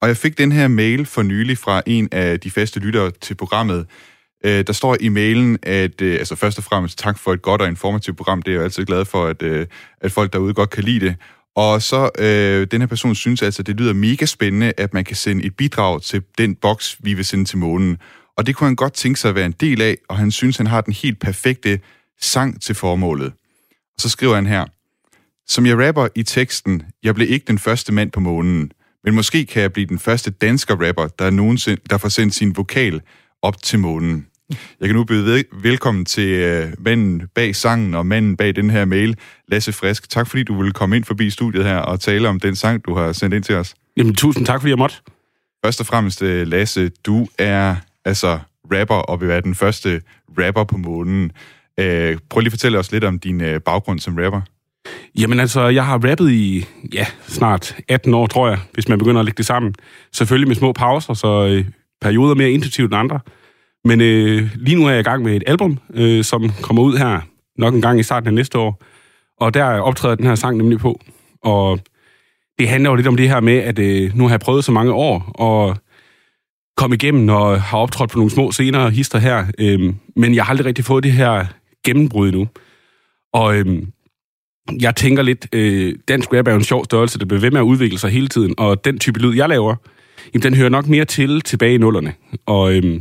Og 0.03 0.09
jeg 0.09 0.17
fik 0.17 0.39
den 0.39 0.53
her 0.53 0.69
mail 0.69 1.07
for 1.07 1.23
nylig 1.23 1.59
fra 1.59 1.83
en 1.87 2.09
af 2.13 2.41
de 2.41 2.51
faste 2.51 2.81
lyttere 2.81 3.11
til 3.11 3.35
programmet, 3.35 3.87
Øh, 4.45 4.65
der 4.67 4.73
står 4.73 4.97
i 5.01 5.09
mailen, 5.09 5.59
at 5.63 6.01
øh, 6.01 6.15
altså 6.19 6.37
først 6.37 6.59
og 6.59 6.65
fremmest 6.65 6.99
tak 6.99 7.19
for 7.19 7.33
et 7.33 7.43
godt 7.43 7.61
og 7.61 7.69
informativt 7.69 8.17
program. 8.17 8.43
Det 8.43 8.51
er 8.51 8.55
jeg 8.55 8.65
altid 8.65 8.85
glad 8.85 9.05
for, 9.05 9.27
at, 9.27 9.43
øh, 9.43 9.67
at 10.01 10.13
folk 10.13 10.33
derude 10.33 10.55
godt 10.55 10.71
kan 10.71 10.85
lide 10.85 11.07
det. 11.07 11.17
Og 11.57 11.83
så 11.83 12.11
øh, 12.19 12.67
den 12.71 12.81
her 12.81 12.87
person 12.87 13.15
synes 13.15 13.43
altså, 13.43 13.63
at 13.63 13.67
det 13.67 13.77
lyder 13.77 13.93
mega 13.93 14.25
spændende, 14.25 14.73
at 14.77 14.95
man 14.95 15.05
kan 15.05 15.17
sende 15.17 15.45
et 15.45 15.57
bidrag 15.57 16.03
til 16.03 16.23
den 16.39 16.55
boks, 16.55 16.97
vi 17.01 17.15
vil 17.15 17.25
sende 17.25 17.45
til 17.45 17.59
månen. 17.59 17.99
Og 18.37 18.47
det 18.47 18.57
kunne 18.57 18.67
han 18.67 18.77
godt 18.77 18.93
tænke 18.93 19.21
sig 19.21 19.29
at 19.29 19.35
være 19.35 19.47
en 19.47 19.55
del 19.61 19.83
af, 19.83 19.97
og 20.09 20.17
han 20.17 20.31
synes, 20.31 20.57
han 20.57 20.67
har 20.67 20.81
den 20.81 20.93
helt 20.93 21.21
perfekte 21.21 21.81
sang 22.21 22.63
til 22.63 22.75
formålet. 22.75 23.33
Og 23.95 24.01
så 24.01 24.09
skriver 24.09 24.35
han 24.35 24.47
her, 24.47 24.65
som 25.47 25.67
jeg 25.67 25.89
rapper 25.89 26.09
i 26.15 26.23
teksten, 26.23 26.83
jeg 27.03 27.15
blev 27.15 27.31
ikke 27.31 27.45
den 27.47 27.59
første 27.59 27.93
mand 27.93 28.11
på 28.11 28.21
månen, 28.21 28.73
men 29.05 29.15
måske 29.15 29.47
kan 29.47 29.63
jeg 29.63 29.73
blive 29.73 29.87
den 29.87 29.99
første 29.99 30.31
dansker 30.31 30.87
rapper, 30.89 31.07
der, 31.07 31.31
nogensinde, 31.31 31.81
der 31.91 31.99
får 31.99 32.09
sendt 32.09 32.35
sin 32.35 32.57
vokal 32.57 33.01
op 33.43 33.63
til 33.63 33.79
månen. 33.79 34.27
Jeg 34.51 34.89
kan 34.89 34.97
nu 34.97 35.05
byde 35.05 35.45
velkommen 35.53 36.05
til 36.05 36.29
øh, 36.29 36.73
manden 36.79 37.23
bag 37.35 37.57
sangen 37.57 37.95
og 37.95 38.07
manden 38.07 38.37
bag 38.37 38.57
den 38.57 38.71
her 38.71 38.85
mail, 38.85 39.17
Lasse 39.49 39.73
Frisk. 39.73 40.11
Tak 40.11 40.27
fordi 40.27 40.43
du 40.43 40.57
ville 40.57 40.73
komme 40.73 40.97
ind 40.97 41.05
forbi 41.05 41.31
studiet 41.31 41.65
her 41.65 41.77
og 41.79 42.01
tale 42.01 42.29
om 42.29 42.41
den 42.41 42.57
sang, 42.57 42.85
du 42.85 42.95
har 42.95 43.13
sendt 43.13 43.35
ind 43.35 43.45
til 43.45 43.55
os. 43.55 43.75
Jamen, 43.97 44.15
tusind 44.15 44.47
tak, 44.47 44.61
fordi 44.61 44.71
jeg 44.71 44.79
måtte. 44.79 44.97
Først 45.65 45.81
og 45.81 45.87
fremmest, 45.87 46.23
øh, 46.23 46.47
Lasse, 46.47 46.89
du 46.89 47.29
er 47.39 47.77
altså 48.05 48.39
rapper 48.73 48.95
og 48.95 49.21
vil 49.21 49.29
være 49.29 49.41
den 49.41 49.55
første 49.55 50.01
rapper 50.39 50.65
på 50.65 50.77
månen. 50.77 51.33
Øh, 51.81 52.19
prøv 52.31 52.41
lige 52.41 52.49
at 52.49 52.53
fortælle 52.53 52.79
os 52.79 52.93
lidt 52.93 53.05
om 53.05 53.19
din 53.19 53.41
øh, 53.41 53.61
baggrund 53.61 53.99
som 53.99 54.17
rapper. 54.17 54.41
Jamen 55.19 55.41
altså, 55.41 55.69
jeg 55.69 55.87
har 55.87 55.95
rappet 55.95 56.31
i, 56.31 56.67
ja, 56.93 57.07
snart 57.27 57.77
18 57.89 58.15
år, 58.15 58.27
tror 58.27 58.49
jeg, 58.49 58.59
hvis 58.73 58.89
man 58.89 58.99
begynder 58.99 59.21
at 59.21 59.25
lægge 59.25 59.37
det 59.37 59.47
sammen. 59.47 59.75
Selvfølgelig 60.13 60.49
med 60.49 60.57
små 60.57 60.73
pauser, 60.73 61.15
så 61.15 61.47
øh, 61.47 61.65
perioder 62.01 62.35
mere 62.35 62.51
intensivt 62.51 62.93
end 62.93 62.99
andre. 62.99 63.21
Men 63.85 64.01
øh, 64.01 64.51
lige 64.55 64.77
nu 64.77 64.87
er 64.87 64.91
jeg 64.91 65.01
i 65.01 65.03
gang 65.03 65.23
med 65.23 65.37
et 65.37 65.43
album, 65.47 65.79
øh, 65.95 66.25
som 66.25 66.51
kommer 66.63 66.83
ud 66.83 66.97
her 66.97 67.21
nok 67.59 67.75
en 67.75 67.83
gang 67.83 68.01
i 68.01 68.03
starten 68.03 68.27
af 68.27 68.35
næste 68.35 68.59
år. 68.59 68.83
Og 69.41 69.55
der 69.55 69.65
optræder 69.65 70.15
den 70.15 70.27
her 70.27 70.35
sang 70.35 70.57
nemlig 70.57 70.79
på. 70.79 71.01
Og 71.43 71.79
det 72.59 72.69
handler 72.69 72.91
jo 72.91 72.97
lidt 72.97 73.07
om 73.07 73.17
det 73.17 73.29
her 73.29 73.41
med, 73.41 73.57
at 73.57 73.79
øh, 73.79 74.17
nu 74.17 74.25
har 74.25 74.31
jeg 74.31 74.41
prøvet 74.41 74.65
så 74.65 74.73
mange 74.73 74.93
år 74.93 75.33
og 75.35 75.77
komme 76.77 76.97
igennem 76.97 77.29
og 77.29 77.63
har 77.63 77.79
optrådt 77.79 78.11
på 78.11 78.19
nogle 78.19 78.31
små 78.31 78.53
scener 78.53 78.79
og 78.79 78.91
hister 78.91 79.19
her. 79.19 79.47
Øh, 79.59 79.95
men 80.17 80.35
jeg 80.35 80.45
har 80.45 80.51
aldrig 80.51 80.67
rigtig 80.67 80.85
fået 80.85 81.05
det 81.05 81.13
her 81.13 81.47
gennembrud 81.85 82.33
nu. 82.33 82.49
Og 83.33 83.57
øh, 83.57 83.83
jeg 84.81 84.97
tænker 84.97 85.23
lidt, 85.23 85.49
øh, 85.53 85.95
dansk 86.09 86.33
rap 86.33 86.47
er 86.47 86.53
jo 86.53 86.59
en 86.59 86.65
sjov 86.65 86.85
størrelse, 86.85 87.19
der 87.19 87.25
bliver 87.25 87.41
ved 87.41 87.51
med 87.51 87.61
at 87.61 87.65
udvikle 87.65 87.99
sig 87.99 88.11
hele 88.11 88.29
tiden. 88.29 88.55
Og 88.59 88.85
den 88.85 88.99
type 88.99 89.21
lyd, 89.21 89.37
jeg 89.37 89.49
laver, 89.49 89.75
jamen, 90.35 90.43
den 90.43 90.55
hører 90.55 90.69
nok 90.69 90.87
mere 90.87 91.05
til 91.05 91.41
tilbage 91.41 91.75
i 91.75 91.79
nullerne. 91.79 92.15
Og 92.47 92.75
øh, 92.75 93.01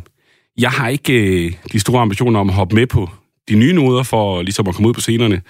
jeg 0.58 0.72
har 0.72 0.88
ikke 0.89 1.46
øh, 1.46 1.54
de 1.72 1.80
store 1.80 2.02
ambitioner 2.02 2.39
om 2.39 2.50
at 2.50 2.56
hoppe 2.56 2.76
med 2.76 2.88
på 2.88 3.10
de 3.50 3.56
nye 3.56 3.74
noder 3.74 4.04
for 4.04 4.42
ligesom 4.42 4.68
at 4.68 4.76
komme 4.76 4.89
ud 4.89 4.94
på 4.94 5.02
scenerne. 5.02 5.42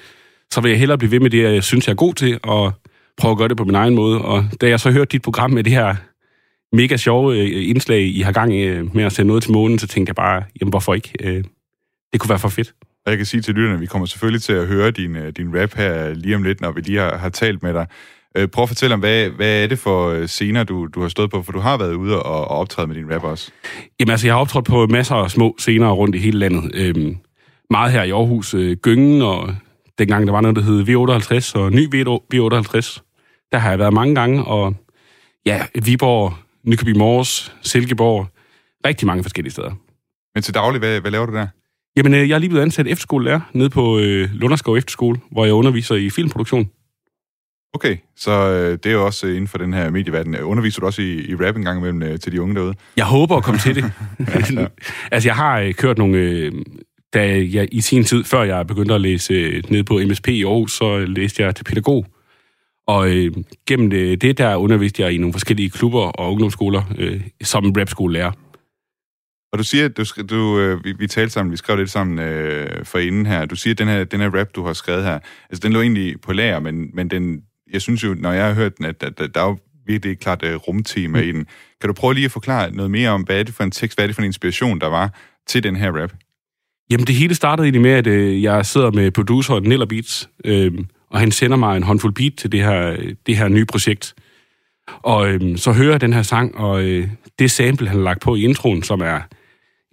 Så 0.52 0.62
vil 0.62 0.70
jeg 0.70 0.80
hellere 0.80 0.98
blive 0.98 1.12
ved 1.12 1.20
med 1.20 1.30
det, 1.30 1.44
jeg 1.44 1.64
synes, 1.64 1.88
jeg 1.88 1.92
er 1.92 1.96
god 1.96 2.14
til, 2.14 2.40
og 2.44 2.74
prøve 3.18 3.32
at 3.32 3.38
gøre 3.38 3.48
det 3.48 3.58
på 3.58 3.64
min 3.64 3.76
egen 3.76 3.96
måde. 3.96 4.22
Og 4.22 4.46
da 4.62 4.70
jeg 4.70 4.80
så 4.80 4.92
hørte 4.92 5.12
dit 5.12 5.22
program 5.22 5.52
med 5.52 5.64
det 5.64 5.74
her 5.74 5.96
mega 6.76 6.98
sjove 6.98 7.38
øh, 7.38 7.70
indslag, 7.70 8.02
I 8.02 8.22
har 8.22 8.32
gang 8.32 8.54
øh, 8.54 8.96
med 8.96 9.04
at 9.04 9.12
sende 9.12 9.28
noget 9.28 9.44
til 9.44 9.52
månen, 9.52 9.80
så 9.80 9.88
tænkte 9.88 10.10
jeg 10.10 10.16
bare, 10.16 10.44
jamen 10.62 10.70
hvorfor 10.70 10.94
ikke? 10.94 11.14
Øh, 11.24 11.44
det 12.14 12.22
kunne 12.22 12.30
være 12.30 12.40
for 12.40 12.50
fedt. 12.50 12.74
Og 13.06 13.12
jeg 13.12 13.18
kan 13.18 13.26
sige 13.26 13.42
til 13.42 13.54
lytterne, 13.54 13.76
at 13.76 13.82
vi 13.82 13.86
kommer 13.86 14.06
selvfølgelig 14.06 14.42
til 14.42 14.54
at 14.54 14.68
høre 14.68 14.92
din, 14.92 15.16
øh, 15.16 15.34
din 15.38 15.62
rap 15.62 15.74
her 15.74 16.14
lige 16.14 16.36
om 16.36 16.44
lidt, 16.44 16.62
når 16.62 16.72
vi 16.72 16.82
lige 16.82 17.00
har, 17.00 17.18
har 17.18 17.30
talt 17.30 17.64
med 17.64 17.74
dig. 17.74 17.88
Øh, 18.38 18.48
prøv 18.48 18.64
at 18.64 18.70
fortælle 18.70 18.94
om, 18.94 19.00
hvad, 19.00 19.30
hvad 19.30 19.64
er 19.64 19.68
det 19.68 19.80
for 19.80 20.10
øh, 20.10 20.28
scener, 20.28 20.64
du, 20.64 20.88
du 20.88 21.02
har 21.02 21.08
stået 21.08 21.32
på? 21.32 21.44
For 21.44 21.52
du 21.52 21.60
har 21.60 21.78
været 21.78 21.94
ude 21.94 22.24
og, 22.24 22.48
og 22.48 22.58
optræde 22.58 22.88
med 22.88 22.96
din 22.96 23.14
rap 23.14 23.24
også. 23.24 23.52
Jamen 24.00 24.12
altså, 24.12 24.28
jeg 24.28 24.34
har 24.34 24.42
optrådt 24.42 24.66
på 24.66 24.88
masser 24.88 25.16
af 25.16 25.32
små 25.32 25.56
scener 25.60 25.92
rundt 25.92 26.16
i 26.16 26.20
hele 26.20 26.40
landet. 26.40 26.72
Øhm, 26.74 27.18
meget 27.70 27.92
her 27.92 28.04
i 28.04 28.12
Aarhus, 28.12 28.54
øh, 28.54 28.78
Gyngen, 28.78 29.22
og 29.22 29.56
dengang 30.00 30.28
der 30.28 30.34
var 30.34 30.42
noget, 30.42 30.56
der 30.56 30.62
hed 30.62 30.84
V58, 30.84 31.60
og 31.60 31.72
ny 31.72 31.88
V58. 31.96 33.00
Der 33.52 33.58
har 33.58 33.70
jeg 33.70 33.80
været 33.80 33.94
mange 33.94 34.16
gange, 34.16 34.44
og 34.44 34.76
ja, 35.46 35.66
Viborg, 35.86 36.34
Nykøbing 36.64 36.98
Mors, 36.98 37.56
Silkeborg, 37.62 38.28
rigtig 38.86 39.08
mange 39.08 39.24
forskellige 39.24 39.52
steder. 39.52 39.72
Men 40.36 40.44
til 40.44 40.54
daglig, 40.54 40.80
hvad, 40.80 41.02
hvad 41.02 41.12
laver 41.12 41.26
du 41.26 41.34
der? 41.34 41.48
Jamen, 41.98 42.14
øh, 42.14 42.30
jeg 42.30 42.36
er 42.36 42.40
lige 42.40 42.50
blevet 42.50 42.64
ansat 42.64 42.88
efterskolelærer 42.88 43.40
nede 43.54 43.70
på 43.70 44.00
øh, 44.00 44.30
Lunderskov 44.34 44.78
Efterskole, 44.78 45.20
hvor 45.32 45.46
jeg 45.46 45.54
underviser 45.54 45.96
i 45.96 46.10
filmproduktion. 46.10 46.70
Okay, 47.74 47.98
så 48.16 48.32
øh, 48.32 48.72
det 48.72 48.86
er 48.86 48.92
jo 48.92 49.06
også 49.06 49.28
øh, 49.28 49.32
inden 49.36 49.48
for 49.48 49.58
den 49.58 49.74
her 49.74 49.90
medieverden. 49.90 50.40
Underviser 50.40 50.80
du 50.80 50.86
også 50.86 51.02
i, 51.02 51.26
i 51.30 51.36
rap 51.36 51.56
en 51.56 51.64
gang 51.64 51.80
imellem 51.80 52.04
øh, 52.04 52.20
til 52.20 52.32
de 52.32 52.42
unge 52.42 52.56
derude? 52.56 52.76
Jeg 52.98 53.06
håber 53.06 53.38
at 53.38 53.44
komme 53.44 53.60
til 53.60 53.76
det. 53.76 53.92
altså, 55.12 55.30
jeg 55.30 55.36
har 55.36 55.60
øh, 55.60 55.74
kørt 55.74 55.98
nogle... 55.98 56.18
Øh, 56.18 56.52
da 57.14 57.46
jeg 57.54 57.68
i 57.72 57.82
sin 57.82 58.04
tid, 58.04 58.24
før 58.24 58.44
jeg 58.44 58.68
begyndte 58.68 58.94
at 58.94 59.02
læse 59.02 59.34
øh, 59.34 59.64
ned 59.70 59.84
på 59.84 60.00
MSP 60.08 60.28
i 60.28 60.44
Aarhus, 60.44 60.72
så 60.78 60.98
læste 61.00 61.44
jeg 61.44 61.56
til 61.56 61.64
pædagog. 61.64 62.06
Og 62.88 63.10
øh, 63.10 63.32
gennem 63.68 63.90
det, 63.90 64.22
det, 64.22 64.38
der 64.38 64.56
underviste 64.56 65.02
jeg 65.02 65.14
i 65.14 65.18
nogle 65.18 65.34
forskellige 65.34 65.70
klubber 65.70 66.02
og 66.02 66.32
ungdomsskoler 66.32 66.84
øh, 66.98 67.22
som 67.44 67.72
rapskolelærer. 67.78 68.32
Og 69.52 69.60
du 69.60 69.64
siger, 69.64 69.86
at 69.86 69.98
du, 69.98 70.04
du, 70.30 70.60
øh, 70.60 70.84
vi, 70.84 70.92
vi 70.92 71.08
talte 71.08 71.34
sammen, 71.34 71.52
vi 71.52 71.58
skrev 71.58 71.78
lidt 71.78 71.92
sammen 71.92 72.20
øh, 72.20 72.86
for 72.86 73.00
inden 73.00 73.26
her. 73.26 73.46
Du 73.46 73.56
siger, 73.56 73.74
at 73.74 73.78
den 73.78 73.88
her, 73.88 74.04
den 74.04 74.20
her 74.20 74.40
rap, 74.40 74.48
du 74.56 74.66
har 74.66 74.74
skrevet 74.74 75.04
her, 75.04 75.20
altså 75.50 75.62
den 75.64 75.74
lå 75.74 75.82
egentlig 75.82 76.22
på 76.22 76.34
lager, 76.34 76.60
men, 76.60 76.90
men 76.94 77.08
den, 77.08 77.42
jeg 77.74 77.82
synes 77.82 78.04
jo, 78.04 78.16
når 78.20 78.32
jeg 78.32 78.46
har 78.46 78.54
hørt 78.54 78.78
den, 78.78 78.86
at, 78.86 79.04
at, 79.04 79.20
at 79.20 79.36
der 79.36 79.42
er 79.42 79.48
jo 79.48 79.58
virkelig 79.86 80.20
klart 80.20 80.44
uh, 80.44 80.56
rumtema 80.56 81.22
mm. 81.22 81.28
i 81.28 81.32
den. 81.32 81.46
Kan 81.82 81.88
du 81.88 81.94
prøve 81.94 82.14
lige 82.14 82.26
at 82.26 82.32
forklare 82.32 82.72
noget 82.72 82.92
mere 82.92 83.10
om, 83.10 83.22
hvad 83.22 83.40
er 83.40 83.44
det 83.44 83.54
for 83.54 83.64
en 83.64 83.72
tekst, 83.72 83.98
hvad 83.98 84.06
er 84.06 84.08
det 84.08 84.16
for 84.16 84.22
en 84.22 84.26
inspiration, 84.26 84.80
der 84.80 84.88
var 84.88 85.20
til 85.48 85.64
den 85.64 85.76
her 85.76 86.02
rap? 86.02 86.14
Jamen, 86.90 87.08
det 87.08 87.16
hele 87.16 87.36
startede 87.36 87.66
egentlig 87.66 87.82
med, 87.82 87.92
at 87.92 88.08
øh, 88.08 88.44
jeg 88.44 88.66
sidder 88.66 88.92
med 88.92 89.12
producer 89.12 89.60
Niller 89.60 89.86
Beats, 89.86 90.30
øh, 90.46 90.72
og 91.10 91.20
han 91.20 91.32
sender 91.32 91.58
mig 91.58 91.78
en 91.78 91.84
håndfuld 91.84 92.14
beat 92.14 92.34
til 92.38 92.52
det 92.52 92.64
her, 92.64 92.98
det 93.26 93.38
her 93.38 93.48
nye 93.48 93.66
projekt. 93.66 94.14
Og 94.88 95.30
øh, 95.30 95.58
så 95.58 95.72
hører 95.72 95.92
jeg 95.92 96.02
den 96.02 96.14
her 96.14 96.22
sang, 96.22 96.58
og 96.58 96.84
øh, 96.84 97.08
det 97.40 97.52
sample, 97.52 97.88
han 97.88 97.98
har 97.98 98.04
lagt 98.04 98.22
på 98.22 98.36
i 98.36 98.44
introen, 98.44 98.84
som 98.84 99.02
er 99.02 99.20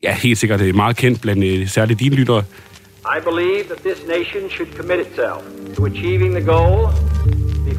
ja, 0.03 0.15
helt 0.15 0.39
sikkert 0.39 0.61
øh, 0.61 0.75
meget 0.75 0.97
kendt 0.97 1.21
blandt 1.21 1.45
øh, 1.45 1.69
særligt 1.69 2.01
dine 2.01 2.17
lyttere. 2.17 2.45
I 3.05 3.21
believe 3.25 3.65
that 3.65 3.79
this 3.79 4.07
nation 4.07 4.51
should 4.51 4.73
commit 4.77 4.99
itself 5.07 5.43
to 5.77 5.87
achieving 5.87 6.33
the 6.35 6.45
goal 6.45 6.93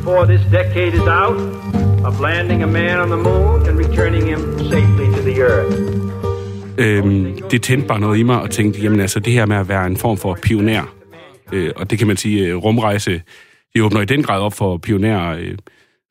before 0.01 0.25
this 0.25 0.41
decade 0.51 0.93
is 0.93 1.07
out 1.21 1.37
of 2.05 2.19
landing 2.19 2.63
a 2.63 2.67
man 2.67 2.99
on 2.99 3.07
the 3.07 3.17
moon 3.17 3.67
and 3.67 3.77
returning 3.77 4.25
him 4.25 4.39
safely 4.57 5.05
to 5.15 5.21
the 5.21 5.41
earth. 5.41 5.75
Øhm, 6.77 7.49
det 7.51 7.61
tændte 7.61 7.87
bare 7.87 7.99
noget 7.99 8.19
i 8.19 8.23
mig 8.23 8.41
og 8.41 8.49
tænkte, 8.49 8.81
jamen 8.81 8.99
altså 8.99 9.19
det 9.19 9.33
her 9.33 9.45
med 9.45 9.55
at 9.55 9.67
være 9.67 9.87
en 9.87 9.97
form 9.97 10.17
for 10.17 10.37
pioner, 10.41 10.95
øh, 11.51 11.71
og 11.75 11.89
det 11.89 11.99
kan 11.99 12.07
man 12.07 12.17
sige, 12.17 12.47
øh, 12.47 12.55
rumrejse, 12.55 13.21
det 13.73 13.81
åbner 13.81 14.01
i 14.01 14.05
den 14.05 14.23
grad 14.23 14.41
op 14.41 14.53
for 14.53 14.77
pionerer, 14.77 15.37
øh, 15.37 15.57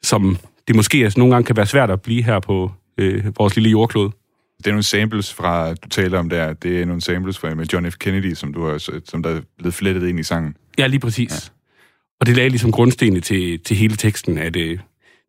som 0.02 0.36
det 0.68 0.76
måske 0.76 0.98
altså, 0.98 1.18
nogle 1.18 1.34
gange 1.34 1.46
kan 1.46 1.56
være 1.56 1.66
svært 1.66 1.90
at 1.90 2.02
blive 2.02 2.22
her 2.22 2.40
på 2.40 2.70
øh, 2.98 3.24
vores 3.38 3.56
lille 3.56 3.70
jordklode. 3.70 4.12
Det 4.58 4.66
er 4.66 4.70
nogle 4.70 4.82
samples 4.82 5.34
fra, 5.34 5.74
du 5.74 5.88
taler 5.88 6.18
om 6.18 6.28
der, 6.28 6.52
det 6.52 6.80
er 6.80 6.86
nogle 6.86 7.02
samples 7.02 7.38
fra 7.38 7.54
med 7.54 7.66
John 7.72 7.90
F. 7.90 7.96
Kennedy, 7.96 8.34
som, 8.34 8.54
du 8.54 8.66
har, 8.66 9.00
som 9.04 9.22
der 9.22 9.30
er 9.30 9.40
blevet 9.58 9.74
flettet 9.74 10.08
ind 10.08 10.20
i 10.20 10.22
sangen. 10.22 10.56
Ja, 10.78 10.86
lige 10.86 11.00
præcis. 11.00 11.30
Ja. 11.30 11.59
Og 12.20 12.26
det 12.26 12.36
lagde 12.36 12.48
ligesom 12.48 12.72
grundstenene 12.72 13.20
til, 13.20 13.60
til 13.60 13.76
hele 13.76 13.96
teksten, 13.96 14.38
at 14.38 14.56
øh, 14.56 14.78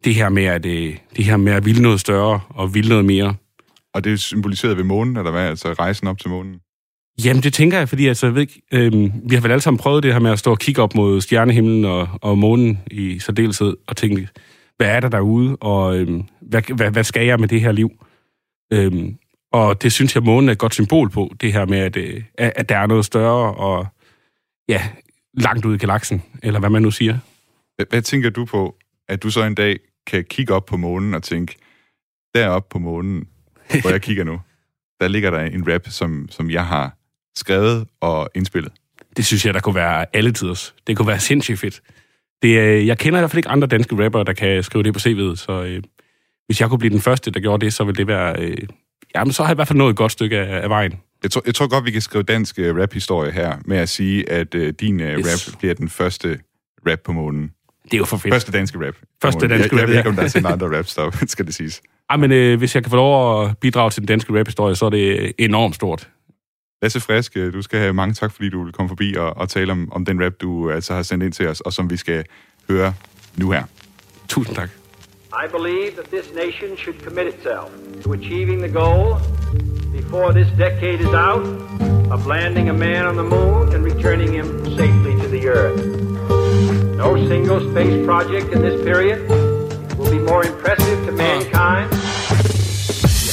det 0.03 0.15
her 0.15 0.29
med 0.29 0.43
at, 0.43 0.65
øh, 0.65 0.97
det 1.15 1.25
her 1.25 1.37
med 1.37 1.53
at 1.53 1.65
ville 1.65 1.81
noget 1.81 1.99
større 1.99 2.39
og 2.49 2.73
ville 2.73 2.89
noget 2.89 3.05
mere. 3.05 3.35
Og 3.93 4.03
det 4.03 4.13
er 4.13 4.17
symboliseret 4.17 4.77
ved 4.77 4.83
månen, 4.83 5.17
eller 5.17 5.31
hvad? 5.31 5.47
Altså 5.47 5.73
rejsen 5.73 6.07
op 6.07 6.17
til 6.17 6.29
månen? 6.29 6.59
Jamen, 7.25 7.43
det 7.43 7.53
tænker 7.53 7.77
jeg, 7.77 7.89
fordi 7.89 8.07
altså, 8.07 8.25
jeg 8.25 8.35
ved 8.35 8.41
ikke, 8.41 8.61
øh, 8.71 8.91
vi 9.29 9.35
har 9.35 9.41
vel 9.41 9.51
alle 9.51 9.61
sammen 9.61 9.79
prøvet 9.79 10.03
det 10.03 10.13
her 10.13 10.19
med 10.19 10.31
at 10.31 10.39
stå 10.39 10.51
og 10.51 10.59
kigge 10.59 10.81
op 10.81 10.95
mod 10.95 11.21
stjernehimlen 11.21 11.85
og, 11.85 12.07
og 12.21 12.37
månen 12.37 12.79
i 12.91 13.19
særdeleshed, 13.19 13.77
og 13.87 13.97
tænke, 13.97 14.27
hvad 14.77 14.87
er 14.87 14.99
der 14.99 15.09
derude, 15.09 15.55
og 15.55 15.97
øh, 15.97 16.23
hvad, 16.41 16.75
hvad, 16.75 16.91
hvad 16.91 17.03
skal 17.03 17.25
jeg 17.25 17.39
med 17.39 17.47
det 17.47 17.61
her 17.61 17.71
liv? 17.71 17.91
Øh, 18.73 19.13
og 19.51 19.81
det 19.81 19.91
synes 19.91 20.15
jeg, 20.15 20.23
månen 20.23 20.49
er 20.49 20.53
et 20.53 20.57
godt 20.57 20.73
symbol 20.73 21.09
på, 21.09 21.33
det 21.41 21.53
her 21.53 21.65
med, 21.65 21.79
at, 21.79 21.97
øh, 21.97 22.23
at 22.37 22.69
der 22.69 22.77
er 22.77 22.87
noget 22.87 23.05
større, 23.05 23.53
og 23.53 23.87
ja, 24.69 24.81
langt 25.33 25.65
ud 25.65 25.75
i 25.75 25.77
galaksen, 25.77 26.23
eller 26.43 26.59
hvad 26.59 26.69
man 26.69 26.81
nu 26.81 26.91
siger. 26.91 27.17
Hvad, 27.89 28.01
tænker 28.01 28.29
du 28.29 28.45
på, 28.45 28.75
at 29.07 29.23
du 29.23 29.29
så 29.29 29.43
en 29.43 29.55
dag 29.55 29.79
kan 30.07 30.25
kigge 30.29 30.53
op 30.53 30.65
på 30.65 30.77
månen 30.77 31.13
og 31.13 31.23
tænke, 31.23 31.55
deroppe 32.35 32.69
på 32.71 32.79
månen, 32.79 33.27
hvor 33.81 33.89
jeg 33.89 34.01
kigger 34.07 34.23
nu, 34.23 34.41
der 34.99 35.07
ligger 35.07 35.31
der 35.31 35.39
en 35.39 35.73
rap, 35.73 35.81
som, 35.89 36.27
som 36.31 36.49
jeg 36.49 36.65
har 36.67 36.97
skrevet 37.35 37.87
og 38.01 38.29
indspillet. 38.35 38.71
Det 39.17 39.25
synes 39.25 39.45
jeg, 39.45 39.53
der 39.53 39.59
kunne 39.59 39.75
være 39.75 40.05
alle 40.13 40.31
tiders. 40.31 40.75
Det 40.87 40.97
kunne 40.97 41.07
være 41.07 41.19
sindssygt 41.19 41.59
fedt. 41.59 41.81
Det, 42.41 42.59
øh, 42.59 42.87
jeg 42.87 42.97
kender 42.97 43.19
i 43.19 43.21
hvert 43.21 43.31
fald 43.31 43.37
ikke 43.37 43.49
andre 43.49 43.67
danske 43.67 44.05
rapper, 44.05 44.23
der 44.23 44.33
kan 44.33 44.63
skrive 44.63 44.83
det 44.83 44.93
på 44.93 44.99
CV'et, 44.99 45.35
så 45.35 45.63
øh, 45.63 45.83
hvis 46.45 46.61
jeg 46.61 46.69
kunne 46.69 46.79
blive 46.79 46.93
den 46.93 47.01
første, 47.01 47.31
der 47.31 47.39
gjorde 47.39 47.65
det, 47.65 47.73
så 47.73 47.83
ville 47.83 47.97
det 47.97 48.07
være... 48.07 48.35
Øh, 48.39 48.57
jamen, 49.15 49.33
så 49.33 49.43
har 49.43 49.49
jeg 49.49 49.55
i 49.55 49.57
hvert 49.57 49.67
fald 49.67 49.77
nået 49.77 49.89
et 49.89 49.95
godt 49.95 50.11
stykke 50.11 50.37
af, 50.37 50.63
af 50.63 50.69
vejen. 50.69 50.99
Jeg 51.23 51.31
tror, 51.31 51.41
jeg 51.45 51.55
tror 51.55 51.67
godt, 51.67 51.85
vi 51.85 51.91
kan 51.91 52.01
skrive 52.01 52.23
dansk 52.23 52.59
uh, 52.59 52.77
rap-historie 52.77 53.31
her, 53.31 53.57
med 53.65 53.77
at 53.77 53.89
sige, 53.89 54.29
at 54.29 54.55
uh, 54.55 54.67
din 54.67 54.99
uh, 54.99 55.05
yes. 55.05 55.25
rap 55.27 55.59
bliver 55.59 55.73
den 55.73 55.89
første 55.89 56.39
rap 56.87 56.99
på 56.99 57.11
månen. 57.11 57.51
Det 57.83 57.93
er 57.93 57.97
jo 57.97 58.05
for 58.05 58.17
fedt. 58.17 58.33
Første 58.33 58.51
danske 58.51 58.85
rap. 58.87 58.95
Første 59.21 59.47
danske 59.47 59.63
jeg, 59.63 59.73
rap, 59.73 59.79
Jeg 59.79 59.87
ved 59.87 59.97
ikke, 59.97 60.09
om 60.09 60.15
der 60.15 60.23
er 60.23 60.27
sådan 60.27 60.51
andre 60.53 60.77
raps, 60.77 60.95
der 60.95 61.11
skal 61.27 61.45
det 61.45 61.55
siges. 61.55 61.81
Ej, 62.09 62.17
men 62.17 62.31
øh, 62.31 62.57
hvis 62.57 62.75
jeg 62.75 62.83
kan 62.83 62.89
få 62.89 62.95
lov 62.95 63.43
at 63.43 63.57
bidrage 63.57 63.89
til 63.89 64.01
den 64.01 64.07
danske 64.07 64.39
rap-historie, 64.39 64.75
så 64.75 64.85
er 64.85 64.89
det 64.89 65.33
enormt 65.37 65.75
stort. 65.75 66.09
Lasse 66.81 66.99
Frisk, 66.99 67.35
du 67.35 67.61
skal 67.61 67.79
have 67.79 67.93
mange 67.93 68.13
tak, 68.13 68.31
fordi 68.31 68.49
du 68.49 68.63
vil 68.63 68.73
komme 68.73 68.89
forbi 68.89 69.15
og, 69.17 69.37
og 69.37 69.49
tale 69.49 69.71
om, 69.71 69.91
om 69.91 70.05
den 70.05 70.25
rap, 70.25 70.33
du 70.41 70.71
altså 70.71 70.93
har 70.93 71.03
sendt 71.03 71.23
ind 71.23 71.33
til 71.33 71.47
os, 71.47 71.61
og 71.61 71.73
som 71.73 71.89
vi 71.89 71.97
skal 71.97 72.23
høre 72.69 72.93
nu 73.37 73.51
her. 73.51 73.63
Tusind 74.27 74.55
tak. 74.55 74.80
I 75.33 75.47
believe 75.47 75.95
that 75.95 76.11
this 76.11 76.33
nation 76.33 76.75
should 76.75 77.01
commit 77.01 77.25
itself 77.25 77.71
to 78.03 78.11
achieving 78.11 78.59
the 78.59 78.67
goal 78.67 79.15
before 79.93 80.33
this 80.33 80.49
decade 80.57 80.99
is 80.99 81.07
out 81.07 81.45
of 82.11 82.27
landing 82.27 82.67
a 82.67 82.73
man 82.73 83.05
on 83.05 83.15
the 83.15 83.23
moon 83.23 83.73
and 83.73 83.81
returning 83.81 84.33
him 84.33 84.65
safely 84.75 85.15
to 85.21 85.27
the 85.29 85.47
earth. 85.47 85.85
No 86.97 87.15
single 87.29 87.61
space 87.71 88.05
project 88.05 88.51
in 88.51 88.61
this 88.61 88.83
period 88.83 89.29
will 89.97 90.11
be 90.11 90.19
more 90.19 90.45
impressive 90.45 91.05
to 91.05 91.13
mankind 91.13 91.89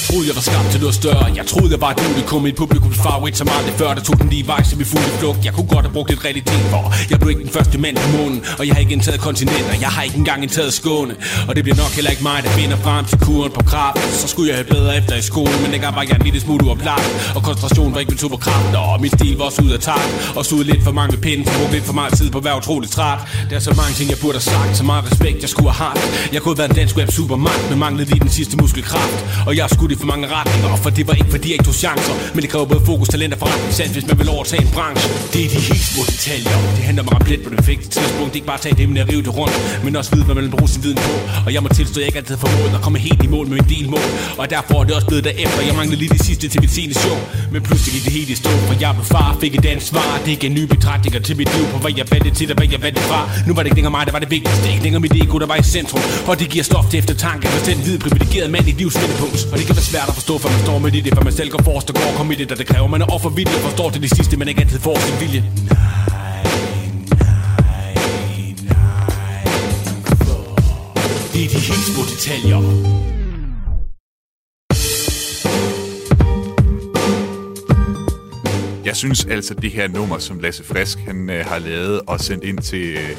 troede, 0.09 0.27
jeg 0.31 0.37
var 0.41 0.45
skabt 0.51 0.69
til 0.73 0.81
noget 0.85 0.97
større. 1.03 1.27
Jeg 1.39 1.47
troede, 1.53 1.71
jeg 1.75 1.81
var 1.81 1.91
et 1.97 2.01
unikum, 2.11 2.47
et 2.47 2.57
publikums 2.63 2.99
favorit 3.07 3.37
Som 3.41 3.49
aldrig 3.57 3.75
før, 3.81 3.95
der 3.99 4.03
tog 4.09 4.17
den 4.21 4.29
lige 4.35 4.47
vej, 4.53 4.63
som 4.71 4.81
i 4.81 4.85
fulde 4.93 5.13
flugt. 5.21 5.45
Jeg 5.47 5.53
kunne 5.57 5.69
godt 5.75 5.85
have 5.87 5.95
brugt 5.97 6.09
lidt 6.11 6.25
realitet 6.25 6.63
for 6.73 6.83
Jeg 7.11 7.19
blev 7.21 7.31
ikke 7.35 7.45
den 7.49 7.53
første 7.59 7.77
mand 7.85 7.97
på 8.03 8.09
månen 8.17 8.41
Og 8.59 8.67
jeg 8.67 8.75
har 8.75 8.81
ikke 8.85 8.93
indtaget 8.93 9.21
kontinenter. 9.21 9.75
Jeg 9.85 9.91
har 9.97 10.03
ikke 10.03 10.19
engang 10.23 10.43
indtaget 10.43 10.73
skåne 10.81 11.15
Og 11.49 11.53
det 11.57 11.63
bliver 11.65 11.79
nok 11.85 11.93
heller 11.99 12.11
ikke 12.15 12.23
mig, 12.31 12.39
der 12.45 12.51
finder 12.61 12.77
frem 12.77 13.05
til 13.11 13.19
kuren 13.27 13.53
på 13.59 13.63
kraft. 13.73 14.03
Så 14.21 14.27
skulle 14.33 14.49
jeg 14.51 14.57
have 14.61 14.69
bedre 14.77 14.97
efter 15.01 15.15
i 15.23 15.23
skole 15.23 15.53
Men 15.63 15.73
dengang 15.73 15.95
var 15.97 16.03
jeg 16.03 16.17
en 16.21 16.25
lille 16.29 16.41
smule 16.41 16.63
uoplagt 16.67 17.09
Og 17.37 17.43
koncentrationen 17.43 17.93
var 17.95 18.01
ikke 18.01 18.11
min 18.15 18.19
superkraft 18.19 18.77
Og 18.77 19.01
min 19.01 19.11
stil 19.19 19.35
var 19.39 19.45
også 19.45 19.63
ud 19.67 19.71
af 19.71 19.81
takt 19.81 20.11
Og 20.37 20.45
stod 20.45 20.65
lidt 20.65 20.83
for 20.85 20.93
mange 21.01 21.17
pinde, 21.17 21.45
så 21.47 21.53
Brugte 21.59 21.75
lidt 21.75 21.87
for 21.91 21.93
meget 22.01 22.13
tid 22.19 22.31
på 22.31 22.39
at 22.39 22.45
være 22.45 22.57
utroligt 22.57 22.93
træt. 22.93 23.19
Der 23.51 23.57
er 23.57 23.61
så 23.61 23.75
mange 23.83 23.93
ting, 23.99 24.11
jeg 24.11 24.19
burde 24.23 24.39
have 24.41 24.49
sagt 24.55 24.77
Så 24.77 24.85
meget 24.85 25.05
respekt, 25.11 25.39
jeg 25.43 25.51
skulle 25.55 25.71
have 25.71 25.89
haft. 25.89 26.33
Jeg 26.33 26.43
kunne 26.43 26.53
have 26.53 26.59
været 26.59 26.71
en 26.71 26.77
dansk 26.77 26.97
web 26.97 27.11
supermagt 27.11 27.71
Men 27.71 27.79
manglede 27.79 28.11
lige 28.11 28.21
den 28.21 28.31
sidste 28.39 28.57
muskelkraft 28.57 29.19
Og 29.47 29.57
jeg 29.57 29.69
skulle 29.71 29.98
for 30.01 30.07
mange 30.13 30.27
retninger 30.37 30.77
For 30.85 30.91
det 30.91 31.05
var 31.09 31.15
ikke 31.21 31.31
fordi 31.35 31.47
jeg 31.49 31.57
ikke 31.57 31.69
tog 31.71 31.79
chancer. 31.85 32.15
Men 32.35 32.41
det 32.43 32.51
kræver 32.53 32.67
både 32.73 32.83
fokus, 32.91 33.09
talent 33.09 33.33
og 33.35 33.39
forretningssans 33.43 33.93
Hvis 33.97 34.07
man 34.11 34.19
vil 34.21 34.29
overtage 34.37 34.63
en 34.67 34.71
branche. 34.77 35.09
Det 35.33 35.41
er 35.45 35.49
de 35.55 35.61
helt 35.71 35.85
små 35.93 36.03
detaljer. 36.13 36.57
Det 36.77 36.83
handler 36.89 37.03
om 37.03 37.09
at 37.09 37.15
ramme 37.15 37.45
på 37.45 37.51
det 37.51 37.57
perfekte 37.61 37.89
tidspunkt. 37.97 38.33
Ikke 38.39 38.49
bare 38.53 38.61
tage 38.65 38.75
det 38.79 38.85
emne 38.87 38.99
og 39.03 39.09
rive 39.13 39.23
det 39.29 39.33
rundt. 39.41 39.55
Men 39.85 39.97
også 40.01 40.11
vide, 40.15 40.25
hvad 40.25 40.35
man 40.39 40.45
vil 40.45 40.51
bruge 40.57 40.69
sin 40.75 40.83
viden 40.87 41.01
på. 41.09 41.15
Og 41.47 41.51
jeg 41.55 41.61
må 41.65 41.69
tilstå, 41.79 41.97
at 41.99 42.03
jeg 42.03 42.09
ikke 42.11 42.21
altid 42.23 42.35
har 42.37 42.43
formået 42.47 42.73
at 42.79 42.83
komme 42.87 42.99
helt 42.99 43.21
i 43.27 43.29
mål 43.35 43.47
med 43.51 43.57
min 43.61 43.69
del 43.75 43.87
mål. 43.95 44.09
Og 44.41 44.45
derfor 44.55 44.75
er 44.81 44.85
det 44.89 44.95
også 44.99 45.09
blevet 45.11 45.25
derefter. 45.29 45.61
Jeg 45.71 45.75
manglede 45.81 46.01
lige 46.03 46.13
det 46.17 46.23
sidste 46.29 46.45
til 46.53 46.61
mit 46.65 46.73
seneste 46.79 47.01
show. 47.05 47.19
Men 47.53 47.61
pludselig 47.67 47.93
gik 47.95 48.05
det 48.05 48.13
helt 48.19 48.31
i 48.35 48.37
stå 48.43 48.51
For 48.69 48.75
jeg 48.81 48.91
blev 48.95 49.07
far, 49.15 49.37
fik 49.41 49.55
et 49.55 49.65
ansvar 49.65 50.21
Det 50.27 50.39
gav 50.39 50.51
nye 50.51 50.67
betragtninger 50.67 51.21
til 51.21 51.37
mit 51.37 51.51
liv 51.57 51.67
På 51.73 51.79
hvad 51.79 51.93
jeg 51.97 52.07
valgte 52.11 52.31
til 52.39 52.47
og 52.53 52.57
hvad 52.59 52.69
jeg 52.75 52.83
valgte 52.83 53.03
fra. 53.11 53.21
Nu 53.47 53.55
var 53.55 53.63
det 53.63 53.69
ikke 53.71 53.79
længere 53.81 53.95
mig, 53.97 54.07
der 54.07 54.13
var 54.13 54.23
det 54.25 54.31
vigtigste. 54.31 54.67
Ikke 54.73 54.83
længere 54.83 55.01
mit 55.01 55.15
ego, 55.23 55.39
der 55.39 55.47
var 55.47 55.57
i 55.57 55.63
centrum. 55.77 56.03
Og 56.31 56.35
det 56.41 56.47
giver 56.53 56.65
stof 56.65 56.87
til 56.91 56.99
eftertanke 56.99 57.49
For 57.49 57.61
den 57.71 57.79
hvide 57.85 57.99
privilegerede 58.05 58.51
mand 58.55 58.67
i 58.69 58.75
livs 58.81 58.97
vendepunkt. 59.03 59.41
Og 59.53 59.59
det 59.59 59.67
kan 59.67 59.75
være 59.79 59.88
svært 59.93 60.09
at 60.09 60.15
forstå, 60.15 60.39
for 60.39 60.49
man 60.49 60.61
står 60.67 60.79
med 60.79 60.93
i 60.95 61.01
det 61.01 61.15
For 61.15 61.25
man 61.25 61.33
selv 61.33 61.51
går 61.51 61.63
forrest 61.63 61.91
og 61.91 61.97
går 61.97 62.25
og 62.25 62.33
i 62.33 62.37
det, 62.41 62.49
der 62.49 62.55
det 62.55 62.67
kræver 62.67 62.87
Man 62.87 63.03
er 63.03 63.07
offervillig 63.17 63.55
og 63.55 63.63
forstår 63.69 63.91
til 63.91 64.03
det 64.03 64.11
sidste 64.17 64.37
Men 64.37 64.49
ikke 64.49 64.61
altid 64.61 64.81
får 64.81 64.99
sin 65.07 65.17
vilje. 65.23 65.43
Det 71.33 71.45
er 71.45 71.49
de 71.55 71.59
helt 71.71 71.85
små 71.93 72.03
detaljer. 72.13 72.61
Jeg 78.85 78.97
synes 78.97 79.25
altså, 79.25 79.55
det 79.55 79.71
her 79.71 79.89
nummer, 79.89 80.19
som 80.19 80.39
Lasse 80.39 80.65
Frisk 80.65 80.99
han, 80.99 81.31
øh, 81.31 81.47
har 81.47 81.59
lavet 81.59 82.01
og 82.07 82.21
sendt 82.21 82.45
ind 82.45 82.59
til, 82.59 82.97
øh, 82.97 83.17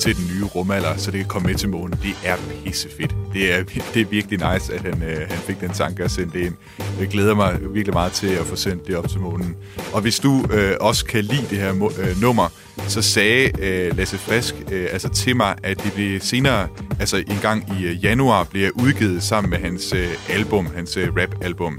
til 0.00 0.16
den 0.16 0.24
nye 0.34 0.44
rumalder, 0.44 0.96
så 0.96 1.10
det 1.10 1.20
kan 1.20 1.28
komme 1.28 1.48
med 1.48 1.54
til 1.54 1.68
månen, 1.68 1.98
det 2.02 2.14
er 2.24 2.36
pissefedt. 2.64 3.14
Det 3.32 3.54
er, 3.54 3.62
det 3.94 4.02
er 4.02 4.06
virkelig 4.06 4.52
nice, 4.52 4.74
at 4.74 4.80
han, 4.80 5.02
øh, 5.02 5.16
han 5.16 5.38
fik 5.38 5.60
den 5.60 5.70
tanke 5.70 6.04
at 6.04 6.10
sende 6.10 6.32
det 6.32 6.46
ind. 6.46 6.54
Jeg 7.00 7.08
glæder 7.08 7.34
mig 7.34 7.58
virkelig 7.60 7.94
meget 7.94 8.12
til 8.12 8.26
at 8.26 8.46
få 8.46 8.56
sendt 8.56 8.86
det 8.86 8.96
op 8.96 9.08
til 9.08 9.20
månen. 9.20 9.56
Og 9.92 10.00
hvis 10.00 10.20
du 10.20 10.46
øh, 10.52 10.72
også 10.80 11.04
kan 11.04 11.24
lide 11.24 11.46
det 11.50 11.58
her 11.58 11.90
øh, 11.98 12.20
nummer, 12.20 12.48
så 12.88 13.02
sagde 13.02 13.50
øh, 13.62 13.96
Lasse 13.96 14.18
Frisk 14.18 14.54
øh, 14.72 14.88
altså 14.92 15.08
til 15.08 15.36
mig, 15.36 15.54
at 15.62 15.82
det 15.84 15.92
bliver 15.92 16.20
senere, 16.20 16.68
altså 17.00 17.16
en 17.16 17.38
gang 17.42 17.80
i 17.80 17.84
øh, 17.84 18.04
januar, 18.04 18.44
bliver 18.44 18.70
udgivet 18.74 19.22
sammen 19.22 19.50
med 19.50 19.58
hans 19.58 19.92
øh, 19.92 20.08
album, 20.28 20.66
hans 20.74 20.96
øh, 20.96 21.08
rap-album. 21.16 21.78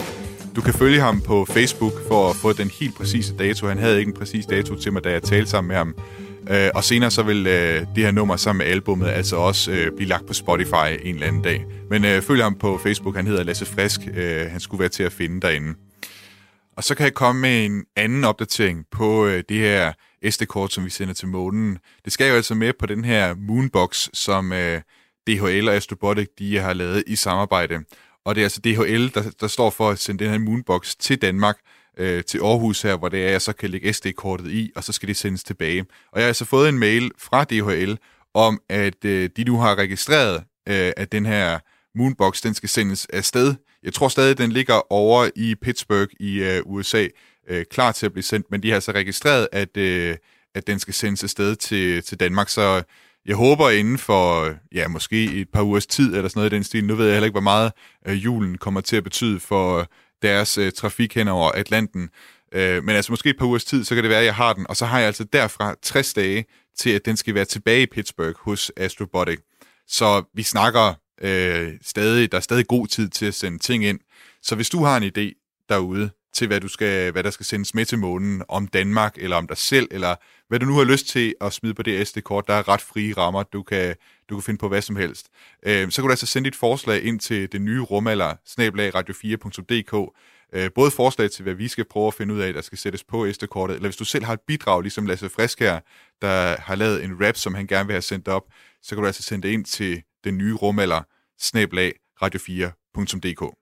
Du 0.56 0.62
kan 0.62 0.74
følge 0.74 1.00
ham 1.00 1.22
på 1.22 1.46
Facebook 1.46 1.94
for 2.08 2.30
at 2.30 2.36
få 2.36 2.54
den 2.54 2.70
helt 2.80 2.96
præcise 2.96 3.34
dato. 3.40 3.68
Han 3.68 3.78
havde 3.78 4.00
ikke 4.00 4.10
en 4.10 4.16
præcis 4.16 4.46
dato 4.46 4.76
til 4.76 4.94
mig, 4.94 5.04
da 5.04 5.12
jeg 5.12 5.24
talte 5.24 5.50
sammen 5.50 5.68
med 5.68 5.76
ham. 5.76 5.96
Øh, 6.50 6.70
og 6.76 6.84
senere 6.84 7.12
så 7.12 7.24
vil 7.24 7.48
øh, 7.48 7.86
det 7.96 8.04
her 8.04 8.12
nummer 8.12 8.36
sammen 8.36 8.66
med 8.66 8.74
albummet 8.74 9.08
altså 9.08 9.36
også 9.36 9.72
øh, 9.72 9.92
blive 9.96 10.10
lagt 10.10 10.28
på 10.28 10.34
Spotify 10.34 11.00
en 11.02 11.16
eller 11.16 11.28
anden 11.28 11.42
dag. 11.42 11.66
Men 11.90 12.06
øh, 12.06 12.22
følg 12.22 12.44
ham 12.44 12.56
på 12.56 12.78
Facebook, 12.78 13.16
han 13.16 13.28
hedder 13.28 13.44
Lasse 13.44 13.66
Frisk. 13.66 14.00
Øh, 14.14 14.52
han 14.52 14.60
skulle 14.60 14.80
være 14.80 14.90
til 14.90 15.04
at 15.04 15.12
finde 15.12 15.42
derinde. 15.42 15.74
Og 16.78 16.84
så 16.84 16.96
kan 16.96 17.04
jeg 17.04 17.14
komme 17.14 17.42
med 17.42 17.66
en 17.66 17.84
anden 17.96 18.24
opdatering 18.24 18.86
på 18.92 19.26
øh, 19.26 19.44
det 19.50 19.58
her 19.58 19.94
SD-kort, 20.30 20.74
som 20.74 20.86
vi 20.86 20.90
sender 20.90 21.14
til 21.14 21.28
månen. 21.28 21.78
Det 22.06 22.14
skal 22.14 22.30
jo 22.30 22.36
altså 22.36 22.56
med 22.56 22.74
på 22.80 22.86
den 22.86 23.06
her 23.06 23.36
Moonbox, 23.36 24.08
som 24.14 24.54
øh, 24.54 24.82
DHL 25.28 25.70
og 25.70 25.76
Astrobotic 25.76 26.28
de 26.40 26.58
har 26.58 26.74
lavet 26.74 27.04
i 27.08 27.16
samarbejde. 27.16 27.80
Og 28.26 28.36
det 28.36 28.42
er 28.42 28.46
altså 28.46 28.62
DHL, 28.62 29.08
der, 29.14 29.32
der 29.42 29.48
står 29.48 29.70
for 29.70 29.90
at 29.90 30.00
sende 30.00 30.24
den 30.24 30.32
her 30.32 30.40
Moonbox 30.40 30.96
til 31.00 31.22
Danmark, 31.22 31.58
øh, 31.98 32.24
til 32.24 32.38
Aarhus 32.38 32.82
her, 32.82 32.98
hvor 32.98 33.10
det 33.10 33.26
er, 33.26 33.30
jeg 33.30 33.42
så 33.42 33.54
kan 33.54 33.70
lægge 33.70 33.94
SD-kortet 33.94 34.52
i, 34.52 34.72
og 34.76 34.84
så 34.84 34.94
skal 34.94 35.08
det 35.08 35.18
sendes 35.18 35.44
tilbage. 35.44 35.86
Og 36.12 36.20
jeg 36.20 36.28
har 36.28 36.34
så 36.34 36.46
fået 36.46 36.70
en 36.70 36.80
mail 36.80 37.12
fra 37.18 37.44
DHL 37.44 37.98
om, 38.34 38.62
at 38.70 39.06
øh, 39.06 39.30
de 39.38 39.44
nu 39.44 39.58
har 39.58 39.76
registreret, 39.76 40.44
øh, 40.70 40.92
at 40.98 41.12
den 41.12 41.26
her 41.26 41.60
Moonbox, 41.96 42.42
den 42.42 42.54
skal 42.54 42.70
sendes 42.70 43.06
afsted. 43.06 43.56
Jeg 43.84 43.94
tror 43.94 44.08
stadig, 44.08 44.38
den 44.38 44.52
ligger 44.52 44.94
over 44.94 45.30
i 45.36 45.56
Pittsburgh 45.56 46.10
i 46.20 46.44
øh, 46.44 46.62
USA, 46.66 47.08
øh, 47.50 47.66
klar 47.66 47.92
til 47.92 48.06
at 48.06 48.12
blive 48.12 48.24
sendt, 48.24 48.52
men 48.52 48.64
de 48.64 48.72
har 48.72 48.80
så 48.80 48.92
registreret, 48.92 49.48
at, 49.52 49.78
øh, 49.78 50.18
at 50.56 50.68
den 50.68 50.80
skal 50.80 50.94
sendes 50.94 51.24
afsted 51.24 51.56
til, 51.56 52.04
til 52.04 52.20
Danmark, 52.20 52.50
så 52.50 52.84
jeg 53.26 53.36
håber 53.36 53.70
inden 53.70 53.98
for, 53.98 54.54
ja, 54.74 54.88
måske 54.88 55.26
et 55.26 55.50
par 55.50 55.62
ugers 55.62 55.86
tid 55.86 56.16
eller 56.16 56.28
sådan 56.28 56.40
noget 56.40 56.54
i 56.54 56.56
den 56.56 56.64
stil. 56.64 56.86
Nu 56.86 56.96
ved 56.96 57.06
jeg 57.06 57.14
heller 57.14 57.26
ikke, 57.26 57.34
hvor 57.34 57.42
meget 57.42 57.72
øh, 58.08 58.24
julen 58.24 58.58
kommer 58.58 58.82
til 58.82 58.96
at 58.96 59.04
betyde 59.04 59.40
for 59.40 59.90
deres 60.24 60.58
øh, 60.58 60.72
trafik 60.72 61.16
hen 61.16 61.28
over 61.28 61.52
Atlanten. 61.52 62.10
Øh, 62.52 62.84
men 62.84 62.96
altså 62.96 63.12
måske 63.12 63.30
et 63.30 63.38
par 63.38 63.46
ugers 63.46 63.66
tid, 63.66 63.84
så 63.84 63.96
kan 63.96 64.04
det 64.04 64.10
være, 64.10 64.20
at 64.20 64.26
jeg 64.26 64.36
har 64.36 64.54
den. 64.54 64.68
Og 64.70 64.78
så 64.78 64.86
har 64.86 65.00
jeg 65.00 65.08
altså 65.08 65.24
derfra 65.24 65.76
60 65.82 66.14
dage 66.14 66.46
til, 66.78 66.90
at 66.90 67.06
den 67.06 67.18
skal 67.18 67.36
være 67.36 67.46
tilbage 67.46 67.82
i 67.82 67.86
Pittsburgh 67.86 68.36
hos 68.40 68.72
Astrobotic. 68.78 69.40
Så 69.88 70.24
vi 70.34 70.44
snakker 70.44 70.94
øh, 71.22 71.74
stadig, 71.82 72.32
der 72.32 72.38
er 72.38 72.42
stadig 72.42 72.68
god 72.68 72.88
tid 72.88 73.10
til 73.10 73.26
at 73.26 73.34
sende 73.34 73.60
ting 73.60 73.86
ind. 73.86 74.00
Så 74.42 74.56
hvis 74.56 74.70
du 74.70 74.84
har 74.84 74.98
en 74.98 75.04
idé 75.04 75.66
derude 75.70 76.10
til, 76.34 76.48
hvad, 76.48 76.62
du 76.62 76.68
skal, 76.68 77.12
hvad 77.12 77.24
der 77.24 77.30
skal 77.30 77.46
sendes 77.46 77.74
med 77.74 77.86
til 77.86 77.98
månen, 77.98 78.44
om 78.48 78.68
Danmark, 78.68 79.14
eller 79.18 79.38
om 79.38 79.48
dig 79.48 79.58
selv, 79.58 79.88
eller 79.92 80.16
hvad 80.48 80.60
du 80.60 80.66
nu 80.66 80.78
har 80.78 80.84
lyst 80.84 81.08
til 81.08 81.36
at 81.42 81.54
smide 81.54 81.74
på 81.74 81.84
det 81.84 82.08
SD-kort, 82.08 82.48
der 82.48 82.54
er 82.54 82.68
ret 82.68 82.82
frie 82.82 83.14
rammer. 83.18 83.44
Du 83.44 83.64
kan, 83.64 83.96
du 84.34 84.40
kan 84.40 84.44
finde 84.44 84.58
på 84.58 84.68
hvad 84.68 84.82
som 84.82 84.96
helst. 84.96 85.28
Øh, 85.66 85.92
så 85.92 86.02
kan 86.02 86.08
du 86.08 86.12
altså 86.12 86.26
sende 86.26 86.50
dit 86.50 86.56
forslag 86.56 87.04
ind 87.04 87.20
til 87.20 87.52
det 87.52 87.62
nye 87.62 87.82
rumalder, 87.82 88.36
snablag 88.46 88.96
radio4.dk. 88.96 90.12
Øh, 90.54 90.70
både 90.76 90.92
forslag 90.92 91.32
til, 91.32 91.44
hvad 91.44 91.54
vi 91.54 91.68
skal 91.68 91.86
prøve 91.86 92.08
at 92.08 92.14
finde 92.14 92.34
ud 92.34 92.40
af, 92.40 92.54
der 92.54 92.62
skal 92.62 92.78
sættes 92.78 93.04
på 93.04 93.28
SD-kortet, 93.34 93.76
eller 93.76 93.88
hvis 93.88 93.96
du 93.96 94.06
selv 94.06 94.26
har 94.26 94.34
et 94.34 94.40
bidrag, 94.48 94.82
ligesom 94.82 95.06
Lasse 95.06 95.30
Frisk 95.30 95.60
her, 95.60 95.80
der 96.22 96.62
har 96.62 96.76
lavet 96.76 97.04
en 97.04 97.18
rap, 97.22 97.36
som 97.36 97.54
han 97.54 97.68
gerne 97.68 97.88
vil 97.88 97.94
have 97.94 98.02
sendt 98.02 98.28
op, 98.28 98.44
så 98.82 98.96
kan 98.96 99.02
du 99.02 99.08
altså 99.08 99.24
sende 99.24 99.48
det 99.48 99.54
ind 99.54 99.66
til 99.66 100.02
det 100.24 100.34
nye 100.34 100.54
rumalder, 100.54 101.02
snablag 101.40 101.94
radio4.dk. 102.24 103.54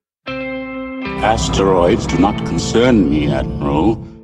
Asteroids 1.23 2.07
do 2.07 2.17
not 2.19 2.47
concern 2.47 3.09
me, 3.09 3.37
Admiral 3.37 4.20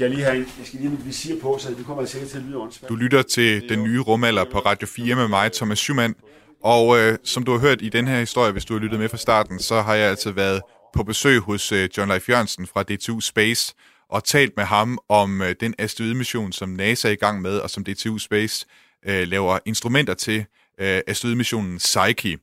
skal 0.00 0.10
jeg 0.10 0.16
lige 0.16 0.24
have 0.24 0.36
en, 0.36 0.42
jeg 0.58 0.66
skal 0.66 0.78
lige 0.78 0.88
have 0.88 0.98
mit 0.98 1.06
visir 1.06 1.40
på, 1.42 1.58
så 1.58 1.70
det 1.70 1.86
kommer 1.86 2.04
sikkert 2.04 2.30
til 2.30 2.38
at 2.38 2.44
lyde 2.44 2.56
åndssvagt. 2.56 2.88
Du 2.88 2.94
lytter 2.94 3.22
til 3.22 3.68
den 3.68 3.82
nye 3.82 4.00
rumalder 4.00 4.44
på 4.52 4.58
Radio 4.58 4.86
4 4.86 5.14
med 5.14 5.28
mig, 5.28 5.52
Thomas 5.52 5.78
Schumann. 5.78 6.14
Og 6.62 6.98
øh, 6.98 7.18
som 7.24 7.42
du 7.42 7.52
har 7.52 7.58
hørt 7.58 7.82
i 7.82 7.88
den 7.88 8.08
her 8.08 8.20
historie, 8.20 8.52
hvis 8.52 8.64
du 8.64 8.74
har 8.74 8.80
lyttet 8.80 9.00
med 9.00 9.08
fra 9.08 9.16
starten, 9.16 9.58
så 9.58 9.80
har 9.80 9.94
jeg 9.94 10.10
altså 10.10 10.30
været 10.30 10.60
på 10.94 11.02
besøg 11.02 11.38
hos 11.38 11.72
øh, 11.72 11.88
John 11.96 12.08
Leif 12.08 12.28
Jørgensen 12.28 12.66
fra 12.66 12.82
DTU 12.82 13.20
Space 13.20 13.74
og 14.10 14.24
talt 14.24 14.56
med 14.56 14.64
ham 14.64 14.98
om 15.08 15.42
øh, 15.42 15.54
den 15.60 15.74
asteroidemission, 15.78 16.52
som 16.52 16.68
NASA 16.68 17.08
er 17.08 17.12
i 17.12 17.16
gang 17.16 17.42
med, 17.42 17.58
og 17.58 17.70
som 17.70 17.84
DTU 17.84 18.18
Space 18.18 18.66
øh, 19.06 19.28
laver 19.28 19.58
instrumenter 19.66 20.14
til, 20.14 20.44
øh, 20.80 21.00
asteroidemissionen 21.06 21.78
Psyche. 21.78 22.38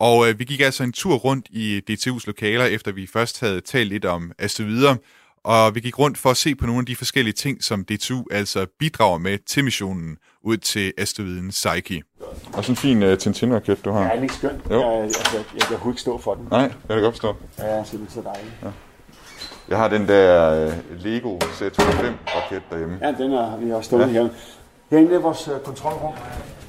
Og 0.00 0.28
øh, 0.28 0.38
vi 0.38 0.44
gik 0.44 0.60
altså 0.60 0.82
en 0.82 0.92
tur 0.92 1.14
rundt 1.14 1.46
i 1.50 1.82
DTU's 1.90 2.24
lokaler, 2.26 2.64
efter 2.64 2.92
vi 2.92 3.06
først 3.06 3.40
havde 3.40 3.60
talt 3.60 3.88
lidt 3.88 4.04
om 4.04 4.32
asteroider, 4.38 4.96
og 5.44 5.74
vi 5.74 5.80
gik 5.80 5.98
rundt 5.98 6.18
for 6.18 6.30
at 6.30 6.36
se 6.36 6.54
på 6.54 6.66
nogle 6.66 6.80
af 6.80 6.86
de 6.86 6.96
forskellige 6.96 7.32
ting, 7.32 7.64
som 7.64 7.84
DTU 7.84 8.24
altså 8.30 8.66
bidrager 8.78 9.18
med 9.18 9.38
til 9.46 9.64
missionen 9.64 10.16
ud 10.42 10.56
til 10.56 10.92
asteroiden 10.98 11.48
Psyche. 11.48 12.02
Og 12.52 12.64
sådan 12.64 12.72
en 12.72 12.76
fin 12.76 13.02
uh, 13.02 13.18
Tintin-raket, 13.18 13.84
du 13.84 13.90
har. 13.90 14.02
Ja, 14.02 14.08
er 14.08 14.14
den 14.14 14.22
ikke 14.22 14.34
skøn? 14.34 14.60
Jo. 14.70 14.80
Jeg, 14.80 15.02
altså, 15.02 15.36
jeg, 15.36 15.44
jeg, 15.54 15.70
jeg 15.70 15.78
kunne 15.78 15.92
ikke 15.92 16.00
stå 16.00 16.18
for 16.18 16.34
den. 16.34 16.46
Nej, 16.50 16.62
det 16.62 16.76
kan 16.86 16.96
jeg 16.96 17.02
godt 17.02 17.14
forstå. 17.14 17.36
Ja, 17.58 17.74
jeg 17.74 17.86
synes, 17.86 18.12
det 18.12 18.18
er 18.18 18.22
så 18.22 18.28
dejligt. 18.28 18.54
Ja. 18.62 18.68
Jeg 19.68 19.78
har 19.78 19.88
den 19.88 20.08
der 20.08 20.66
uh, 20.66 21.04
Lego 21.04 21.38
Z5-raket 21.38 22.62
derhjemme. 22.70 22.98
Ja, 23.02 23.12
den 23.12 23.32
er 23.32 23.56
vi 23.56 23.70
har 23.70 23.80
stået 23.80 24.00
ja. 24.00 24.06
her. 24.06 24.28
Herinde 24.90 25.14
er 25.14 25.18
vores 25.18 25.48
uh, 25.48 25.54
kontrolrum. 25.64 26.14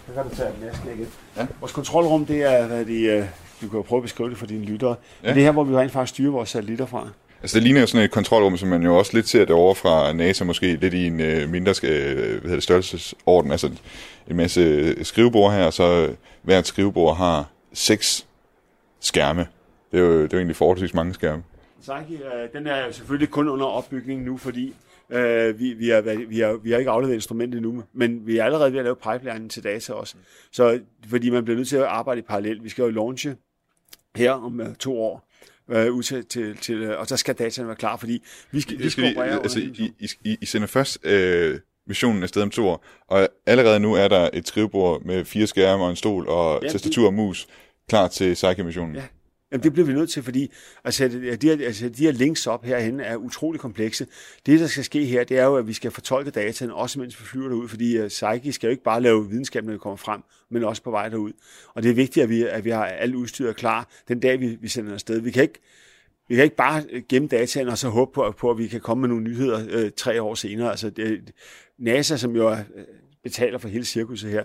Så 0.07 0.13
kan 0.13 0.23
du 0.29 0.35
tage 0.35 0.49
masken 0.65 0.89
igen. 0.95 1.07
Ja. 1.37 1.47
Vores 1.59 1.71
kontrolrum, 1.71 2.25
det 2.25 2.43
er, 2.43 2.67
hvad 2.67 2.85
de, 2.85 3.17
uh, 3.17 3.25
du 3.61 3.69
kan 3.69 3.77
jo 3.77 3.81
prøve 3.81 3.99
at 3.99 4.03
beskrive 4.03 4.29
det 4.29 4.37
for 4.37 4.45
dine 4.45 4.65
lyttere. 4.65 4.95
Ja. 5.23 5.27
Ja. 5.29 5.33
Det 5.33 5.39
er 5.39 5.45
her, 5.45 5.51
hvor 5.51 5.63
vi 5.63 5.75
rent 5.75 5.91
faktisk 5.91 6.13
styrer 6.13 6.31
vores 6.31 6.49
satellitter 6.49 6.85
fra. 6.85 7.07
Altså 7.41 7.55
det 7.57 7.63
ligner 7.63 7.81
jo 7.81 7.87
sådan 7.87 8.05
et 8.05 8.11
kontrolrum, 8.11 8.57
som 8.57 8.69
man 8.69 8.83
jo 8.83 8.97
også 8.97 9.11
lidt 9.13 9.27
ser 9.27 9.45
det 9.45 9.55
over 9.55 9.73
fra 9.73 10.13
NASA, 10.13 10.43
måske 10.43 10.75
lidt 10.75 10.93
i 10.93 11.07
en 11.07 11.19
øh, 11.19 11.49
mindre 11.49 11.73
øh, 11.83 12.15
hvad 12.15 12.41
hedder 12.41 12.55
det, 12.55 12.63
størrelsesorden. 12.63 13.51
Altså 13.51 13.71
en 14.27 14.35
masse 14.35 15.03
skrivebord 15.03 15.53
her, 15.53 15.65
og 15.65 15.73
så 15.73 16.15
hvert 16.41 16.67
skrivebord 16.67 17.15
har 17.15 17.49
seks 17.73 18.27
skærme. 18.99 19.47
Det 19.91 19.99
er 19.99 20.03
jo, 20.03 20.13
det 20.13 20.23
er 20.23 20.27
jo 20.33 20.37
egentlig 20.37 20.55
forholdsvis 20.55 20.93
mange 20.93 21.13
skærme. 21.13 21.43
Saki, 21.81 22.15
øh, 22.15 22.53
den 22.53 22.67
er 22.67 22.91
selvfølgelig 22.91 23.29
kun 23.29 23.49
under 23.49 23.65
opbygning 23.65 24.23
nu, 24.23 24.37
fordi 24.37 24.73
øh, 25.09 25.59
vi, 25.59 25.73
vi, 25.73 25.89
har, 25.89 26.25
vi, 26.27 26.39
har, 26.39 26.53
vi 26.63 26.71
har 26.71 26.77
ikke 26.77 26.91
afleveret 26.91 27.15
instrumentet 27.15 27.57
endnu, 27.57 27.83
men 27.93 28.27
vi 28.27 28.37
er 28.37 28.45
allerede 28.45 28.71
ved 28.71 28.79
at 28.79 28.85
lave 28.85 28.95
pipeline 28.95 29.49
til 29.49 29.63
data 29.63 29.93
også. 29.93 30.15
Så 30.51 30.79
fordi 31.09 31.29
man 31.29 31.43
bliver 31.43 31.57
nødt 31.57 31.67
til 31.67 31.77
at 31.77 31.83
arbejde 31.83 32.19
i 32.19 32.23
parallel. 32.23 32.63
Vi 32.63 32.69
skal 32.69 32.83
jo 32.83 32.89
launche 32.89 33.35
her 34.15 34.31
om 34.31 34.61
øh, 34.61 34.75
to 34.75 35.01
år, 35.01 35.30
øh, 35.69 35.93
ud 35.93 36.03
til, 36.03 36.25
til, 36.25 36.57
til, 36.57 36.95
og 36.95 37.09
der 37.09 37.15
skal 37.15 37.35
dataen 37.35 37.67
være 37.67 37.75
klar, 37.75 37.97
fordi 37.97 38.23
vi 38.51 38.61
skal, 38.61 38.79
vi 38.79 38.89
skal 38.89 39.11
operere 39.11 39.43
altså, 39.43 39.59
I, 39.59 39.93
I, 40.23 40.37
I, 40.41 40.45
sender 40.45 40.67
først 40.67 41.05
øh, 41.05 41.59
missionen 41.87 42.23
afsted 42.23 42.41
om 42.41 42.49
to 42.49 42.67
år, 42.67 42.85
og 43.07 43.29
allerede 43.45 43.79
nu 43.79 43.93
er 43.93 44.07
der 44.07 44.29
et 44.33 44.47
skrivebord 44.47 45.03
med 45.03 45.25
fire 45.25 45.47
skærme 45.47 45.83
og 45.83 45.89
en 45.89 45.95
stol 45.95 46.27
og 46.27 46.59
Ja, 46.63 46.69
tastatur 46.69 47.07
og 47.07 47.13
mus 47.13 47.47
klar 47.89 48.07
til 48.07 48.33
Psyche-missionen. 48.33 48.95
Ja. 48.95 49.03
Jamen, 49.51 49.63
det 49.63 49.73
bliver 49.73 49.85
vi 49.85 49.93
nødt 49.93 50.09
til, 50.09 50.23
fordi 50.23 50.51
altså, 50.83 51.07
de, 51.41 51.47
her, 51.47 51.65
altså, 51.65 51.89
de 51.89 52.03
her 52.03 52.11
links 52.11 52.47
op 52.47 52.65
herhen 52.65 52.99
er 52.99 53.15
utrolig 53.15 53.61
komplekse. 53.61 54.07
Det, 54.45 54.59
der 54.59 54.67
skal 54.67 54.83
ske 54.83 55.05
her, 55.05 55.23
det 55.23 55.37
er 55.37 55.45
jo, 55.45 55.55
at 55.55 55.67
vi 55.67 55.73
skal 55.73 55.91
fortolke 55.91 56.31
dataen, 56.31 56.71
også 56.71 56.99
mens 56.99 57.19
vi 57.19 57.25
flyver 57.25 57.47
derud, 57.47 57.67
fordi 57.67 57.99
uh, 57.99 58.07
Psyche 58.07 58.53
skal 58.53 58.67
jo 58.67 58.71
ikke 58.71 58.83
bare 58.83 59.01
lave 59.01 59.29
videnskab, 59.29 59.63
når 59.65 59.71
vi 59.71 59.77
kommer 59.77 59.97
frem, 59.97 60.21
men 60.49 60.63
også 60.63 60.83
på 60.83 60.91
vej 60.91 61.09
derud. 61.09 61.31
Og 61.73 61.83
det 61.83 61.91
er 61.91 61.95
vigtigt, 61.95 62.23
at 62.23 62.29
vi, 62.29 62.43
at 62.43 62.65
vi 62.65 62.69
har 62.69 62.85
alt 62.85 63.15
udstyret 63.15 63.55
klar 63.55 63.89
den 64.07 64.19
dag, 64.19 64.39
vi, 64.39 64.57
vi 64.61 64.67
sender 64.67 64.93
afsted. 64.93 65.19
Vi 65.19 65.31
kan 65.31 65.43
ikke 65.43 65.59
vi 66.27 66.35
kan 66.35 66.43
ikke 66.43 66.55
bare 66.55 66.83
øh, 66.89 67.01
gemme 67.09 67.27
dataen 67.27 67.67
og 67.67 67.77
så 67.77 67.89
håbe 67.89 68.11
på, 68.13 68.33
på 68.37 68.51
at 68.51 68.57
vi 68.57 68.67
kan 68.67 68.81
komme 68.81 69.01
med 69.01 69.09
nogle 69.09 69.23
nyheder 69.23 69.65
øh, 69.69 69.91
tre 69.97 70.21
år 70.21 70.35
senere. 70.35 70.69
Altså, 70.69 70.89
det, 70.89 71.31
NASA, 71.77 72.17
som 72.17 72.35
jo 72.35 72.47
er, 72.47 72.57
øh, 72.75 72.83
betaler 73.23 73.57
for 73.57 73.67
hele 73.67 73.85
cirkuset 73.85 74.31
her, 74.31 74.43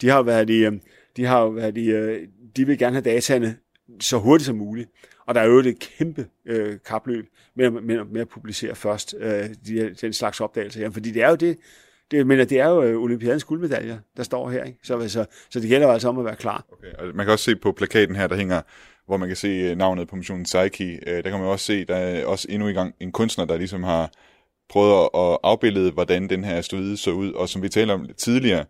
de 0.00 0.08
har 0.08 0.16
jo 0.16 0.22
været 0.22 0.50
i, 0.50 0.64
øh, 0.64 0.72
de 1.16 1.24
har 1.24 1.42
jo 1.42 1.48
været 1.48 1.78
i, 1.78 1.90
øh, 1.90 2.28
de 2.56 2.66
vil 2.66 2.78
gerne 2.78 2.94
have 2.94 3.14
dataene 3.14 3.56
så 4.00 4.18
hurtigt 4.18 4.46
som 4.46 4.56
muligt. 4.56 4.90
Og 5.26 5.34
der 5.34 5.40
er 5.40 5.44
jo 5.46 5.58
et 5.58 5.78
kæmpe 5.78 6.26
øh, 6.46 6.78
kapløb 6.86 7.26
med, 7.54 7.70
med, 7.70 8.04
med 8.04 8.20
at 8.20 8.28
publicere 8.28 8.74
først 8.74 9.14
øh, 9.18 9.44
de, 9.66 9.94
den 10.00 10.12
slags 10.12 10.40
opdagelser 10.40 10.80
her. 10.80 10.90
Fordi 10.90 11.10
det 11.10 11.22
er 11.22 11.28
jo 11.30 11.34
det, 11.36 11.58
det, 12.10 12.26
men 12.26 12.38
det 12.38 12.52
er 12.52 12.68
jo 12.68 12.82
øh, 12.82 13.02
olympiadens 13.02 13.44
guldmedaljer, 13.44 13.98
der 14.16 14.22
står 14.22 14.50
her. 14.50 14.64
Ikke? 14.64 14.78
Så, 14.82 15.08
så, 15.08 15.24
så 15.50 15.60
det 15.60 15.68
gælder 15.68 15.88
altså 15.88 16.08
om 16.08 16.18
at 16.18 16.24
være 16.24 16.36
klar. 16.36 16.64
Okay. 16.72 16.92
Og 16.98 17.14
man 17.14 17.26
kan 17.26 17.32
også 17.32 17.44
se 17.44 17.56
på 17.56 17.72
plakaten 17.72 18.16
her, 18.16 18.26
der 18.26 18.36
hænger, 18.36 18.62
hvor 19.06 19.16
man 19.16 19.28
kan 19.28 19.36
se 19.36 19.48
øh, 19.48 19.76
navnet 19.76 20.08
på 20.08 20.16
missionen 20.16 20.44
Psyche. 20.44 20.98
Øh, 21.06 21.24
Der 21.24 21.30
kan 21.30 21.40
man 21.40 21.48
også 21.48 21.64
se, 21.66 21.84
der 21.84 21.96
er 21.96 22.26
også 22.26 22.46
endnu 22.50 22.68
en 22.68 22.74
gang 22.74 22.94
en 23.00 23.12
kunstner, 23.12 23.44
der 23.44 23.56
ligesom 23.58 23.82
har 23.82 24.10
prøvet 24.68 24.92
at- 24.92 25.08
afbilde, 25.14 25.38
afbillede, 25.42 25.90
hvordan 25.90 26.28
den 26.28 26.44
her 26.44 26.56
asteroide 26.56 26.96
så 26.96 27.10
ud. 27.10 27.32
Og 27.32 27.48
som 27.48 27.62
vi 27.62 27.68
talte 27.68 27.92
om 27.92 28.08
tidligere, 28.16 28.64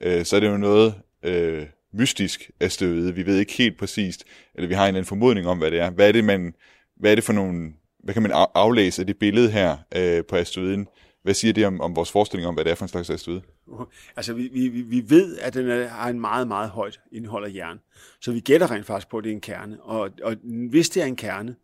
øh, 0.00 0.24
så 0.24 0.36
er 0.36 0.40
det 0.40 0.48
jo 0.48 0.56
noget 0.56 0.94
øh, 1.22 1.66
mystisk 1.94 2.50
asteroide. 2.60 3.14
Vi 3.14 3.26
ved 3.26 3.38
ikke 3.38 3.52
helt 3.52 3.78
præcist, 3.78 4.24
eller 4.54 4.68
vi 4.68 4.74
har 4.74 4.82
en 4.82 4.88
eller 4.88 4.98
anden 4.98 5.08
formodning 5.08 5.46
om, 5.46 5.58
hvad 5.58 5.70
det 5.70 5.80
er. 5.80 5.90
Hvad 5.90 6.08
er 6.08 6.12
det, 6.12 6.24
man, 6.24 6.54
hvad 6.96 7.10
er 7.10 7.14
det 7.14 7.24
for 7.24 7.32
nogle, 7.32 7.72
hvad 8.04 8.14
kan 8.14 8.22
man 8.22 8.32
aflæse 8.54 9.02
af 9.02 9.06
det 9.06 9.16
billede 9.18 9.50
her 9.50 9.76
øh, 9.96 10.24
på 10.24 10.36
asteroiden? 10.36 10.86
Hvad 11.22 11.34
siger 11.34 11.52
det 11.52 11.66
om, 11.66 11.80
om 11.80 11.96
vores 11.96 12.10
forestilling 12.10 12.48
om, 12.48 12.54
hvad 12.54 12.64
det 12.64 12.70
er 12.70 12.74
for 12.74 12.84
en 12.84 12.88
slags 12.88 13.10
asteroide? 13.10 13.42
Altså, 14.16 14.32
vi, 14.34 14.48
vi, 14.52 14.68
vi- 14.68 15.10
ved, 15.10 15.38
at 15.38 15.54
den 15.54 15.70
er, 15.70 15.88
har 15.88 16.10
en 16.10 16.20
meget, 16.20 16.48
meget 16.48 16.70
højt 16.70 17.00
indhold 17.12 17.44
af 17.44 17.54
jern. 17.54 17.80
Så 18.20 18.32
vi 18.32 18.40
gætter 18.40 18.70
rent 18.70 18.86
faktisk 18.86 19.08
på, 19.08 19.18
at 19.18 19.24
det 19.24 19.30
er 19.30 19.34
en 19.34 19.40
kerne. 19.40 19.82
Og, 19.82 20.10
og 20.22 20.36
hvis 20.70 20.88
det 20.88 21.02
er 21.02 21.06
en 21.06 21.16
kerne, 21.16 21.56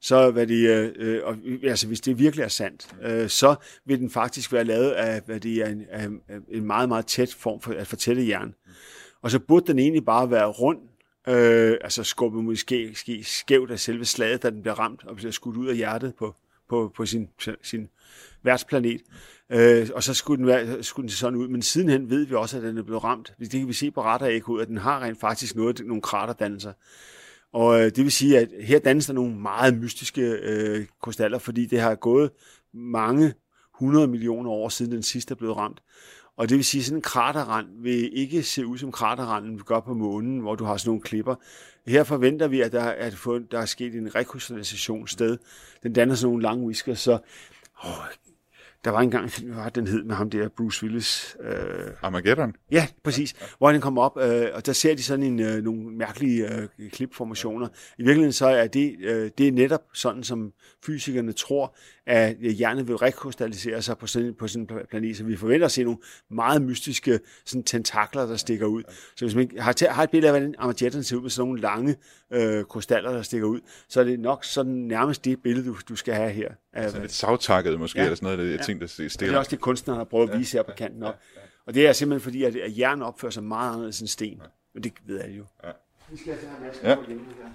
så 0.00 0.30
hvad 0.30 0.46
det, 0.46 0.68
øh, 0.70 0.92
øh 0.96 1.20
og, 1.24 1.36
altså 1.64 1.86
hvis 1.86 2.00
det 2.00 2.18
virkelig 2.18 2.42
er 2.42 2.48
sandt, 2.48 2.94
øh, 3.02 3.28
så 3.28 3.54
vil 3.84 3.98
den 3.98 4.10
faktisk 4.10 4.52
være 4.52 4.64
lavet 4.64 4.90
af, 4.90 5.20
hvad 5.26 5.40
det 5.40 5.56
er 5.56 5.66
en, 5.66 5.82
af, 5.90 6.08
en 6.48 6.64
meget, 6.64 6.88
meget 6.88 7.06
tæt 7.06 7.34
form 7.34 7.60
for 7.60 7.72
at 7.72 7.86
fortælle 7.86 8.28
jern. 8.28 8.54
Og 9.22 9.30
så 9.30 9.38
burde 9.38 9.66
den 9.66 9.78
egentlig 9.78 10.04
bare 10.04 10.30
være 10.30 10.46
rund, 10.46 10.78
øh, 11.28 11.76
altså 11.80 12.04
skubbet 12.04 12.44
måske 12.44 12.94
ske 12.94 13.24
skævt 13.24 13.70
af 13.70 13.80
selve 13.80 14.04
slaget, 14.04 14.42
da 14.42 14.50
den 14.50 14.62
bliver 14.62 14.78
ramt 14.78 15.04
og 15.04 15.16
bliver 15.16 15.32
skudt 15.32 15.56
ud 15.56 15.66
af 15.66 15.76
hjertet 15.76 16.14
på, 16.14 16.34
på, 16.68 16.92
på 16.96 17.06
sin, 17.06 17.28
sin 17.62 17.88
værtsplanet. 18.42 19.00
Øh, 19.52 19.88
og 19.94 20.02
så 20.02 20.14
skulle 20.14 20.38
den, 20.38 20.46
være, 20.46 20.82
skulle 20.82 21.04
den 21.04 21.10
se 21.10 21.16
sådan 21.16 21.38
ud. 21.38 21.48
Men 21.48 21.62
sidenhen 21.62 22.10
ved 22.10 22.26
vi 22.26 22.34
også, 22.34 22.56
at 22.56 22.62
den 22.62 22.78
er 22.78 22.82
blevet 22.82 23.04
ramt. 23.04 23.34
Det 23.40 23.50
kan 23.50 23.68
vi 23.68 23.72
se 23.72 23.90
på 23.90 24.02
radarekkoet, 24.02 24.62
at 24.62 24.68
den 24.68 24.78
har 24.78 25.00
rent 25.00 25.20
faktisk 25.20 25.56
noget, 25.56 25.80
nogle 25.86 26.02
kraterdannelser. 26.02 26.72
Og 27.52 27.80
øh, 27.80 27.84
det 27.84 27.98
vil 27.98 28.12
sige, 28.12 28.38
at 28.38 28.48
her 28.60 28.78
dannes 28.78 29.06
der 29.06 29.12
nogle 29.12 29.34
meget 29.34 29.78
mystiske 29.78 30.22
øh, 30.22 30.86
krystaller, 31.02 31.38
fordi 31.38 31.66
det 31.66 31.80
har 31.80 31.94
gået 31.94 32.30
mange 32.74 33.34
100 33.76 34.06
millioner 34.06 34.50
år 34.50 34.68
siden 34.68 34.92
den 34.92 35.02
sidste 35.02 35.32
er 35.32 35.36
blevet 35.36 35.56
ramt. 35.56 35.82
Og 36.38 36.48
det 36.48 36.56
vil 36.56 36.64
sige, 36.64 36.80
at 36.80 36.84
sådan 36.84 36.98
en 36.98 37.02
kraterrand 37.02 37.66
vil 37.82 38.18
ikke 38.18 38.42
se 38.42 38.66
ud 38.66 38.78
som 38.78 38.92
kraterranden, 38.92 39.58
vi 39.58 39.62
gør 39.66 39.80
på 39.80 39.94
månen, 39.94 40.38
hvor 40.38 40.54
du 40.54 40.64
har 40.64 40.76
sådan 40.76 40.88
nogle 40.88 41.02
klipper. 41.02 41.34
Her 41.86 42.04
forventer 42.04 42.48
vi, 42.48 42.60
at 42.60 42.72
der, 42.72 42.82
at 42.82 43.18
der 43.50 43.58
er 43.58 43.66
sket 43.66 43.94
en 43.94 44.14
rekrystallisation 44.14 45.08
sted. 45.08 45.38
Den 45.82 45.92
danner 45.92 46.14
sådan 46.14 46.30
nogle 46.30 46.42
lange 46.42 46.66
whisker, 46.66 46.94
så 46.94 47.18
åh, 47.84 47.90
der 48.84 48.90
var 48.90 49.00
engang 49.00 49.24
en 49.24 49.30
film, 49.30 49.52
hvad 49.52 49.70
den 49.70 49.86
hed 49.86 50.04
med 50.04 50.14
ham 50.14 50.30
der, 50.30 50.48
Bruce 50.48 50.82
Willis. 50.82 51.36
Øh, 51.40 51.52
Armageddon? 52.02 52.54
Ja, 52.70 52.86
præcis. 53.04 53.34
Hvor 53.58 53.72
den 53.72 53.80
kommer 53.80 54.02
op, 54.02 54.18
øh, 54.20 54.46
og 54.54 54.66
der 54.66 54.72
ser 54.72 54.94
de 54.94 55.02
sådan 55.02 55.22
en, 55.22 55.40
øh, 55.40 55.64
nogle 55.64 55.96
mærkelige 55.96 56.54
øh, 56.54 56.90
klipformationer. 56.90 57.68
I 57.98 58.02
virkeligheden 58.02 58.32
så 58.32 58.46
er 58.46 58.66
det, 58.66 58.96
øh, 59.00 59.30
det 59.38 59.48
er 59.48 59.52
netop 59.52 59.82
sådan, 59.94 60.22
som 60.22 60.52
fysikerne 60.86 61.32
tror, 61.32 61.76
at 62.06 62.36
hjernen 62.36 62.88
vil 62.88 62.96
rekrystallisere 62.96 63.82
sig 63.82 63.98
på 63.98 64.06
sådan, 64.06 64.34
på 64.34 64.48
sådan 64.48 64.68
en 64.70 64.86
planet. 64.90 65.16
Så 65.16 65.24
vi 65.24 65.36
forventer 65.36 65.66
at 65.66 65.72
se 65.72 65.84
nogle 65.84 65.98
meget 66.30 66.62
mystiske 66.62 67.20
sådan 67.46 67.62
tentakler, 67.62 68.26
der 68.26 68.36
stikker 68.36 68.66
ud. 68.66 68.82
Så 69.16 69.24
hvis 69.24 69.34
man 69.34 69.50
har, 69.58 69.90
har 69.90 70.02
et 70.02 70.10
billede 70.10 70.32
af, 70.32 70.40
hvordan 70.40 70.54
Armageddon 70.58 71.02
ser 71.02 71.16
ud 71.16 71.22
med 71.22 71.30
sådan 71.30 71.46
nogle 71.46 71.60
lange 71.60 71.96
øh, 72.32 72.64
krystaller, 72.64 73.12
der 73.12 73.22
stikker 73.22 73.46
ud, 73.46 73.60
så 73.88 74.00
er 74.00 74.04
det 74.04 74.20
nok 74.20 74.44
sådan 74.44 74.72
nærmest 74.72 75.24
det 75.24 75.42
billede, 75.42 75.66
du, 75.66 75.76
du 75.88 75.96
skal 75.96 76.14
have 76.14 76.30
her. 76.30 76.48
Altså 76.72 77.00
lidt 77.00 77.12
savtakket 77.12 77.78
måske, 77.78 77.98
eller 77.98 78.14
sådan 78.14 78.26
noget, 78.36 78.38
det 78.52 78.60
er 78.60 78.64
ting, 78.64 78.80
der 78.80 78.84
Og 78.84 78.90
stiller. 78.90 79.08
Det 79.18 79.34
er 79.34 79.38
også 79.38 79.50
det, 79.50 79.60
kunstneren 79.60 79.98
har 79.98 80.04
prøvet 80.04 80.30
at 80.30 80.38
vise 80.38 80.56
her 80.56 80.62
på 80.62 80.72
kanten 80.76 81.02
op. 81.02 81.14
Og 81.66 81.74
det 81.74 81.86
er 81.86 81.92
simpelthen 81.92 82.24
fordi, 82.24 82.44
at 82.44 82.56
at 82.56 82.78
jern 82.78 83.02
opfører 83.02 83.30
sig 83.32 83.42
meget 83.44 83.68
anderledes 83.70 84.00
end 84.00 84.08
sten. 84.08 84.42
Men 84.74 84.82
det 84.82 84.92
ved 85.06 85.20
alle 85.20 85.36
jo. 85.36 85.44
Ja. 85.64 85.70
Vi 86.10 86.18
skal 86.18 86.32
altså 86.32 86.46
have 86.48 86.66
masken 86.66 86.86
Ja. 86.86 86.94
på 86.94 87.02
hjemme 87.06 87.24
her. 87.24 87.48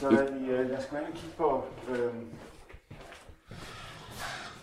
Så 0.00 0.08
er 0.08 0.38
vi, 0.38 0.50
øh, 0.50 0.70
lad 0.70 0.78
os 0.78 0.84
gå 0.90 0.96
ind 0.96 1.04
og 1.06 1.12
kigge 1.14 1.36
på... 1.36 1.64
Øh, 1.90 2.12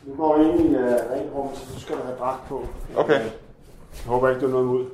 nu 0.03 0.15
går 0.15 0.37
vi 0.37 0.43
ind 0.49 0.59
i 0.71 0.75
uh, 0.75 0.81
renrum, 0.83 1.55
så 1.55 1.73
du 1.73 1.79
skal 1.79 1.95
du 1.95 2.01
have 2.01 2.17
dragt 2.17 2.47
på. 2.47 2.67
Okay. 2.95 3.13
Jeg 3.13 3.31
håber 4.05 4.29
ikke, 4.29 4.41
du 4.41 4.45
er 4.47 4.51
noget 4.51 4.63
imod. 4.63 4.89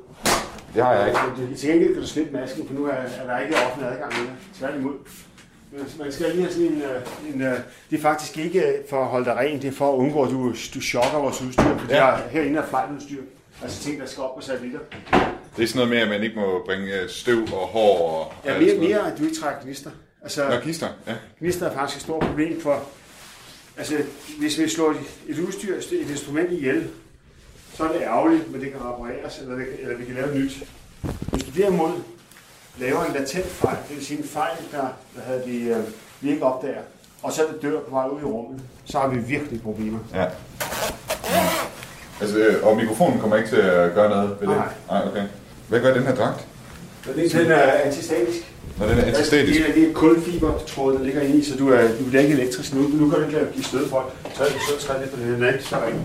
Det 0.74 0.82
har 0.84 0.92
jeg 0.92 1.08
ikke. 1.08 1.20
Men 1.46 1.56
Til 1.56 1.68
gengæld 1.68 1.92
kan 1.92 2.02
du 2.02 2.08
slippe 2.08 2.32
masken, 2.32 2.66
for 2.66 2.74
nu 2.74 2.84
er, 2.86 2.90
er 2.92 3.26
der 3.26 3.38
ikke 3.38 3.56
offentlig 3.66 3.88
adgang 3.90 4.12
mere. 4.22 4.36
Tværtimod. 4.54 4.94
Man 5.98 6.12
skal 6.12 6.30
lige 6.30 6.40
have 6.42 6.52
sådan 6.52 6.66
en, 6.66 6.82
øh, 6.82 7.34
en 7.34 7.42
øh, 7.42 7.58
det 7.90 7.98
er 7.98 8.02
faktisk 8.02 8.38
ikke 8.38 8.74
for 8.90 9.00
at 9.02 9.06
holde 9.06 9.24
dig 9.24 9.36
ren, 9.36 9.62
det 9.62 9.68
er 9.68 9.72
for 9.72 9.92
at 9.92 9.96
undgå, 9.96 10.22
at 10.24 10.30
du, 10.30 10.54
du 10.74 10.80
chokker 10.80 11.18
vores 11.18 11.42
udstyr, 11.42 11.62
for 11.62 11.86
ja. 11.90 12.06
Ja. 12.10 12.16
det 12.16 12.24
er 12.24 12.28
herinde 12.28 12.58
er 12.58 12.66
flejtudstyr. 12.66 13.22
Altså 13.62 13.82
ting, 13.82 14.00
der 14.00 14.06
skal 14.06 14.22
op 14.22 14.34
på 14.36 14.40
satellitter. 14.40 14.78
Det 15.56 15.62
er 15.62 15.66
sådan 15.66 15.78
noget 15.78 15.90
med, 15.90 15.98
at 15.98 16.08
man 16.08 16.22
ikke 16.22 16.36
må 16.36 16.62
bringe 16.66 17.00
øh, 17.00 17.08
støv 17.08 17.42
og 17.42 17.66
hår 17.66 18.08
og... 18.08 18.32
Ja, 18.44 18.58
mere, 18.60 18.78
mere 18.78 19.12
at 19.12 19.18
du 19.18 19.24
ikke 19.24 19.36
trækker 19.36 19.62
gnister. 19.62 19.90
Altså, 20.22 20.48
Nå, 20.48 20.54
gnister, 20.62 20.88
ja. 21.06 21.14
Gnister 21.40 21.66
er 21.70 21.74
faktisk 21.74 21.96
et 21.96 22.02
stort 22.02 22.22
problem 22.22 22.60
for... 22.60 22.84
Altså, 23.76 23.94
hvis 24.38 24.58
vi 24.58 24.68
slår 24.68 24.94
et- 25.28 25.38
udstyr, 25.38 25.76
et 25.76 26.10
instrument 26.10 26.52
ihjel, 26.52 26.88
så 27.74 27.84
er 27.84 27.92
det 27.92 28.00
ærgerligt, 28.02 28.52
men 28.52 28.60
det 28.60 28.70
kan 28.72 28.80
repareres, 28.80 29.38
eller, 29.38 29.54
det, 29.54 29.66
eller 29.80 29.96
vi 29.96 30.04
kan 30.04 30.14
lave 30.14 30.38
nyt. 30.38 30.52
Hvis 31.32 31.44
du 31.44 31.50
derimod 31.60 31.92
laver 32.78 33.04
en 33.04 33.12
latent 33.12 33.46
fejl, 33.46 33.76
det 33.88 33.96
vil 33.96 34.06
sige 34.06 34.18
en 34.18 34.28
fejl, 34.28 34.56
der, 34.72 34.86
der 35.16 35.22
havde 35.26 35.42
de, 35.46 35.56
øh, 35.60 35.76
vi 36.20 36.30
ikke 36.30 36.44
opdager, 36.44 36.80
og 37.22 37.32
så 37.32 37.42
er 37.42 37.52
det 37.52 37.62
dør 37.62 37.80
på 37.80 37.90
vej 37.90 38.06
ud 38.06 38.20
i 38.20 38.24
rummet, 38.24 38.60
så 38.84 38.98
har 38.98 39.08
vi 39.08 39.18
virkelig 39.18 39.62
problemer. 39.62 39.98
Ja. 40.14 40.26
Altså, 42.20 42.38
øh, 42.38 42.66
og 42.66 42.76
mikrofonen 42.76 43.20
kommer 43.20 43.36
ikke 43.36 43.48
til 43.48 43.56
at 43.56 43.94
gøre 43.94 44.10
noget 44.10 44.30
ved 44.40 44.48
det? 44.48 44.56
Nej. 44.56 44.68
Nej, 44.90 45.08
okay. 45.08 45.22
Hvad 45.68 45.80
gør 45.80 45.94
den 45.94 46.02
her 46.02 46.14
dragt? 46.14 46.46
Den 47.32 47.50
er 47.50 47.72
antistatisk. 47.72 48.52
Når 48.78 48.86
den 48.86 48.98
er 48.98 49.04
antistatisk? 49.04 49.60
Det 49.60 49.70
er, 49.70 49.74
det 49.74 49.90
er 49.90 49.94
kulfibertråd, 49.94 50.94
der 50.94 51.04
ligger 51.04 51.20
inde 51.20 51.36
i, 51.36 51.44
så 51.44 51.56
du, 51.56 51.72
er, 51.72 51.88
du 51.98 52.04
bliver 52.04 52.22
ikke 52.22 52.34
elektrisk. 52.34 52.74
Nu, 52.74 52.80
nu 52.80 53.10
kan 53.10 53.18
du 53.18 53.26
ikke 53.26 53.52
give 53.52 53.64
stød 53.64 53.88
for 53.88 54.12
det. 54.24 54.32
Så, 54.36 54.44
så 54.44 54.86
træder 54.86 55.00
det 55.00 55.10
på 55.10 55.20
den 55.20 55.44
anden, 55.44 55.62
så 55.62 55.76
er 55.76 55.80
der 55.80 55.86
ikke 55.86 56.00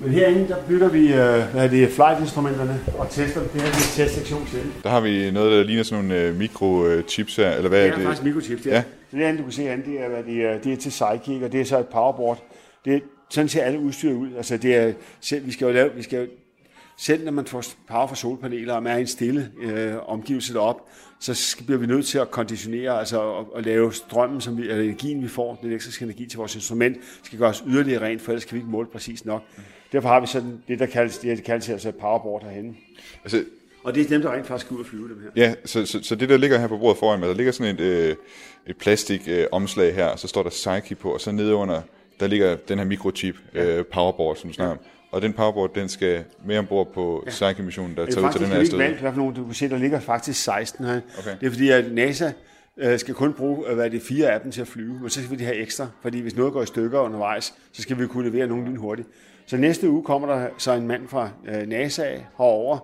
Men 0.00 0.10
herinde, 0.10 0.48
der 0.48 0.56
bygger 0.68 0.88
vi 0.88 1.00
øh, 1.12 1.52
hvad 1.52 1.64
er 1.64 1.68
det, 1.68 1.88
flight-instrumenterne 1.88 2.80
og 2.98 3.10
tester. 3.10 3.40
Det 3.40 3.50
her 3.50 3.60
det 3.60 3.62
er 3.62 4.02
en 4.02 4.06
testsektion 4.06 4.46
til. 4.46 4.60
Der 4.82 4.90
har 4.90 5.00
vi 5.00 5.30
noget, 5.30 5.52
der 5.52 5.62
ligner 5.64 5.82
sådan 5.82 6.04
nogle 6.04 6.22
øh, 6.22 6.36
mikrochips 6.36 7.36
her, 7.36 7.50
eller 7.50 7.68
hvad 7.68 7.80
Det 7.80 7.88
er 7.88 7.92
er 7.92 7.96
det? 7.96 8.04
faktisk 8.04 8.24
mikrochips, 8.24 8.66
ja. 8.66 8.74
Ja. 8.74 8.82
Det 9.12 9.22
andet, 9.24 9.38
du 9.38 9.42
kan 9.42 9.52
se 9.52 9.62
herinde, 9.62 9.90
det 9.90 10.00
er, 10.00 10.08
hvad 10.08 10.22
det 10.22 10.44
er, 10.44 10.58
det 10.58 10.72
er 10.72 10.76
til 10.76 10.90
Psychic, 10.90 11.42
og 11.42 11.52
det 11.52 11.60
er 11.60 11.64
så 11.64 11.78
et 11.78 11.86
powerboard. 11.86 12.42
Det 12.84 12.94
er, 12.94 13.00
sådan 13.30 13.48
ser 13.48 13.62
alle 13.62 13.78
udstyr 13.78 14.12
ud. 14.12 14.28
Altså, 14.36 14.56
det 14.56 14.76
er, 14.76 14.92
selv, 15.20 15.46
vi 15.46 15.52
skal 15.52 15.66
jo 15.66 15.72
lave, 15.72 15.90
vi 15.94 16.02
skal 16.02 16.20
jo, 16.20 16.26
selv 16.98 17.24
når 17.24 17.32
man 17.32 17.46
får 17.46 17.64
power 17.88 18.06
fra 18.06 18.14
solpaneler, 18.14 18.74
og 18.74 18.82
man 18.82 18.92
er 18.92 18.96
i 18.96 19.00
en 19.00 19.06
stille 19.06 19.50
øh, 19.62 19.92
omgivelse 20.06 20.54
derop, 20.54 20.80
så 21.20 21.34
skal, 21.34 21.66
bliver 21.66 21.78
vi 21.78 21.86
nødt 21.86 22.06
til 22.06 22.18
at 22.18 22.30
konditionere, 22.30 22.98
altså 22.98 23.32
at, 23.38 23.44
at 23.56 23.64
lave 23.64 23.92
strømmen, 23.92 24.40
som 24.40 24.56
vi, 24.58 24.62
eller 24.62 24.84
energien, 24.84 25.22
vi 25.22 25.28
får, 25.28 25.58
den 25.62 25.68
elektriske 25.70 26.02
energi 26.04 26.26
til 26.26 26.36
vores 26.36 26.54
instrument, 26.54 26.96
skal 27.22 27.38
gøres 27.38 27.64
yderligere 27.66 28.02
rent, 28.04 28.22
for 28.22 28.32
ellers 28.32 28.44
kan 28.44 28.54
vi 28.54 28.58
ikke 28.58 28.70
måle 28.70 28.88
præcis 28.92 29.24
nok. 29.24 29.42
Derfor 29.92 30.08
har 30.08 30.20
vi 30.20 30.26
sådan 30.26 30.62
det, 30.68 30.78
der 30.78 30.86
kaldes, 30.86 31.18
det, 31.18 31.38
der 31.38 31.44
kaldes 31.44 31.68
altså 31.68 31.88
et 31.88 31.94
powerboard 31.96 32.44
herhenne. 32.44 32.74
Altså, 33.24 33.44
Og 33.84 33.94
det 33.94 34.04
er 34.04 34.08
dem, 34.08 34.22
der 34.22 34.32
rent 34.32 34.46
faktisk 34.46 34.66
skal 34.66 34.74
ud 34.74 34.80
og 34.80 34.86
flyve 34.86 35.08
dem 35.08 35.20
her. 35.22 35.42
Ja, 35.44 35.54
så, 35.64 35.86
så, 35.86 36.02
så 36.02 36.14
det 36.14 36.28
der 36.28 36.36
ligger 36.36 36.58
her 36.58 36.66
på 36.66 36.78
bordet 36.78 36.98
foran 36.98 37.20
mig, 37.20 37.28
der 37.28 37.34
ligger 37.34 37.52
sådan 37.52 37.74
et, 37.74 37.80
øh, 37.80 38.16
et 38.66 38.76
plastik 38.76 39.22
øh, 39.28 39.46
omslag 39.52 39.94
her, 39.94 40.06
og 40.06 40.18
så 40.18 40.28
står 40.28 40.42
der 40.42 40.50
Psyche 40.50 40.94
på, 40.94 41.12
og 41.14 41.20
så 41.20 41.32
nede 41.32 41.54
under, 41.54 41.80
der 42.20 42.26
ligger 42.26 42.56
den 42.56 42.78
her 42.78 42.84
mikrochip 42.86 43.36
øh, 43.54 43.84
powerboard, 43.84 44.36
som 44.36 44.50
du 44.50 44.54
snakker 44.54 44.72
om. 44.72 44.78
Og 45.10 45.22
den 45.22 45.32
powerboard, 45.32 45.74
den 45.74 45.88
skal 45.88 46.24
med 46.44 46.58
ombord 46.58 46.92
på 46.94 47.22
ja. 47.26 47.30
Psyche-missionen, 47.30 47.96
der 47.96 48.04
Det 48.04 48.14
tager 48.14 48.24
er 48.24 48.28
ud 48.28 48.32
til 48.32 48.40
faktisk 48.40 48.52
den 48.52 48.60
her 48.60 48.66
sted. 48.66 48.78
valgt, 48.78 49.00
hvad 49.00 49.12
for 49.12 49.18
nogle 49.18 49.36
du 49.36 49.44
kan 49.44 49.54
se, 49.54 49.68
der 49.68 49.78
ligger 49.78 50.00
faktisk 50.00 50.42
16 50.42 50.84
her. 50.84 51.00
Okay. 51.18 51.36
Det 51.40 51.46
er 51.46 51.50
fordi, 51.50 51.68
at 51.70 51.92
NASA 51.92 52.32
øh, 52.76 52.98
skal 52.98 53.14
kun 53.14 53.32
bruge 53.32 53.68
øh, 53.68 53.74
hvad 53.74 53.84
er 53.84 53.88
det, 53.88 54.02
fire 54.02 54.32
af 54.32 54.40
dem 54.40 54.52
til 54.52 54.60
at 54.60 54.68
flyve, 54.68 54.98
men 55.00 55.10
så 55.10 55.24
skal 55.24 55.38
vi 55.38 55.44
have 55.44 55.56
ekstra, 55.56 55.86
fordi 56.02 56.20
hvis 56.20 56.36
noget 56.36 56.52
går 56.52 56.62
i 56.62 56.66
stykker 56.66 57.00
undervejs, 57.00 57.54
så 57.72 57.82
skal 57.82 57.98
vi 57.98 58.06
kunne 58.06 58.30
levere 58.30 58.46
nogen 58.46 58.76
hurtigt. 58.76 59.08
Så 59.48 59.56
næste 59.56 59.90
uge 59.90 60.02
kommer 60.02 60.28
der 60.28 60.48
så 60.58 60.72
en 60.72 60.86
mand 60.86 61.08
fra 61.08 61.30
øh, 61.48 61.68
NASA 61.68 62.04
herover 62.38 62.78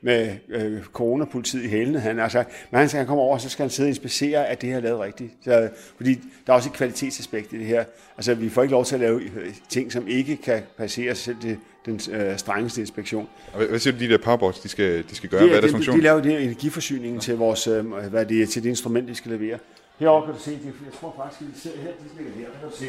med 0.00 0.36
øh, 0.48 0.82
coronapolitiet 0.82 1.64
i 1.64 1.68
hælene. 1.68 2.00
Han, 2.00 2.18
altså, 2.18 2.44
men 2.70 2.78
han 2.78 2.88
skal 2.88 3.06
komme 3.06 3.22
over, 3.22 3.38
så 3.38 3.48
skal 3.48 3.62
han 3.62 3.70
sidde 3.70 3.86
og 3.86 3.88
inspicere, 3.88 4.46
at 4.46 4.60
det 4.60 4.68
her 4.68 4.76
er 4.76 4.80
lavet 4.80 5.00
rigtigt. 5.00 5.32
Så, 5.44 5.68
fordi 5.96 6.14
der 6.46 6.52
er 6.52 6.56
også 6.56 6.68
et 6.68 6.74
kvalitetsaspekt 6.74 7.52
i 7.52 7.58
det 7.58 7.66
her. 7.66 7.84
Altså, 8.16 8.34
vi 8.34 8.48
får 8.48 8.62
ikke 8.62 8.72
lov 8.72 8.84
til 8.84 8.94
at 8.94 9.00
lave 9.00 9.20
øh, 9.22 9.54
ting, 9.68 9.92
som 9.92 10.08
ikke 10.08 10.36
kan 10.36 10.62
passere 10.78 11.14
selv 11.14 11.36
til 11.40 11.56
den 11.86 12.00
øh, 12.12 12.38
strengeste 12.38 12.80
inspektion. 12.80 13.28
Og 13.52 13.64
hvad, 13.64 13.78
siger 13.78 13.94
du, 13.94 14.00
de 14.00 14.08
der 14.08 14.18
powerboards, 14.18 14.60
de 14.60 14.68
skal, 14.68 15.04
de 15.10 15.14
skal 15.14 15.30
gøre? 15.30 15.40
Det 15.40 15.48
hvad 15.48 15.56
er 15.56 15.56
er, 15.56 15.60
deres 15.60 15.70
de, 15.70 15.76
funktion? 15.76 15.96
de 15.96 16.02
laver 16.02 16.20
det 16.20 16.42
energiforsyningen 16.42 17.20
til, 17.20 17.36
vores, 17.36 17.66
øh, 17.66 17.86
hvad 17.86 18.26
det 18.26 18.42
er, 18.42 18.46
til 18.46 18.62
det 18.62 18.68
instrument, 18.68 19.08
de 19.08 19.14
skal 19.14 19.32
levere. 19.32 19.58
Herovre 19.98 20.26
kan 20.26 20.34
du 20.34 20.40
se, 20.40 20.50
det, 20.50 20.64
jeg 20.64 20.92
tror 21.00 21.14
faktisk, 21.16 21.40
at 21.40 21.54
de 21.54 21.60
sidder 21.60 21.78
her, 21.78 21.90
de 21.90 22.16
ligger 22.16 22.32
her, 22.38 22.44
kan 22.60 22.70
du 22.70 22.76
se, 22.76 22.86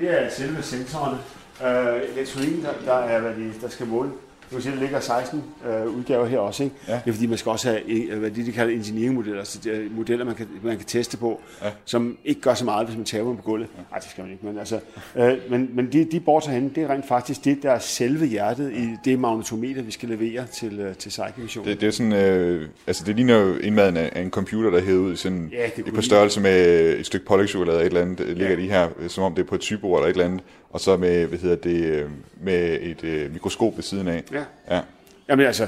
det 0.00 0.22
er 0.22 0.30
selve 0.30 0.62
sensorerne. 0.62 1.18
Øh, 1.64 2.02
elektronikken, 2.16 2.64
der, 2.64 2.72
der, 2.84 2.94
er, 2.94 3.20
hvad 3.20 3.34
det, 3.34 3.60
der 3.60 3.68
skal 3.68 3.86
måle. 3.86 4.10
Du 4.52 4.56
kan 4.56 4.62
se, 4.62 4.70
der 4.70 4.80
ligger 4.80 5.00
16 5.00 5.42
øh, 5.66 5.86
udgaver 5.98 6.26
her 6.26 6.38
også. 6.38 6.62
Ikke? 6.64 6.76
Ja. 6.88 6.92
Det 7.04 7.08
er 7.10 7.12
fordi, 7.12 7.26
man 7.26 7.38
skal 7.38 7.50
også 7.50 7.68
have 7.68 7.80
øh, 8.10 8.18
hvad 8.18 8.30
det, 8.30 8.46
de 8.46 8.52
kalder 8.52 8.74
engineering-modeller, 8.74 9.38
altså 9.38 9.70
er 9.70 9.80
modeller, 9.96 10.24
man 10.24 10.34
kan, 10.34 10.46
man 10.62 10.76
kan 10.76 10.86
teste 10.86 11.16
på, 11.16 11.40
Ja. 11.60 11.66
ja. 11.66 11.72
som 11.84 12.18
ikke 12.24 12.40
gør 12.40 12.54
så 12.54 12.64
meget, 12.64 12.86
hvis 12.86 12.96
man 12.96 13.04
taber 13.06 13.28
dem 13.28 13.36
på 13.36 13.42
gulvet. 13.42 13.68
Nej, 13.90 13.98
det 13.98 14.10
skal 14.10 14.22
man 14.24 14.32
ikke, 14.32 14.46
men, 14.46 14.58
altså, 14.58 14.80
øh, 15.16 15.32
men, 15.50 15.70
men 15.74 15.92
de, 15.92 16.04
de 16.04 16.20
boards 16.20 16.46
herhenne, 16.46 16.70
det 16.74 16.82
er 16.82 16.90
rent 16.90 17.08
faktisk 17.08 17.44
det, 17.44 17.62
der 17.62 17.70
er 17.70 17.78
selve 17.78 18.26
hjertet 18.26 18.72
i 18.72 18.88
det 19.04 19.18
magnetometer, 19.18 19.82
vi 19.82 19.90
skal 19.90 20.08
levere 20.08 20.46
til, 20.46 20.80
øh, 20.80 20.94
til 20.94 21.08
Psyche-missionen. 21.08 21.68
Det, 21.70 21.80
det 21.80 21.86
er 21.86 21.90
sådan, 21.90 22.12
øh, 22.12 22.68
altså 22.86 23.04
det 23.06 23.16
ligner 23.16 23.38
jo 23.38 23.54
indmaden 23.56 23.96
af, 23.96 24.22
en 24.22 24.30
computer, 24.30 24.70
der 24.70 24.78
er 24.78 24.82
hævet 24.82 24.98
ud 24.98 25.12
i 25.12 25.16
sådan 25.16 25.50
Ja, 25.52 25.66
det 25.76 25.84
ligne- 25.84 26.02
størrelse 26.02 26.40
med 26.40 26.88
et 26.98 27.06
stykke 27.06 27.26
pålægtschokolade 27.26 27.76
eller 27.84 27.86
et 27.86 27.86
eller 27.86 28.00
andet, 28.00 28.20
ja. 28.28 28.32
ligger 28.32 28.50
Ja. 28.50 28.56
de 28.62 28.68
her, 28.68 28.88
øh, 28.98 29.08
som 29.10 29.24
om 29.24 29.34
det 29.34 29.42
er 29.42 29.46
på 29.46 29.54
et 29.54 29.60
typebord 29.60 29.98
eller 29.98 30.08
et 30.08 30.12
eller 30.14 30.24
andet, 30.24 30.40
og 30.72 30.80
så 30.80 30.96
med, 30.96 31.26
hvad 31.26 31.38
hedder 31.38 31.56
det, 31.56 31.84
øh, 31.84 32.10
med 32.40 32.78
et 32.80 33.04
øh, 33.04 33.32
mikroskop 33.32 33.76
ved 33.76 33.82
siden 33.82 34.08
af. 34.08 34.22
Ja. 34.32 34.44
ja. 34.76 34.80
Jamen 35.28 35.46
altså, 35.46 35.66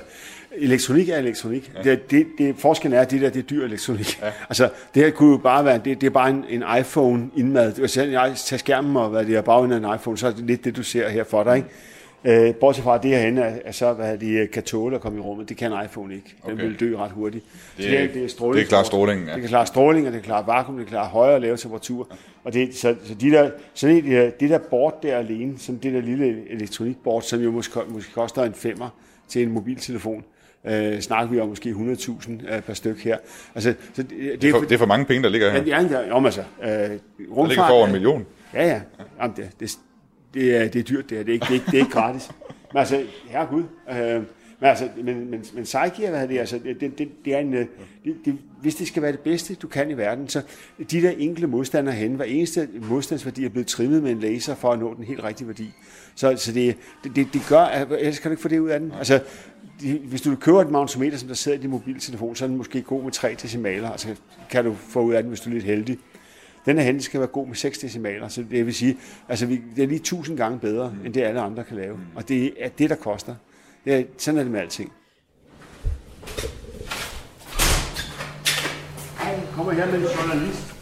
elektronik 0.57 1.09
er 1.09 1.17
elektronik. 1.17 1.73
Ja. 1.75 1.91
Det, 1.91 2.11
det, 2.11 2.27
det, 2.39 2.55
forskellen 2.59 2.99
er, 2.99 3.03
at 3.03 3.11
det 3.11 3.21
der 3.21 3.31
det 3.31 3.39
er 3.39 3.47
dyr 3.47 3.65
elektronik. 3.65 4.23
Ja. 4.23 4.33
Altså, 4.49 4.69
det 4.95 5.03
her 5.05 5.11
kunne 5.11 5.31
jo 5.31 5.37
bare 5.37 5.65
være, 5.65 5.81
det, 5.85 6.01
det 6.01 6.07
er 6.07 6.11
bare 6.11 6.31
en, 6.31 6.45
en 6.49 6.65
iPhone 6.81 7.31
indmad. 7.37 7.73
Hvis 7.73 7.97
jeg 7.97 8.33
tager 8.37 8.59
skærmen 8.59 8.97
og 8.97 9.09
hvad 9.09 9.25
det 9.25 9.37
er 9.37 9.41
bagenden 9.41 9.85
af 9.85 9.89
en 9.89 9.95
iPhone, 9.95 10.19
så 10.19 10.27
er 10.27 10.31
det 10.31 10.45
lidt 10.45 10.65
det, 10.65 10.77
du 10.77 10.83
ser 10.83 11.09
her 11.09 11.25
for 11.25 11.45
dig. 11.45 11.57
Ikke? 11.57 11.69
Øh, 12.27 12.55
bortset 12.55 12.85
fra, 12.85 12.95
at 12.95 13.03
det 13.03 13.15
er, 13.15 13.53
er 13.65 13.73
så, 13.73 13.93
hvad 13.93 14.19
det 14.19 14.51
kan 14.51 14.63
tåle 14.63 14.95
at 14.95 15.01
komme 15.03 15.19
i 15.19 15.21
rummet. 15.21 15.49
Det 15.49 15.57
kan 15.57 15.73
en 15.73 15.85
iPhone 15.85 16.15
ikke. 16.15 16.35
Den 16.47 16.53
Okay. 16.53 16.63
vil 16.65 16.81
dø 16.81 16.97
ret 16.97 17.11
hurtigt. 17.11 17.45
Det 17.77 17.85
Så 17.85 17.97
er- 17.97 18.07
det, 18.07 18.25
er 18.25 18.29
stråling. 18.29 18.57
det 18.59 18.65
er 18.65 18.69
klart 18.69 18.87
stråling, 18.87 19.27
ja. 19.27 19.33
Det 19.33 19.41
kan 19.41 19.49
klare 19.49 19.67
stråling, 19.67 20.07
og 20.07 20.13
det 20.13 20.23
kan 20.23 20.27
klare 20.27 20.47
vakuum, 20.47 20.77
det 20.77 20.87
kan 20.87 20.91
klare 20.91 21.07
højere 21.07 21.35
og 21.35 21.41
lave 21.41 21.57
temperatur. 21.57 22.09
Og 22.45 22.53
det, 22.53 22.75
så, 22.75 22.95
så 23.05 23.15
de 23.15 23.31
der, 23.31 23.51
sådan 23.75 23.97
et, 23.97 24.05
øh, 24.05 24.33
det 24.41 24.51
der 24.51 24.59
board 24.59 25.03
der 25.03 25.17
alene, 25.19 25.59
som 25.59 25.79
det 25.79 25.93
der 25.93 26.01
lille 26.01 26.51
elektronikboard, 26.51 27.23
som 27.23 27.41
jo 27.41 27.51
måske, 27.51 27.81
måske 27.89 28.13
koster 28.13 28.43
en 28.43 28.55
femmer 28.55 28.89
til 29.29 29.43
en 29.43 29.53
mobiltelefon, 29.53 30.25
øh, 30.67 31.01
snakker 31.01 31.33
vi 31.35 31.41
om 31.41 31.49
måske 31.49 31.71
100.000 31.71 32.55
øh, 32.55 32.63
per 32.63 32.75
styk 32.75 33.05
her. 33.05 33.17
Altså, 33.55 33.75
så 33.95 34.03
det, 34.03 34.11
Det 34.43 34.49
er, 34.49 34.53
for, 34.53 34.61
det 34.61 34.73
er 34.73 34.79
for 34.79 34.87
mange 34.87 35.05
penge, 35.05 35.23
der 35.23 35.29
ligger 35.29 35.51
her. 35.51 35.63
Ja, 35.67 35.83
ja, 35.83 36.01
ja, 36.07 36.13
om 36.15 36.25
altså, 36.27 36.41
øh, 36.41 36.69
rumfart, 36.71 37.49
ligger 37.49 37.67
for 37.67 37.75
over 37.75 37.87
en 37.87 37.93
million. 37.93 38.27
Ja, 38.55 38.67
ja. 38.69 38.81
Jamen, 39.21 39.37
det, 39.37 39.49
det, 39.61 39.71
det, 40.35 40.57
er, 40.57 40.69
det 40.69 40.79
er 40.79 40.83
dyrt, 40.83 41.11
det 41.11 41.17
her. 41.19 41.25
Det 41.25 41.31
er 41.31 41.35
ikke, 41.35 41.45
det 41.45 41.51
er 41.51 41.55
ikke, 41.55 41.67
det 41.67 41.75
er 41.75 41.79
ikke 41.79 41.93
gratis. 41.93 42.31
Men 42.73 42.79
altså, 42.79 43.03
herregud. 43.29 43.65
Øh, 43.91 44.23
men, 44.61 44.69
altså, 44.69 44.89
men, 44.97 45.31
men, 45.31 45.45
men 45.55 45.65
Psyche, 45.65 46.11
hvad 46.11 46.23
er 46.23 46.27
det, 46.27 46.39
altså, 46.39 46.61
det, 46.81 46.99
det, 46.99 47.09
det 47.25 47.35
er 47.35 47.39
en, 47.39 47.55
øh, 47.55 47.67
det, 48.05 48.17
det, 48.25 48.39
hvis 48.61 48.75
det 48.75 48.87
skal 48.87 49.03
være 49.03 49.13
det 49.13 49.21
bedste, 49.21 49.55
du 49.55 49.69
kan 49.69 49.91
i 49.91 49.97
verden, 49.97 50.29
så 50.29 50.43
de 50.91 51.03
der 51.03 51.11
enkelte 51.11 51.47
modstandere 51.47 51.95
hen, 51.95 52.15
hver 52.15 52.25
eneste 52.25 52.69
modstandsværdi 52.91 53.45
er 53.45 53.49
blevet 53.49 53.67
trimmet 53.67 54.03
med 54.03 54.11
en 54.11 54.21
laser 54.21 54.55
for 54.55 54.73
at 54.73 54.79
nå 54.79 54.95
den 54.95 55.05
helt 55.05 55.25
rigtige 55.25 55.49
værdi. 55.49 55.71
Så, 56.15 56.37
så 56.37 56.53
det, 56.53 56.77
det, 57.05 57.29
det, 57.33 57.43
gør, 57.49 57.61
at, 57.61 57.89
ellers 57.91 58.19
kan 58.19 58.29
du 58.29 58.33
ikke 58.33 58.43
få 58.43 58.49
det 58.49 58.59
ud 58.59 58.69
af 58.69 58.81
den. 58.81 58.93
Altså, 58.93 59.21
de, 59.81 59.99
hvis 59.99 60.23
du 60.23 60.37
køber 60.37 60.61
et 60.61 60.71
magnetometer, 60.71 61.17
som 61.17 61.29
der 61.29 61.35
sidder 61.35 61.59
i 61.59 61.61
din 61.61 61.71
mobiltelefon, 61.71 62.37
så 62.37 62.45
er 62.45 62.49
den 62.49 62.57
måske 62.57 62.83
god 62.83 63.03
med 63.03 63.13
3 63.13 63.37
decimaler. 63.43 63.91
Altså 63.91 64.09
kan 64.51 64.65
du 64.65 64.75
få 64.75 65.01
ud 65.01 65.15
af 65.15 65.23
den, 65.23 65.29
hvis 65.29 65.41
du 65.41 65.51
er 65.51 65.55
lidt 65.55 65.65
heldig. 65.65 65.99
Den 66.67 66.79
her 66.79 66.85
hente 66.85 67.05
skal 67.05 67.21
være 67.21 67.29
god 67.29 67.47
med 67.47 67.57
6 67.57 67.79
decimaler, 67.79 68.29
så 68.29 68.45
det 68.51 68.67
vil 68.67 68.75
sige, 68.75 68.97
altså 69.29 69.47
vi, 69.47 69.63
det 69.77 69.83
er 69.83 69.89
lige 69.89 69.97
1000 69.97 70.37
gange 70.37 70.59
bedre, 70.59 70.91
mm. 70.91 71.07
end 71.07 71.15
det 71.15 71.23
alle 71.23 71.41
andre 71.41 71.65
kan 71.65 71.77
lave. 71.77 71.99
Og 72.15 72.29
det 72.29 72.53
er 72.61 72.69
det, 72.69 72.91
der 72.91 72.97
koster. 72.97 73.35
Det 73.85 73.95
er, 73.95 74.03
sådan 74.19 74.39
er 74.39 74.43
det 74.43 74.53
med 74.53 74.61
alting. 74.61 74.93
Hej, 79.19 79.41
kommer 79.57 79.73
her 79.73 79.87
med 79.87 79.95
en 79.95 80.01
journalist. 80.01 80.75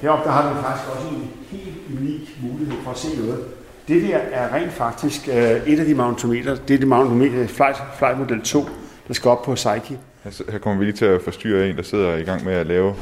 Heroppe 0.00 0.24
der 0.24 0.30
har 0.30 0.54
du 0.54 0.62
faktisk 0.62 0.90
også 0.90 1.08
en 1.08 1.30
helt 1.50 1.76
unik 1.98 2.38
mulighed 2.42 2.76
for 2.82 2.90
at 2.90 2.98
se 2.98 3.16
noget. 3.18 3.44
Det 3.88 4.02
der 4.02 4.16
er 4.16 4.54
rent 4.54 4.72
faktisk 4.72 5.28
øh, 5.28 5.34
et 5.34 5.80
af 5.80 5.86
de 5.86 5.94
magnetometer, 5.94 6.56
det 6.56 6.74
er 6.74 6.78
det 6.78 6.88
magnetometer 6.88 7.46
Flight, 7.46 7.82
Flight 7.98 8.18
Model 8.18 8.42
2, 8.42 8.64
der 9.08 9.14
skal 9.14 9.30
op 9.30 9.42
på 9.42 9.54
Psyche. 9.54 9.98
Her, 10.24 10.50
her 10.52 10.58
kommer 10.58 10.78
vi 10.78 10.84
lige 10.84 10.96
til 10.96 11.04
at 11.04 11.22
forstyrre 11.22 11.68
en, 11.68 11.76
der 11.76 11.82
sidder 11.82 12.16
i 12.16 12.22
gang 12.22 12.44
med 12.44 12.52
at 12.52 12.66
lave 12.66 12.94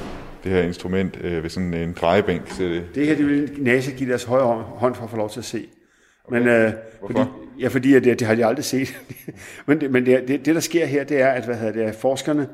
det 0.44 0.52
her 0.52 0.62
instrument 0.62 1.18
øh, 1.24 1.42
ved 1.42 1.50
sådan 1.50 1.74
en 1.74 1.92
drejebænk. 2.00 2.50
Så 2.50 2.62
det, 2.62 2.82
Det 2.94 3.06
her, 3.06 3.16
det 3.16 3.26
vil 3.26 3.50
NASA 3.58 3.90
give 3.90 4.10
deres 4.10 4.24
højre 4.24 4.64
hånd- 4.68 4.94
for 4.94 5.04
at 5.04 5.10
få 5.10 5.16
lov 5.16 5.30
til 5.30 5.40
at 5.40 5.44
se. 5.44 5.68
Men, 6.30 6.48
øh, 6.48 6.72
Hvorfor? 7.00 7.14
Fordi, 7.14 7.20
ja, 7.60 7.68
fordi 7.68 7.94
at 7.94 8.04
det, 8.04 8.18
det 8.18 8.26
har 8.26 8.34
de 8.34 8.46
aldrig 8.46 8.64
set. 8.64 8.96
men 9.66 9.80
det, 9.80 9.90
men 9.90 10.06
det, 10.06 10.28
det, 10.28 10.46
det, 10.46 10.54
der 10.54 10.60
sker 10.60 10.86
her, 10.86 11.04
det 11.04 11.20
er, 11.20 11.28
at 11.28 11.44
hvad 11.44 11.56
hedder 11.56 11.84
det, 11.86 11.94
forskerne, 11.94 12.48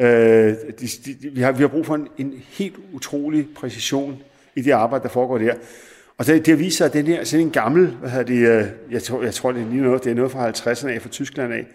øh, 0.00 0.06
de, 0.06 0.54
de, 0.80 1.14
de, 1.22 1.28
vi, 1.32 1.40
har, 1.40 1.52
vi 1.52 1.60
har 1.62 1.68
brug 1.68 1.86
for 1.86 1.94
en, 1.94 2.08
en 2.18 2.34
helt 2.48 2.74
utrolig 2.92 3.46
præcision 3.56 4.22
i 4.56 4.62
det 4.62 4.70
arbejde, 4.70 5.02
der 5.02 5.08
foregår 5.08 5.38
der. 5.38 5.54
Og 6.18 6.26
det, 6.26 6.46
det 6.46 6.58
viser, 6.58 6.84
at 6.84 6.92
den 6.92 7.06
her, 7.06 7.24
sådan 7.24 7.46
en 7.46 7.52
gammel, 7.52 7.86
hvad 7.86 8.10
hedder 8.10 8.24
det, 8.24 8.60
øh, 8.60 8.66
jeg 8.90 9.02
tror, 9.02 9.22
jeg 9.22 9.34
tror 9.34 9.52
det 9.52 9.62
er 9.62 9.66
lige 9.70 9.82
noget, 9.82 10.04
det 10.04 10.10
er 10.10 10.14
noget 10.14 10.32
fra 10.32 10.50
50'erne 10.50 10.88
af, 10.88 11.02
fra 11.02 11.08
Tyskland 11.08 11.52
af. 11.52 11.66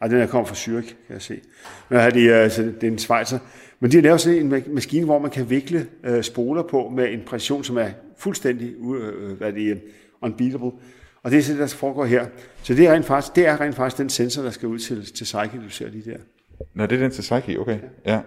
Ej, 0.00 0.08
den 0.08 0.18
her 0.18 0.26
kommer 0.26 0.46
fra 0.46 0.54
Zürich, 0.54 0.86
kan 0.86 1.14
jeg 1.14 1.22
se. 1.22 1.40
Men 1.88 2.00
hvad 2.00 2.12
det, 2.12 2.30
altså, 2.30 2.62
det 2.62 2.84
er 2.84 2.88
en 2.88 2.98
Schweizer. 2.98 3.38
Men 3.80 3.90
de 3.90 3.96
har 3.96 4.02
lavet 4.02 4.20
sådan 4.20 4.38
en 4.38 4.74
maskine, 4.74 5.04
hvor 5.04 5.18
man 5.18 5.30
kan 5.30 5.50
vikle 5.50 5.86
øh, 6.04 6.22
spoler 6.22 6.62
på 6.62 6.88
med 6.88 7.12
en 7.12 7.22
præcision, 7.26 7.64
som 7.64 7.78
er 7.78 7.88
fuldstændig 8.16 8.74
øh, 8.94 9.38
hvad 9.38 9.52
det, 9.52 9.72
uh, 9.72 9.78
unbeatable. 10.20 10.70
Og 11.22 11.30
det 11.30 11.38
er 11.38 11.52
det, 11.52 11.58
der 11.58 11.66
foregår 11.66 12.04
her. 12.04 12.26
Så 12.62 12.74
det 12.74 12.86
er 12.86 12.92
rent 12.92 13.06
faktisk, 13.06 13.36
det 13.36 13.46
er 13.46 13.60
rent 13.60 13.74
faktisk 13.74 13.98
den 13.98 14.08
sensor, 14.08 14.42
der 14.42 14.50
skal 14.50 14.68
ud 14.68 14.78
til, 14.78 15.12
til 15.14 15.24
Psyche, 15.24 15.60
du 15.64 15.68
ser 15.68 15.88
lige 15.88 16.10
der. 16.10 16.18
Nå, 16.74 16.86
det 16.86 16.92
er 16.92 17.02
den 17.02 17.10
til 17.10 17.20
Psyche, 17.20 17.60
okay. 17.60 17.78
Ja. 18.06 18.14
ja. 18.14 18.20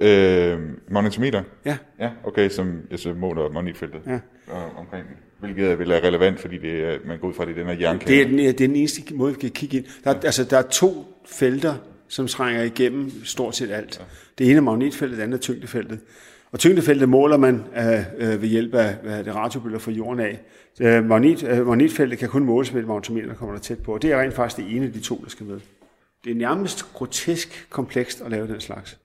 Øh, 0.00 0.58
magnetometer? 0.90 1.42
Ja. 1.64 1.76
Ja, 2.00 2.10
okay, 2.24 2.48
som 2.48 2.80
altså, 2.90 3.14
måler 3.14 3.50
magnetfeltet. 3.50 4.00
Ja. 4.06 4.18
Og, 4.46 4.76
omkring, 4.76 5.06
hvilket 5.40 5.78
vil 5.78 5.90
er 5.90 6.04
relevant, 6.04 6.40
fordi 6.40 6.58
det 6.58 6.84
er, 6.84 6.98
man 7.06 7.18
går 7.18 7.28
ud 7.28 7.34
fra, 7.34 7.44
det 7.44 7.50
er 7.50 7.54
den 7.54 7.66
her 7.66 7.76
jernkage. 7.80 8.14
Det 8.14 8.22
er 8.22 8.26
den, 8.26 8.38
det 8.38 8.48
er 8.48 8.52
den 8.52 8.76
eneste 8.76 9.14
måde, 9.14 9.34
vi 9.34 9.40
kan 9.40 9.50
kigge 9.50 9.76
ind. 9.76 9.84
Der, 10.04 10.10
ja. 10.10 10.18
altså, 10.24 10.44
der 10.44 10.58
er 10.58 10.62
to 10.62 11.04
felter, 11.26 11.74
som 12.08 12.26
trænger 12.26 12.62
igennem 12.62 13.24
stort 13.24 13.56
set 13.56 13.70
alt. 13.70 13.98
Ja. 13.98 14.04
Det 14.38 14.48
ene 14.50 14.56
er 14.56 14.62
magnetfeltet, 14.62 15.18
det 15.18 15.24
andet 15.24 15.38
er 15.38 15.42
tyngdefeltet. 15.42 16.00
Og 16.52 16.58
tyngdefeltet 16.58 17.08
måler 17.08 17.36
man 17.36 17.64
øh, 17.76 18.42
ved 18.42 18.48
hjælp 18.48 18.74
af 18.74 18.94
hvad 19.02 19.24
det, 19.24 19.34
radiobølger 19.34 19.78
fra 19.78 19.90
jorden 19.90 20.20
af. 20.20 20.40
Øh, 20.80 21.04
magnet, 21.04 21.48
øh, 21.48 21.66
magnetfeltet 21.66 22.18
kan 22.18 22.28
kun 22.28 22.44
måles 22.44 22.72
med 22.72 22.80
et 22.80 22.86
magnetometer, 22.86 23.28
der 23.28 23.34
kommer 23.34 23.54
der 23.54 23.62
tæt 23.62 23.78
på. 23.78 23.94
Og 23.94 24.02
det 24.02 24.12
er 24.12 24.20
rent 24.20 24.34
faktisk 24.34 24.66
det 24.66 24.76
ene 24.76 24.86
af 24.86 24.92
de 24.92 25.00
to, 25.00 25.20
der 25.24 25.30
skal 25.30 25.46
med. 25.46 25.60
Det 26.24 26.30
er 26.30 26.34
nærmest 26.34 26.92
grotesk 26.92 27.66
komplekst 27.70 28.20
at 28.20 28.30
lave 28.30 28.46
den 28.46 28.60
slags. 28.60 28.98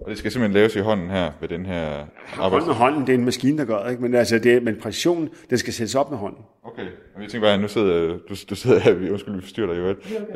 Og 0.00 0.10
det 0.10 0.18
skal 0.18 0.32
simpelthen 0.32 0.54
laves 0.54 0.76
i 0.76 0.78
hånden 0.78 1.10
her, 1.10 1.32
ved 1.40 1.48
den 1.48 1.66
her 1.66 2.06
arbejds... 2.38 2.66
med 2.66 2.74
hånden, 2.74 3.00
det 3.00 3.08
er 3.08 3.14
en 3.14 3.24
maskine, 3.24 3.58
der 3.58 3.64
gør 3.64 3.82
det, 3.82 3.90
ikke? 3.90 4.02
Men, 4.02 4.14
altså, 4.14 4.38
det 4.38 4.54
er, 4.54 4.60
men 4.60 4.76
præcisionen, 4.76 5.28
den 5.50 5.58
skal 5.58 5.72
sættes 5.72 5.94
op 5.94 6.10
med 6.10 6.18
hånden. 6.18 6.44
Okay, 6.64 6.82
men 6.82 7.22
jeg 7.22 7.30
tænker 7.30 7.48
bare, 7.48 7.58
nu 7.58 7.68
sidder 7.68 8.08
du, 8.28 8.34
du 8.50 8.54
sidder 8.54 8.78
her, 8.78 9.10
undskyld, 9.10 9.34
vi 9.34 9.40
forstyrrer 9.40 9.74
dig 9.74 9.80
jo, 9.80 9.88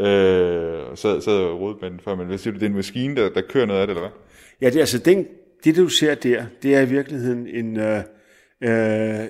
øh, 0.04 0.90
og 0.90 0.98
sad, 0.98 1.20
sad 1.20 1.32
og 1.32 1.60
rodede 1.60 1.78
med 1.82 1.90
den 1.90 2.00
før, 2.00 2.14
men 2.14 2.26
hvad 2.26 2.38
siger 2.38 2.52
du, 2.52 2.58
det 2.58 2.64
er 2.64 2.70
en 2.70 2.76
maskine, 2.76 3.16
der, 3.16 3.30
der 3.30 3.40
kører 3.48 3.66
noget 3.66 3.80
af 3.80 3.86
det, 3.86 3.96
eller 3.96 4.08
hvad? 4.08 4.18
Ja, 4.60 4.66
det 4.66 4.76
er 4.76 4.80
altså, 4.80 4.98
den, 4.98 5.26
det, 5.64 5.76
du 5.76 5.88
ser 5.88 6.14
der, 6.14 6.44
det 6.62 6.74
er 6.74 6.80
i 6.80 6.88
virkeligheden 6.88 7.46
en, 7.46 7.76
øh, 7.76 8.00
øh, 8.60 9.28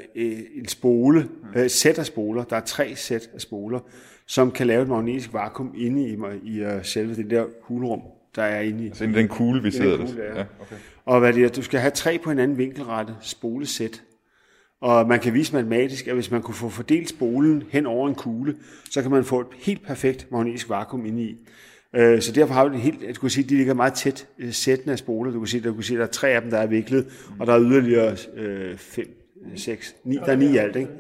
en 0.56 0.68
spole, 0.68 1.28
øh, 1.56 1.70
sæt 1.70 1.98
af 1.98 2.06
spoler. 2.06 2.44
Der 2.44 2.56
er 2.56 2.64
tre 2.64 2.94
sæt 2.94 3.30
af 3.34 3.40
spoler, 3.40 3.80
som 4.26 4.50
kan 4.50 4.66
lave 4.66 4.82
et 4.82 4.88
magnetisk 4.88 5.32
vakuum 5.32 5.74
inde 5.76 6.08
i, 6.08 6.16
i 6.44 6.64
uh, 6.64 6.70
selve 6.82 7.14
det 7.14 7.30
der 7.30 7.44
hulrum, 7.62 8.02
der 8.36 8.42
er 8.42 8.60
inde 8.60 8.84
i. 8.84 8.86
Altså 8.86 9.04
inde 9.04 9.18
i 9.18 9.22
den 9.22 9.28
kugle, 9.28 9.62
vi 9.62 9.70
sidder 9.70 9.96
der. 9.96 10.04
Ja. 10.36 10.40
okay. 10.40 10.76
Og 11.04 11.20
hvad 11.20 11.32
det 11.32 11.44
er, 11.44 11.48
du 11.48 11.62
skal 11.62 11.80
have 11.80 11.90
tre 11.90 12.18
på 12.18 12.30
hinanden 12.30 12.58
vinkelrette 12.58 13.14
spolesæt. 13.20 14.02
Og 14.80 15.08
man 15.08 15.20
kan 15.20 15.34
vise 15.34 15.54
matematisk, 15.54 16.08
at 16.08 16.14
hvis 16.14 16.30
man 16.30 16.42
kunne 16.42 16.54
få 16.54 16.68
fordelt 16.68 17.08
spolen 17.08 17.64
hen 17.70 17.86
over 17.86 18.08
en 18.08 18.14
kugle, 18.14 18.54
så 18.90 19.02
kan 19.02 19.10
man 19.10 19.24
få 19.24 19.40
et 19.40 19.46
helt 19.56 19.86
perfekt 19.86 20.26
magnetisk 20.30 20.68
vakuum 20.68 21.06
inde 21.06 21.22
i. 21.22 21.36
Øh, 21.96 22.22
så 22.22 22.32
derfor 22.32 22.54
har 22.54 22.68
vi 22.68 22.74
det 22.74 22.82
helt, 22.82 23.16
du 23.16 23.20
kan 23.20 23.30
sige, 23.30 23.48
de 23.48 23.56
ligger 23.56 23.74
meget 23.74 23.94
tæt 23.94 24.26
øh, 24.38 24.52
sættende 24.52 24.92
af 24.92 24.98
spoler. 24.98 25.32
Du 25.32 25.38
kan 25.38 25.46
sige, 25.46 25.60
du 25.60 25.74
kan 25.74 25.82
sige, 25.82 25.98
der 25.98 26.04
er 26.04 26.08
tre 26.08 26.28
af 26.28 26.42
dem, 26.42 26.50
der 26.50 26.58
er 26.58 26.66
viklet, 26.66 27.06
og 27.38 27.46
der 27.46 27.54
er 27.54 27.60
yderligere 27.60 28.16
øh, 28.36 28.76
fem, 28.76 29.06
seks, 29.56 29.94
ni, 30.04 30.16
der 30.16 30.32
er 30.32 30.36
ni 30.36 30.46
i 30.46 30.56
alt, 30.56 30.76
ikke? 30.76 30.90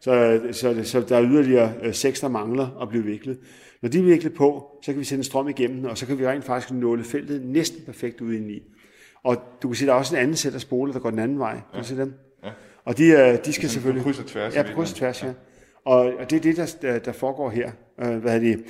Så, 0.00 0.40
så, 0.52 0.84
så 0.84 1.00
der 1.00 1.16
er 1.16 1.24
yderligere 1.24 1.72
øh, 1.82 1.94
seks, 1.94 2.20
der 2.20 2.28
mangler 2.28 2.82
at 2.82 2.88
blive 2.88 3.04
viklet. 3.04 3.38
Når 3.82 3.88
de 3.88 3.98
er 3.98 4.02
viklet 4.02 4.34
på, 4.34 4.78
så 4.82 4.92
kan 4.92 5.00
vi 5.00 5.04
sende 5.04 5.24
strøm 5.24 5.48
igennem, 5.48 5.84
og 5.84 5.98
så 5.98 6.06
kan 6.06 6.18
vi 6.18 6.26
rent 6.26 6.44
faktisk 6.44 6.72
nåle 6.72 7.04
feltet 7.04 7.46
næsten 7.46 7.84
perfekt 7.84 8.20
ud 8.20 8.32
ind 8.32 8.50
i. 8.50 8.62
Og 9.22 9.36
du 9.62 9.68
kan 9.68 9.74
sige, 9.74 9.86
der 9.86 9.92
er 9.92 9.98
også 9.98 10.16
en 10.16 10.22
anden 10.22 10.36
sæt 10.36 10.54
af 10.54 10.60
spoler, 10.60 10.92
der 10.92 11.00
går 11.00 11.10
den 11.10 11.18
anden 11.18 11.38
vej. 11.38 11.52
Kan 11.52 11.62
ja. 11.74 11.78
du 11.78 11.84
se 11.84 11.96
dem? 11.96 12.14
Ja. 12.44 12.50
Og 12.84 12.98
de, 12.98 13.36
de 13.44 13.52
skal 13.52 13.68
selvfølgelig... 13.68 14.02
På 14.02 14.08
kryds 14.08 14.18
og 14.18 14.26
tværs. 14.26 14.54
Ja, 14.54 14.62
på 14.62 14.72
kryds 14.74 14.90
og 14.90 14.96
tværs, 14.96 15.22
ja. 15.22 15.32
Og, 15.84 16.12
og 16.18 16.30
det 16.30 16.36
er 16.36 16.40
det, 16.40 16.78
der, 16.82 16.98
der 16.98 17.12
foregår 17.12 17.50
her. 17.50 17.70
Øh, 18.02 18.16
hvad 18.16 18.34
er 18.34 18.38
det? 18.38 18.64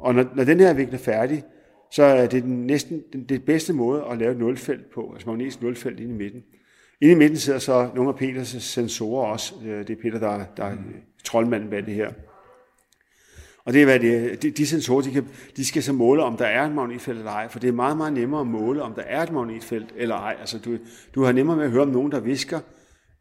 Og 0.00 0.14
når, 0.14 0.24
når 0.34 0.44
den 0.44 0.60
her 0.60 0.68
er 0.68 0.74
viklet 0.74 1.00
færdig, 1.00 1.44
så 1.90 2.02
er 2.02 2.26
det 2.26 2.42
den 2.42 2.66
næsten 2.66 3.02
den, 3.12 3.24
det 3.24 3.44
bedste 3.44 3.72
måde 3.72 4.04
at 4.10 4.18
lave 4.18 4.32
et 4.32 4.38
nulfelt 4.38 4.90
på, 4.94 5.10
altså 5.12 5.28
magnetisk 5.28 5.62
nulfelt 5.62 6.00
inde 6.00 6.14
i 6.14 6.16
midten. 6.16 6.42
Inde 7.02 7.12
i 7.12 7.16
midten 7.16 7.38
sidder 7.38 7.58
så 7.58 7.90
nogle 7.94 8.08
af 8.08 8.16
Peters 8.16 8.48
sensorer 8.48 9.26
også. 9.26 9.54
Øh, 9.64 9.78
det 9.78 9.90
er 9.90 10.02
Peter, 10.02 10.18
der, 10.18 10.44
der 10.56 10.64
er 10.64 10.76
troldmanden 11.24 11.70
bag 11.70 11.86
det 11.86 11.94
her. 11.94 12.12
Og 13.64 13.72
det 13.72 13.80
er, 13.82 13.84
hvad 13.84 14.00
det, 14.00 14.42
de, 14.42 14.50
de 14.50 14.66
sensorer, 14.66 15.02
de, 15.02 15.10
kan, 15.10 15.28
de 15.56 15.64
skal 15.64 15.82
så 15.82 15.92
måle, 15.92 16.22
om 16.22 16.36
der 16.36 16.44
er 16.44 16.66
et 16.66 16.74
magnetfelt 16.74 17.18
eller 17.18 17.32
ej, 17.32 17.48
for 17.48 17.58
det 17.58 17.68
er 17.68 17.72
meget, 17.72 17.96
meget 17.96 18.12
nemmere 18.12 18.40
at 18.40 18.46
måle, 18.46 18.82
om 18.82 18.94
der 18.94 19.02
er 19.02 19.22
et 19.22 19.32
magnetfelt 19.32 19.94
eller 19.96 20.14
ej. 20.14 20.36
Altså, 20.40 20.58
du, 20.58 20.78
du 21.14 21.24
har 21.24 21.32
nemmere 21.32 21.56
med 21.56 21.64
at 21.64 21.70
høre 21.70 21.82
om 21.82 21.88
nogen, 21.88 22.12
der 22.12 22.20
visker, 22.20 22.60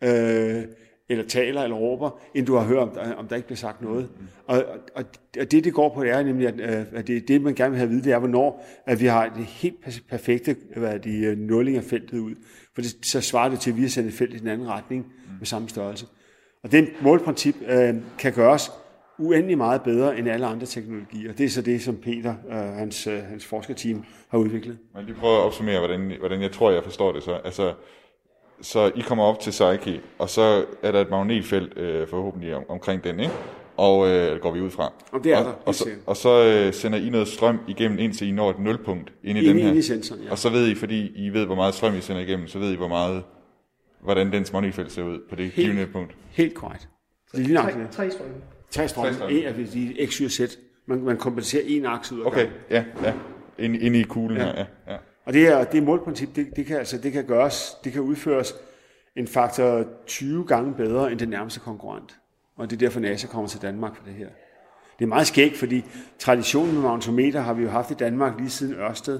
øh, 0.03 0.63
eller 1.09 1.27
taler 1.27 1.61
eller 1.61 1.75
råber, 1.75 2.19
end 2.35 2.45
du 2.45 2.55
har 2.55 2.65
hørt, 2.65 2.77
om 2.77 2.89
der, 2.89 3.13
om 3.13 3.27
der 3.27 3.35
ikke 3.35 3.47
bliver 3.47 3.57
sagt 3.57 3.81
noget. 3.81 4.09
Mm. 4.19 4.27
Og, 4.45 4.65
og, 4.95 5.05
og 5.39 5.51
det, 5.51 5.63
det 5.63 5.73
går 5.73 5.93
på, 5.95 6.03
det 6.03 6.11
er 6.11 6.23
nemlig, 6.23 6.47
at, 6.47 6.59
øh, 6.59 6.85
at 6.93 7.07
det, 7.07 7.27
det, 7.27 7.41
man 7.41 7.55
gerne 7.55 7.69
vil 7.69 7.77
have 7.77 7.85
at 7.85 7.91
vide, 7.91 8.03
det 8.03 8.11
er, 8.11 8.19
hvornår 8.19 8.65
at 8.85 9.01
vi 9.01 9.05
har 9.05 9.29
det 9.37 9.45
helt 9.45 10.07
perfekte 10.09 10.55
hvad 10.75 10.99
de, 10.99 11.17
øh, 11.17 11.37
nulling 11.37 11.77
af 11.77 11.83
feltet 11.83 12.19
ud. 12.19 12.35
For 12.75 12.81
det, 12.81 13.05
så 13.05 13.21
svarer 13.21 13.49
det 13.49 13.59
til, 13.59 13.71
at 13.71 13.77
vi 13.77 13.81
har 13.81 13.89
sendt 13.89 14.07
et 14.07 14.13
felt 14.13 14.33
i 14.33 14.37
den 14.37 14.47
anden 14.47 14.67
retning 14.67 15.05
mm. 15.05 15.37
med 15.39 15.45
samme 15.45 15.69
størrelse. 15.69 16.05
Og 16.63 16.71
det 16.71 16.89
målprincip 17.01 17.55
øh, 17.67 17.95
kan 18.19 18.33
gøres 18.33 18.71
uendelig 19.17 19.57
meget 19.57 19.81
bedre 19.81 20.17
end 20.17 20.29
alle 20.29 20.45
andre 20.45 20.65
teknologier. 20.65 21.33
Det 21.33 21.45
er 21.45 21.49
så 21.49 21.61
det, 21.61 21.81
som 21.81 21.97
Peter 21.97 22.35
og 22.49 22.57
øh, 22.57 22.73
hans, 22.73 23.07
øh, 23.07 23.23
hans 23.23 23.45
forskerteam 23.45 24.05
har 24.29 24.37
udviklet. 24.37 24.77
Men 24.95 25.05
lige 25.05 25.15
prøve 25.15 25.37
at 25.37 25.43
opsummere, 25.43 25.79
hvordan, 25.79 26.13
hvordan 26.19 26.41
jeg 26.41 26.51
tror, 26.51 26.71
jeg 26.71 26.83
forstår 26.83 27.11
det 27.11 27.23
så. 27.23 27.33
Altså, 27.33 27.73
så 28.61 28.91
I 28.95 29.01
kommer 29.01 29.23
op 29.23 29.39
til 29.39 29.49
Psyche, 29.49 30.01
og 30.19 30.29
så 30.29 30.65
er 30.83 30.91
der 30.91 31.01
et 31.01 31.09
magnetfelt 31.09 31.77
øh, 31.77 32.07
forhåbentlig 32.07 32.55
om, 32.55 32.63
omkring 32.69 33.03
den, 33.03 33.19
ikke? 33.19 33.33
Og 33.81 34.09
øh, 34.09 34.39
går 34.41 34.51
vi 34.51 34.61
ud 34.61 34.69
fra. 34.69 34.93
Og 35.11 35.23
det 35.23 35.33
er 35.33 35.37
og, 35.37 35.45
der. 35.45 35.51
Og 35.65 35.75
så, 35.75 35.89
og 36.05 36.17
så 36.17 36.43
øh, 36.45 36.73
sender 36.73 36.99
I 36.99 37.09
noget 37.09 37.27
strøm 37.27 37.59
igennem, 37.67 37.99
indtil 37.99 38.27
I 38.27 38.31
når 38.31 38.49
et 38.49 38.59
nulpunkt 38.59 39.13
inde 39.23 39.41
i 39.41 39.47
den 39.47 39.59
her. 39.59 39.73
i 39.73 39.81
sensoren, 39.81 40.21
ja. 40.23 40.31
Og 40.31 40.37
så 40.37 40.49
ved 40.49 40.67
I, 40.67 40.75
fordi 40.75 41.11
I 41.15 41.29
ved, 41.29 41.45
hvor 41.45 41.55
meget 41.55 41.73
strøm 41.73 41.95
I 41.95 42.01
sender 42.01 42.21
igennem, 42.21 42.47
så 42.47 42.59
ved 42.59 42.71
I, 42.71 42.75
hvor 42.75 42.87
meget, 42.87 43.23
hvordan 44.03 44.31
dens 44.31 44.53
magnetfelt 44.53 44.91
ser 44.91 45.03
ud 45.03 45.19
på 45.29 45.35
det 45.35 45.45
Helt- 45.51 45.55
givende 45.55 45.91
punkt. 45.93 46.15
Helt 46.31 46.53
korrekt. 46.53 46.89
Det 47.31 47.39
er 47.39 47.43
lige 47.43 47.53
nok. 47.53 47.71
Tre. 47.71 47.87
Tre 47.91 48.11
strømme. 48.11 48.33
Tre 48.71 48.87
strømme. 48.87 49.31
En 49.31 49.43
af 49.45 49.53
de 49.53 50.07
X, 50.07 50.15
Y 50.17 50.25
og 50.25 50.31
Z. 50.31 50.39
Man, 50.87 51.01
man 51.03 51.17
kompenserer 51.17 51.63
en 51.67 51.85
akse 51.85 52.15
ud 52.15 52.21
af 52.21 52.25
Okay, 52.25 52.47
ja, 52.69 52.83
ja. 53.03 53.13
Inde, 53.59 53.79
inde 53.79 53.99
i 53.99 54.03
kuglen 54.03 54.37
Ja. 54.37 54.43
her, 54.43 54.53
ja. 54.55 54.93
ja. 54.93 54.97
Og 55.25 55.33
det 55.33 55.47
er, 55.47 55.63
det 55.63 55.77
er 55.77 55.81
målprincip, 55.81 56.35
det, 56.35 56.47
det, 56.55 56.65
kan, 56.65 56.77
altså, 56.77 56.97
det 56.97 57.11
kan 57.11 57.25
gøres, 57.25 57.71
det 57.83 57.93
kan 57.93 58.01
udføres 58.01 58.53
en 59.15 59.27
faktor 59.27 59.83
20 60.07 60.45
gange 60.47 60.73
bedre 60.73 61.11
end 61.11 61.19
den 61.19 61.29
nærmeste 61.29 61.59
konkurrent. 61.59 62.17
Og 62.61 62.69
det 62.69 62.75
er 62.75 62.79
derfor 62.79 62.99
NASA 62.99 63.27
kommer 63.27 63.47
til 63.49 63.61
Danmark 63.61 63.95
for 63.95 64.03
det 64.03 64.13
her. 64.13 64.27
Det 64.99 65.05
er 65.05 65.09
meget 65.09 65.27
skægt, 65.27 65.57
fordi 65.57 65.83
traditionen 66.19 66.73
med 66.73 66.81
magnetometer 66.81 67.41
har 67.41 67.53
vi 67.53 67.63
jo 67.63 67.69
haft 67.69 67.91
i 67.91 67.93
Danmark 67.93 68.33
lige 68.37 68.49
siden 68.49 68.73
Ørsted. 68.73 69.19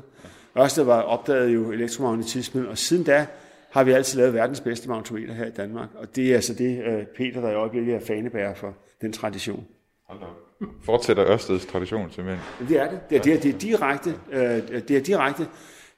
Ørsted 0.58 0.84
var 0.84 1.02
opdaget 1.02 1.54
jo 1.54 1.72
elektromagnetismen, 1.72 2.66
og 2.68 2.78
siden 2.78 3.04
da 3.04 3.26
har 3.72 3.84
vi 3.84 3.92
altid 3.92 4.20
lavet 4.20 4.34
verdens 4.34 4.62
bedste 4.62 4.90
magnetometer 4.90 5.34
her 5.34 5.46
i 5.46 5.52
Danmark. 5.52 5.90
Og 5.96 6.16
det 6.16 6.32
er 6.32 6.36
altså 6.36 6.54
det, 6.54 6.84
øh, 6.84 7.06
Peter, 7.18 7.42
der 7.42 7.50
i 7.50 7.56
øjeblikket 7.56 7.96
er 7.96 8.00
fanebærer 8.00 8.54
for 8.54 8.74
den 9.02 9.14
tradition. 9.14 9.66
Fortsætter 10.84 11.26
Ørsteds 11.26 11.66
tradition 11.66 12.12
simpelthen. 12.12 12.68
Det 12.68 12.80
er 12.80 12.90
det. 12.90 13.00
Det 13.10 13.18
er, 13.18 13.22
det 13.22 13.34
er, 13.34 13.40
det 13.40 13.56
er 13.56 13.60
direkte. 13.60 14.16
Øh, 14.32 14.42
det 14.88 14.92
er 14.92 15.02
direkte. 15.02 15.48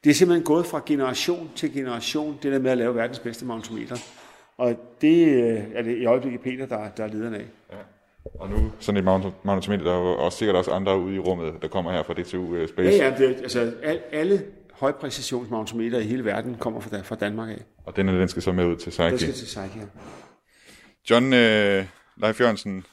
Det 0.04 0.10
er 0.10 0.14
simpelthen 0.14 0.46
gået 0.46 0.66
fra 0.66 0.82
generation 0.86 1.52
til 1.56 1.74
generation, 1.74 2.40
det 2.44 2.52
der 2.52 2.60
med 2.60 2.72
at 2.72 2.78
lave 2.78 2.96
verdens 2.96 3.20
bedste 3.20 3.46
magnetometer. 3.46 3.96
Og 4.58 4.76
det 5.02 5.28
øh, 5.28 5.64
er 5.74 5.82
det 5.82 5.98
i 5.98 6.06
øjeblikket 6.06 6.42
Peter, 6.42 6.66
der, 6.66 6.90
der 6.98 7.04
er 7.04 7.08
lederen 7.08 7.34
af. 7.34 7.46
Ja. 7.72 7.78
Og 8.40 8.50
nu 8.50 8.72
sådan 8.80 8.98
et 8.98 9.04
magnet- 9.04 9.34
magnetometer, 9.44 9.84
der 9.84 9.94
er 9.94 10.00
jo 10.00 10.18
også 10.18 10.38
sikkert 10.38 10.56
også 10.56 10.72
andre 10.72 11.00
ude 11.00 11.16
i 11.16 11.20
rummet, 11.20 11.54
der 11.62 11.68
kommer 11.68 11.92
her 11.92 12.04
fra 12.04 12.14
DTU 12.14 12.62
uh, 12.62 12.68
Space. 12.68 12.98
Ja, 12.98 13.10
ja, 13.10 13.18
det, 13.18 13.36
altså 13.36 13.74
al, 13.84 14.02
alle 14.12 14.46
højpræcisionsmagnetometer 14.74 16.00
i 16.00 16.04
hele 16.04 16.26
verden 16.26 16.56
kommer 16.56 16.80
fra, 16.80 17.02
fra 17.02 17.16
Danmark 17.16 17.50
af. 17.50 17.62
Og 17.86 17.96
den, 17.96 18.10
her, 18.10 18.18
den 18.18 18.28
skal 18.28 18.42
så 18.42 18.52
med 18.52 18.66
ud 18.66 18.76
til 18.76 18.90
Psyche. 18.90 19.10
Den 19.10 19.20
skal 19.20 19.34
til 19.34 19.46
Psyche, 19.46 19.80
ja. 19.80 19.86
John 21.10 21.26
uh, 21.26 21.86
Leif 22.22 22.42
Jørgensen, 22.42 22.86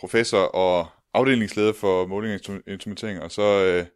professor 0.00 0.38
og 0.38 0.86
afdelingsleder 1.14 1.72
for 1.72 2.06
måling 2.06 2.40
og 2.48 2.54
instrumentering, 2.66 3.22
og 3.22 3.30
så 3.30 3.78
uh, 3.80 3.86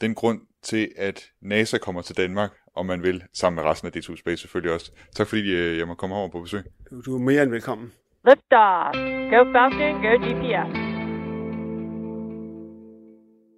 den 0.00 0.14
grund 0.14 0.40
til, 0.62 0.92
at 0.96 1.30
NASA 1.42 1.78
kommer 1.78 2.02
til 2.02 2.16
Danmark, 2.16 2.50
om 2.76 2.86
man 2.86 3.02
vil, 3.02 3.22
sammen 3.32 3.62
med 3.62 3.70
resten 3.70 3.86
af 3.86 3.92
DTU 3.92 4.16
Space 4.16 4.40
selvfølgelig 4.40 4.74
også. 4.74 4.92
Tak 5.16 5.26
fordi 5.26 5.54
uh, 5.54 5.78
jeg 5.78 5.86
må 5.86 5.94
komme 5.94 6.16
over 6.16 6.28
på 6.28 6.40
besøg. 6.40 6.62
Du, 7.06 7.14
er 7.14 7.18
mere 7.18 7.42
end 7.42 7.50
velkommen. 7.50 7.92
Liftoff. 8.28 8.96
Go 9.32 9.40
Falcon, 9.52 9.94
go 10.02 10.12
GPS. 10.24 10.94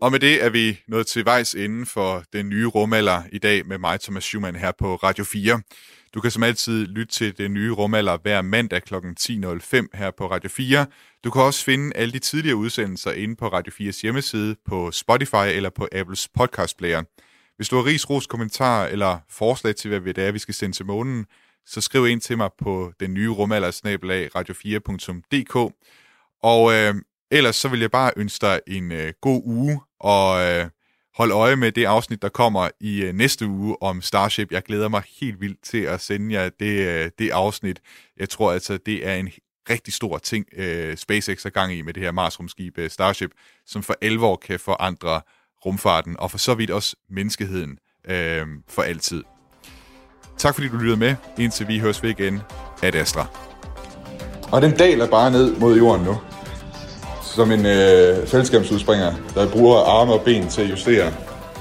Og 0.03 0.13
med 0.13 0.21
det 0.21 0.45
er 0.45 0.51
vi 0.51 0.81
nået 0.89 1.07
til 1.07 1.25
vejs 1.25 1.55
ende 1.55 1.87
for 1.87 2.23
den 2.33 2.49
nye 2.49 2.67
rumalder 2.67 3.23
i 3.33 3.39
dag 3.39 3.67
med 3.67 3.79
mig, 3.79 4.01
Thomas 4.01 4.25
Schumann, 4.25 4.57
her 4.57 4.73
på 4.79 4.97
Radio 4.97 5.25
4. 5.25 5.61
Du 6.15 6.21
kan 6.21 6.31
som 6.31 6.43
altid 6.43 6.87
lytte 6.87 7.13
til 7.13 7.39
den 7.39 7.55
nye 7.55 7.73
rumalder 7.73 8.17
hver 8.23 8.43
mandag 8.43 8.83
kl. 8.83 8.95
10.05 8.95 9.87
her 9.95 10.11
på 10.19 10.31
Radio 10.31 10.51
4. 10.51 10.87
Du 11.25 11.31
kan 11.31 11.43
også 11.43 11.65
finde 11.65 11.97
alle 11.97 12.13
de 12.13 12.19
tidligere 12.19 12.57
udsendelser 12.57 13.13
inde 13.13 13.37
på 13.37 13.49
Radio 13.49 13.73
4's 13.73 14.03
hjemmeside, 14.03 14.57
på 14.69 14.91
Spotify 14.91 15.47
eller 15.55 15.71
på 15.71 15.89
Apples 15.93 16.29
podcast 16.29 16.79
player. 16.79 17.03
Hvis 17.57 17.69
du 17.69 17.77
har 17.77 17.85
ris, 17.85 18.11
ros, 18.11 18.27
kommentarer 18.27 18.89
eller 18.89 19.19
forslag 19.31 19.77
til, 19.77 19.99
hvad 19.99 20.15
det 20.15 20.25
er, 20.25 20.33
vi 20.33 20.39
skal 20.39 20.55
sende 20.55 20.77
til 20.77 20.87
månen, 20.87 21.27
så 21.67 21.81
skriv 21.81 22.07
ind 22.07 22.21
til 22.21 22.37
mig 22.37 22.51
på 22.59 22.93
den 23.01 23.15
nye 23.15 23.31
rumalder 23.31 23.71
radio4.dk. 24.37 25.75
Og 26.43 26.73
øh, 26.73 26.95
ellers 27.31 27.57
så 27.57 27.69
vil 27.69 27.81
jeg 27.81 27.91
bare 27.91 28.13
ønske 28.17 28.47
dig 28.47 28.61
en 28.67 28.93
øh, 28.93 29.13
god 29.21 29.43
uge, 29.45 29.81
og 30.01 30.41
øh, 30.45 30.67
hold 31.15 31.33
øje 31.33 31.57
med 31.57 31.73
det 31.73 31.85
afsnit, 31.85 32.23
der 32.23 32.29
kommer 32.29 32.69
i 32.81 33.03
øh, 33.03 33.15
næste 33.15 33.47
uge 33.47 33.83
om 33.83 34.03
Starship. 34.03 34.53
Jeg 34.53 34.63
glæder 34.63 34.89
mig 34.89 35.03
helt 35.21 35.41
vildt 35.41 35.63
til 35.63 35.83
at 35.83 36.01
sende 36.01 36.35
jer 36.35 36.49
det, 36.49 36.87
øh, 36.87 37.11
det 37.19 37.31
afsnit. 37.31 37.81
Jeg 38.17 38.29
tror 38.29 38.53
altså, 38.53 38.77
det 38.87 39.07
er 39.07 39.15
en 39.15 39.31
rigtig 39.71 39.95
stor 39.95 40.19
ting, 40.19 40.47
øh, 40.57 40.97
SpaceX 40.97 41.45
er 41.45 41.51
gang 41.51 41.73
i 41.73 41.83
med 41.83 41.95
det 41.95 42.03
her 42.03 42.13
Mars-rumskib 42.13 42.79
øh, 42.79 42.91
Starship, 42.91 43.31
som 43.67 43.83
for 43.83 43.97
alvor 44.03 44.37
kan 44.37 44.61
forandre 44.61 45.21
rumfarten, 45.67 46.17
og 46.19 46.31
for 46.31 46.39
så 46.39 46.55
vidt 46.55 46.71
også 46.71 46.97
menneskeheden 47.11 47.79
øh, 48.09 48.47
for 48.69 48.83
altid. 48.83 49.23
Tak 50.39 50.55
fordi 50.55 50.69
du 50.69 50.77
lyttede 50.77 50.97
med, 50.97 51.15
indtil 51.39 51.69
vi 51.69 51.79
høres 51.79 52.03
ved 52.03 52.11
igen. 52.11 52.41
Ad 52.83 52.95
Astra. 52.95 53.27
Og 54.53 54.63
den 54.63 54.77
daler 54.77 55.07
bare 55.07 55.31
ned 55.31 55.57
mod 55.57 55.77
jorden 55.77 56.05
nu. 56.05 56.17
Som 57.23 57.53
en 57.53 57.67
øh, 57.67 58.27
fællesskabsudspringer, 58.27 59.15
der 59.35 59.51
bruger 59.51 59.79
arme 59.79 60.13
og 60.13 60.23
ben 60.25 60.49
til 60.49 60.63
at 60.63 60.71
justere, 60.71 61.13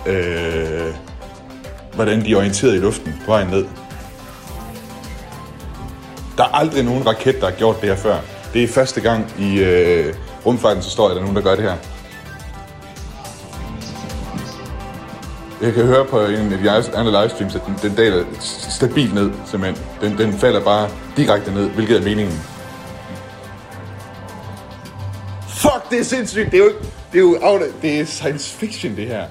øh, 0.07 0.95
hvordan 1.95 2.25
de 2.25 2.31
er 2.31 2.37
orienteret 2.37 2.75
i 2.75 2.79
luften 2.79 3.13
på 3.25 3.31
vejen 3.31 3.47
ned. 3.47 3.65
Der 6.37 6.43
er 6.43 6.55
aldrig 6.55 6.83
nogen 6.83 7.07
raket, 7.07 7.35
der 7.41 7.49
har 7.49 7.57
gjort 7.57 7.81
det 7.81 7.89
her 7.89 7.95
før. 7.95 8.19
Det 8.53 8.63
er 8.63 8.67
første 8.67 9.01
gang 9.01 9.33
i 9.39 9.59
øh, 9.59 10.13
rumfartens 10.45 10.85
historie, 10.85 11.13
der 11.13 11.19
er 11.19 11.23
nogen, 11.23 11.35
der 11.35 11.41
gør 11.43 11.55
det 11.55 11.63
her. 11.63 11.94
Jeg 15.65 15.73
kan 15.73 15.85
høre 15.85 16.05
på 16.05 16.19
en 16.25 16.53
af 16.53 16.59
de 16.59 16.71
andre 16.71 17.21
livestreams, 17.21 17.55
at 17.55 17.61
den, 17.65 17.75
den 17.81 17.95
daler 17.95 18.25
stabilt 18.39 19.13
ned, 19.13 19.31
simpelthen. 19.45 19.85
Den, 20.01 20.17
den 20.17 20.33
falder 20.33 20.63
bare 20.63 20.89
direkte 21.17 21.53
ned, 21.53 21.69
hvilket 21.69 21.97
er 21.97 22.03
meningen. 22.03 22.33
Fuck, 25.47 25.89
det 25.89 25.99
er 25.99 26.03
sindssygt. 26.03 26.51
Det 26.51 26.59
er 26.59 26.63
jo, 26.63 26.71
det 27.11 27.17
er 27.17 27.21
jo 27.21 27.37
out 27.41 27.61
det 27.81 27.99
er 27.99 28.05
science 28.05 28.57
fiction, 28.57 28.95
det 28.95 29.07
her. 29.07 29.25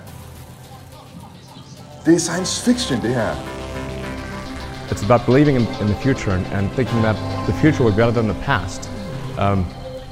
Det 2.07 2.15
er 2.15 2.19
science 2.19 2.65
fiction, 2.65 3.03
det 3.03 3.15
her. 3.15 3.35
It's 4.91 5.05
about 5.05 5.27
believing 5.27 5.57
in, 5.57 5.67
in 5.81 5.87
the 5.87 5.97
future 6.03 6.35
and, 6.35 6.47
and 6.53 6.71
thinking 6.71 7.03
that 7.03 7.17
the 7.47 7.53
future 7.61 7.85
will 7.85 7.93
be 7.93 8.03
better 8.03 8.23
than 8.23 8.29
the 8.29 8.43
past. 8.45 8.91
Um, 9.39 9.67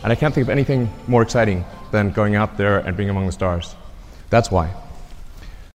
and 0.05 0.12
I 0.12 0.14
can't 0.14 0.35
think 0.35 0.47
of 0.47 0.51
anything 0.51 0.91
more 1.07 1.23
exciting 1.23 1.64
than 1.93 2.12
going 2.12 2.37
out 2.37 2.51
there 2.57 2.79
and 2.87 2.97
being 2.97 3.11
among 3.11 3.27
the 3.27 3.33
stars. 3.33 3.77
That's 4.31 4.51
why. 4.51 4.68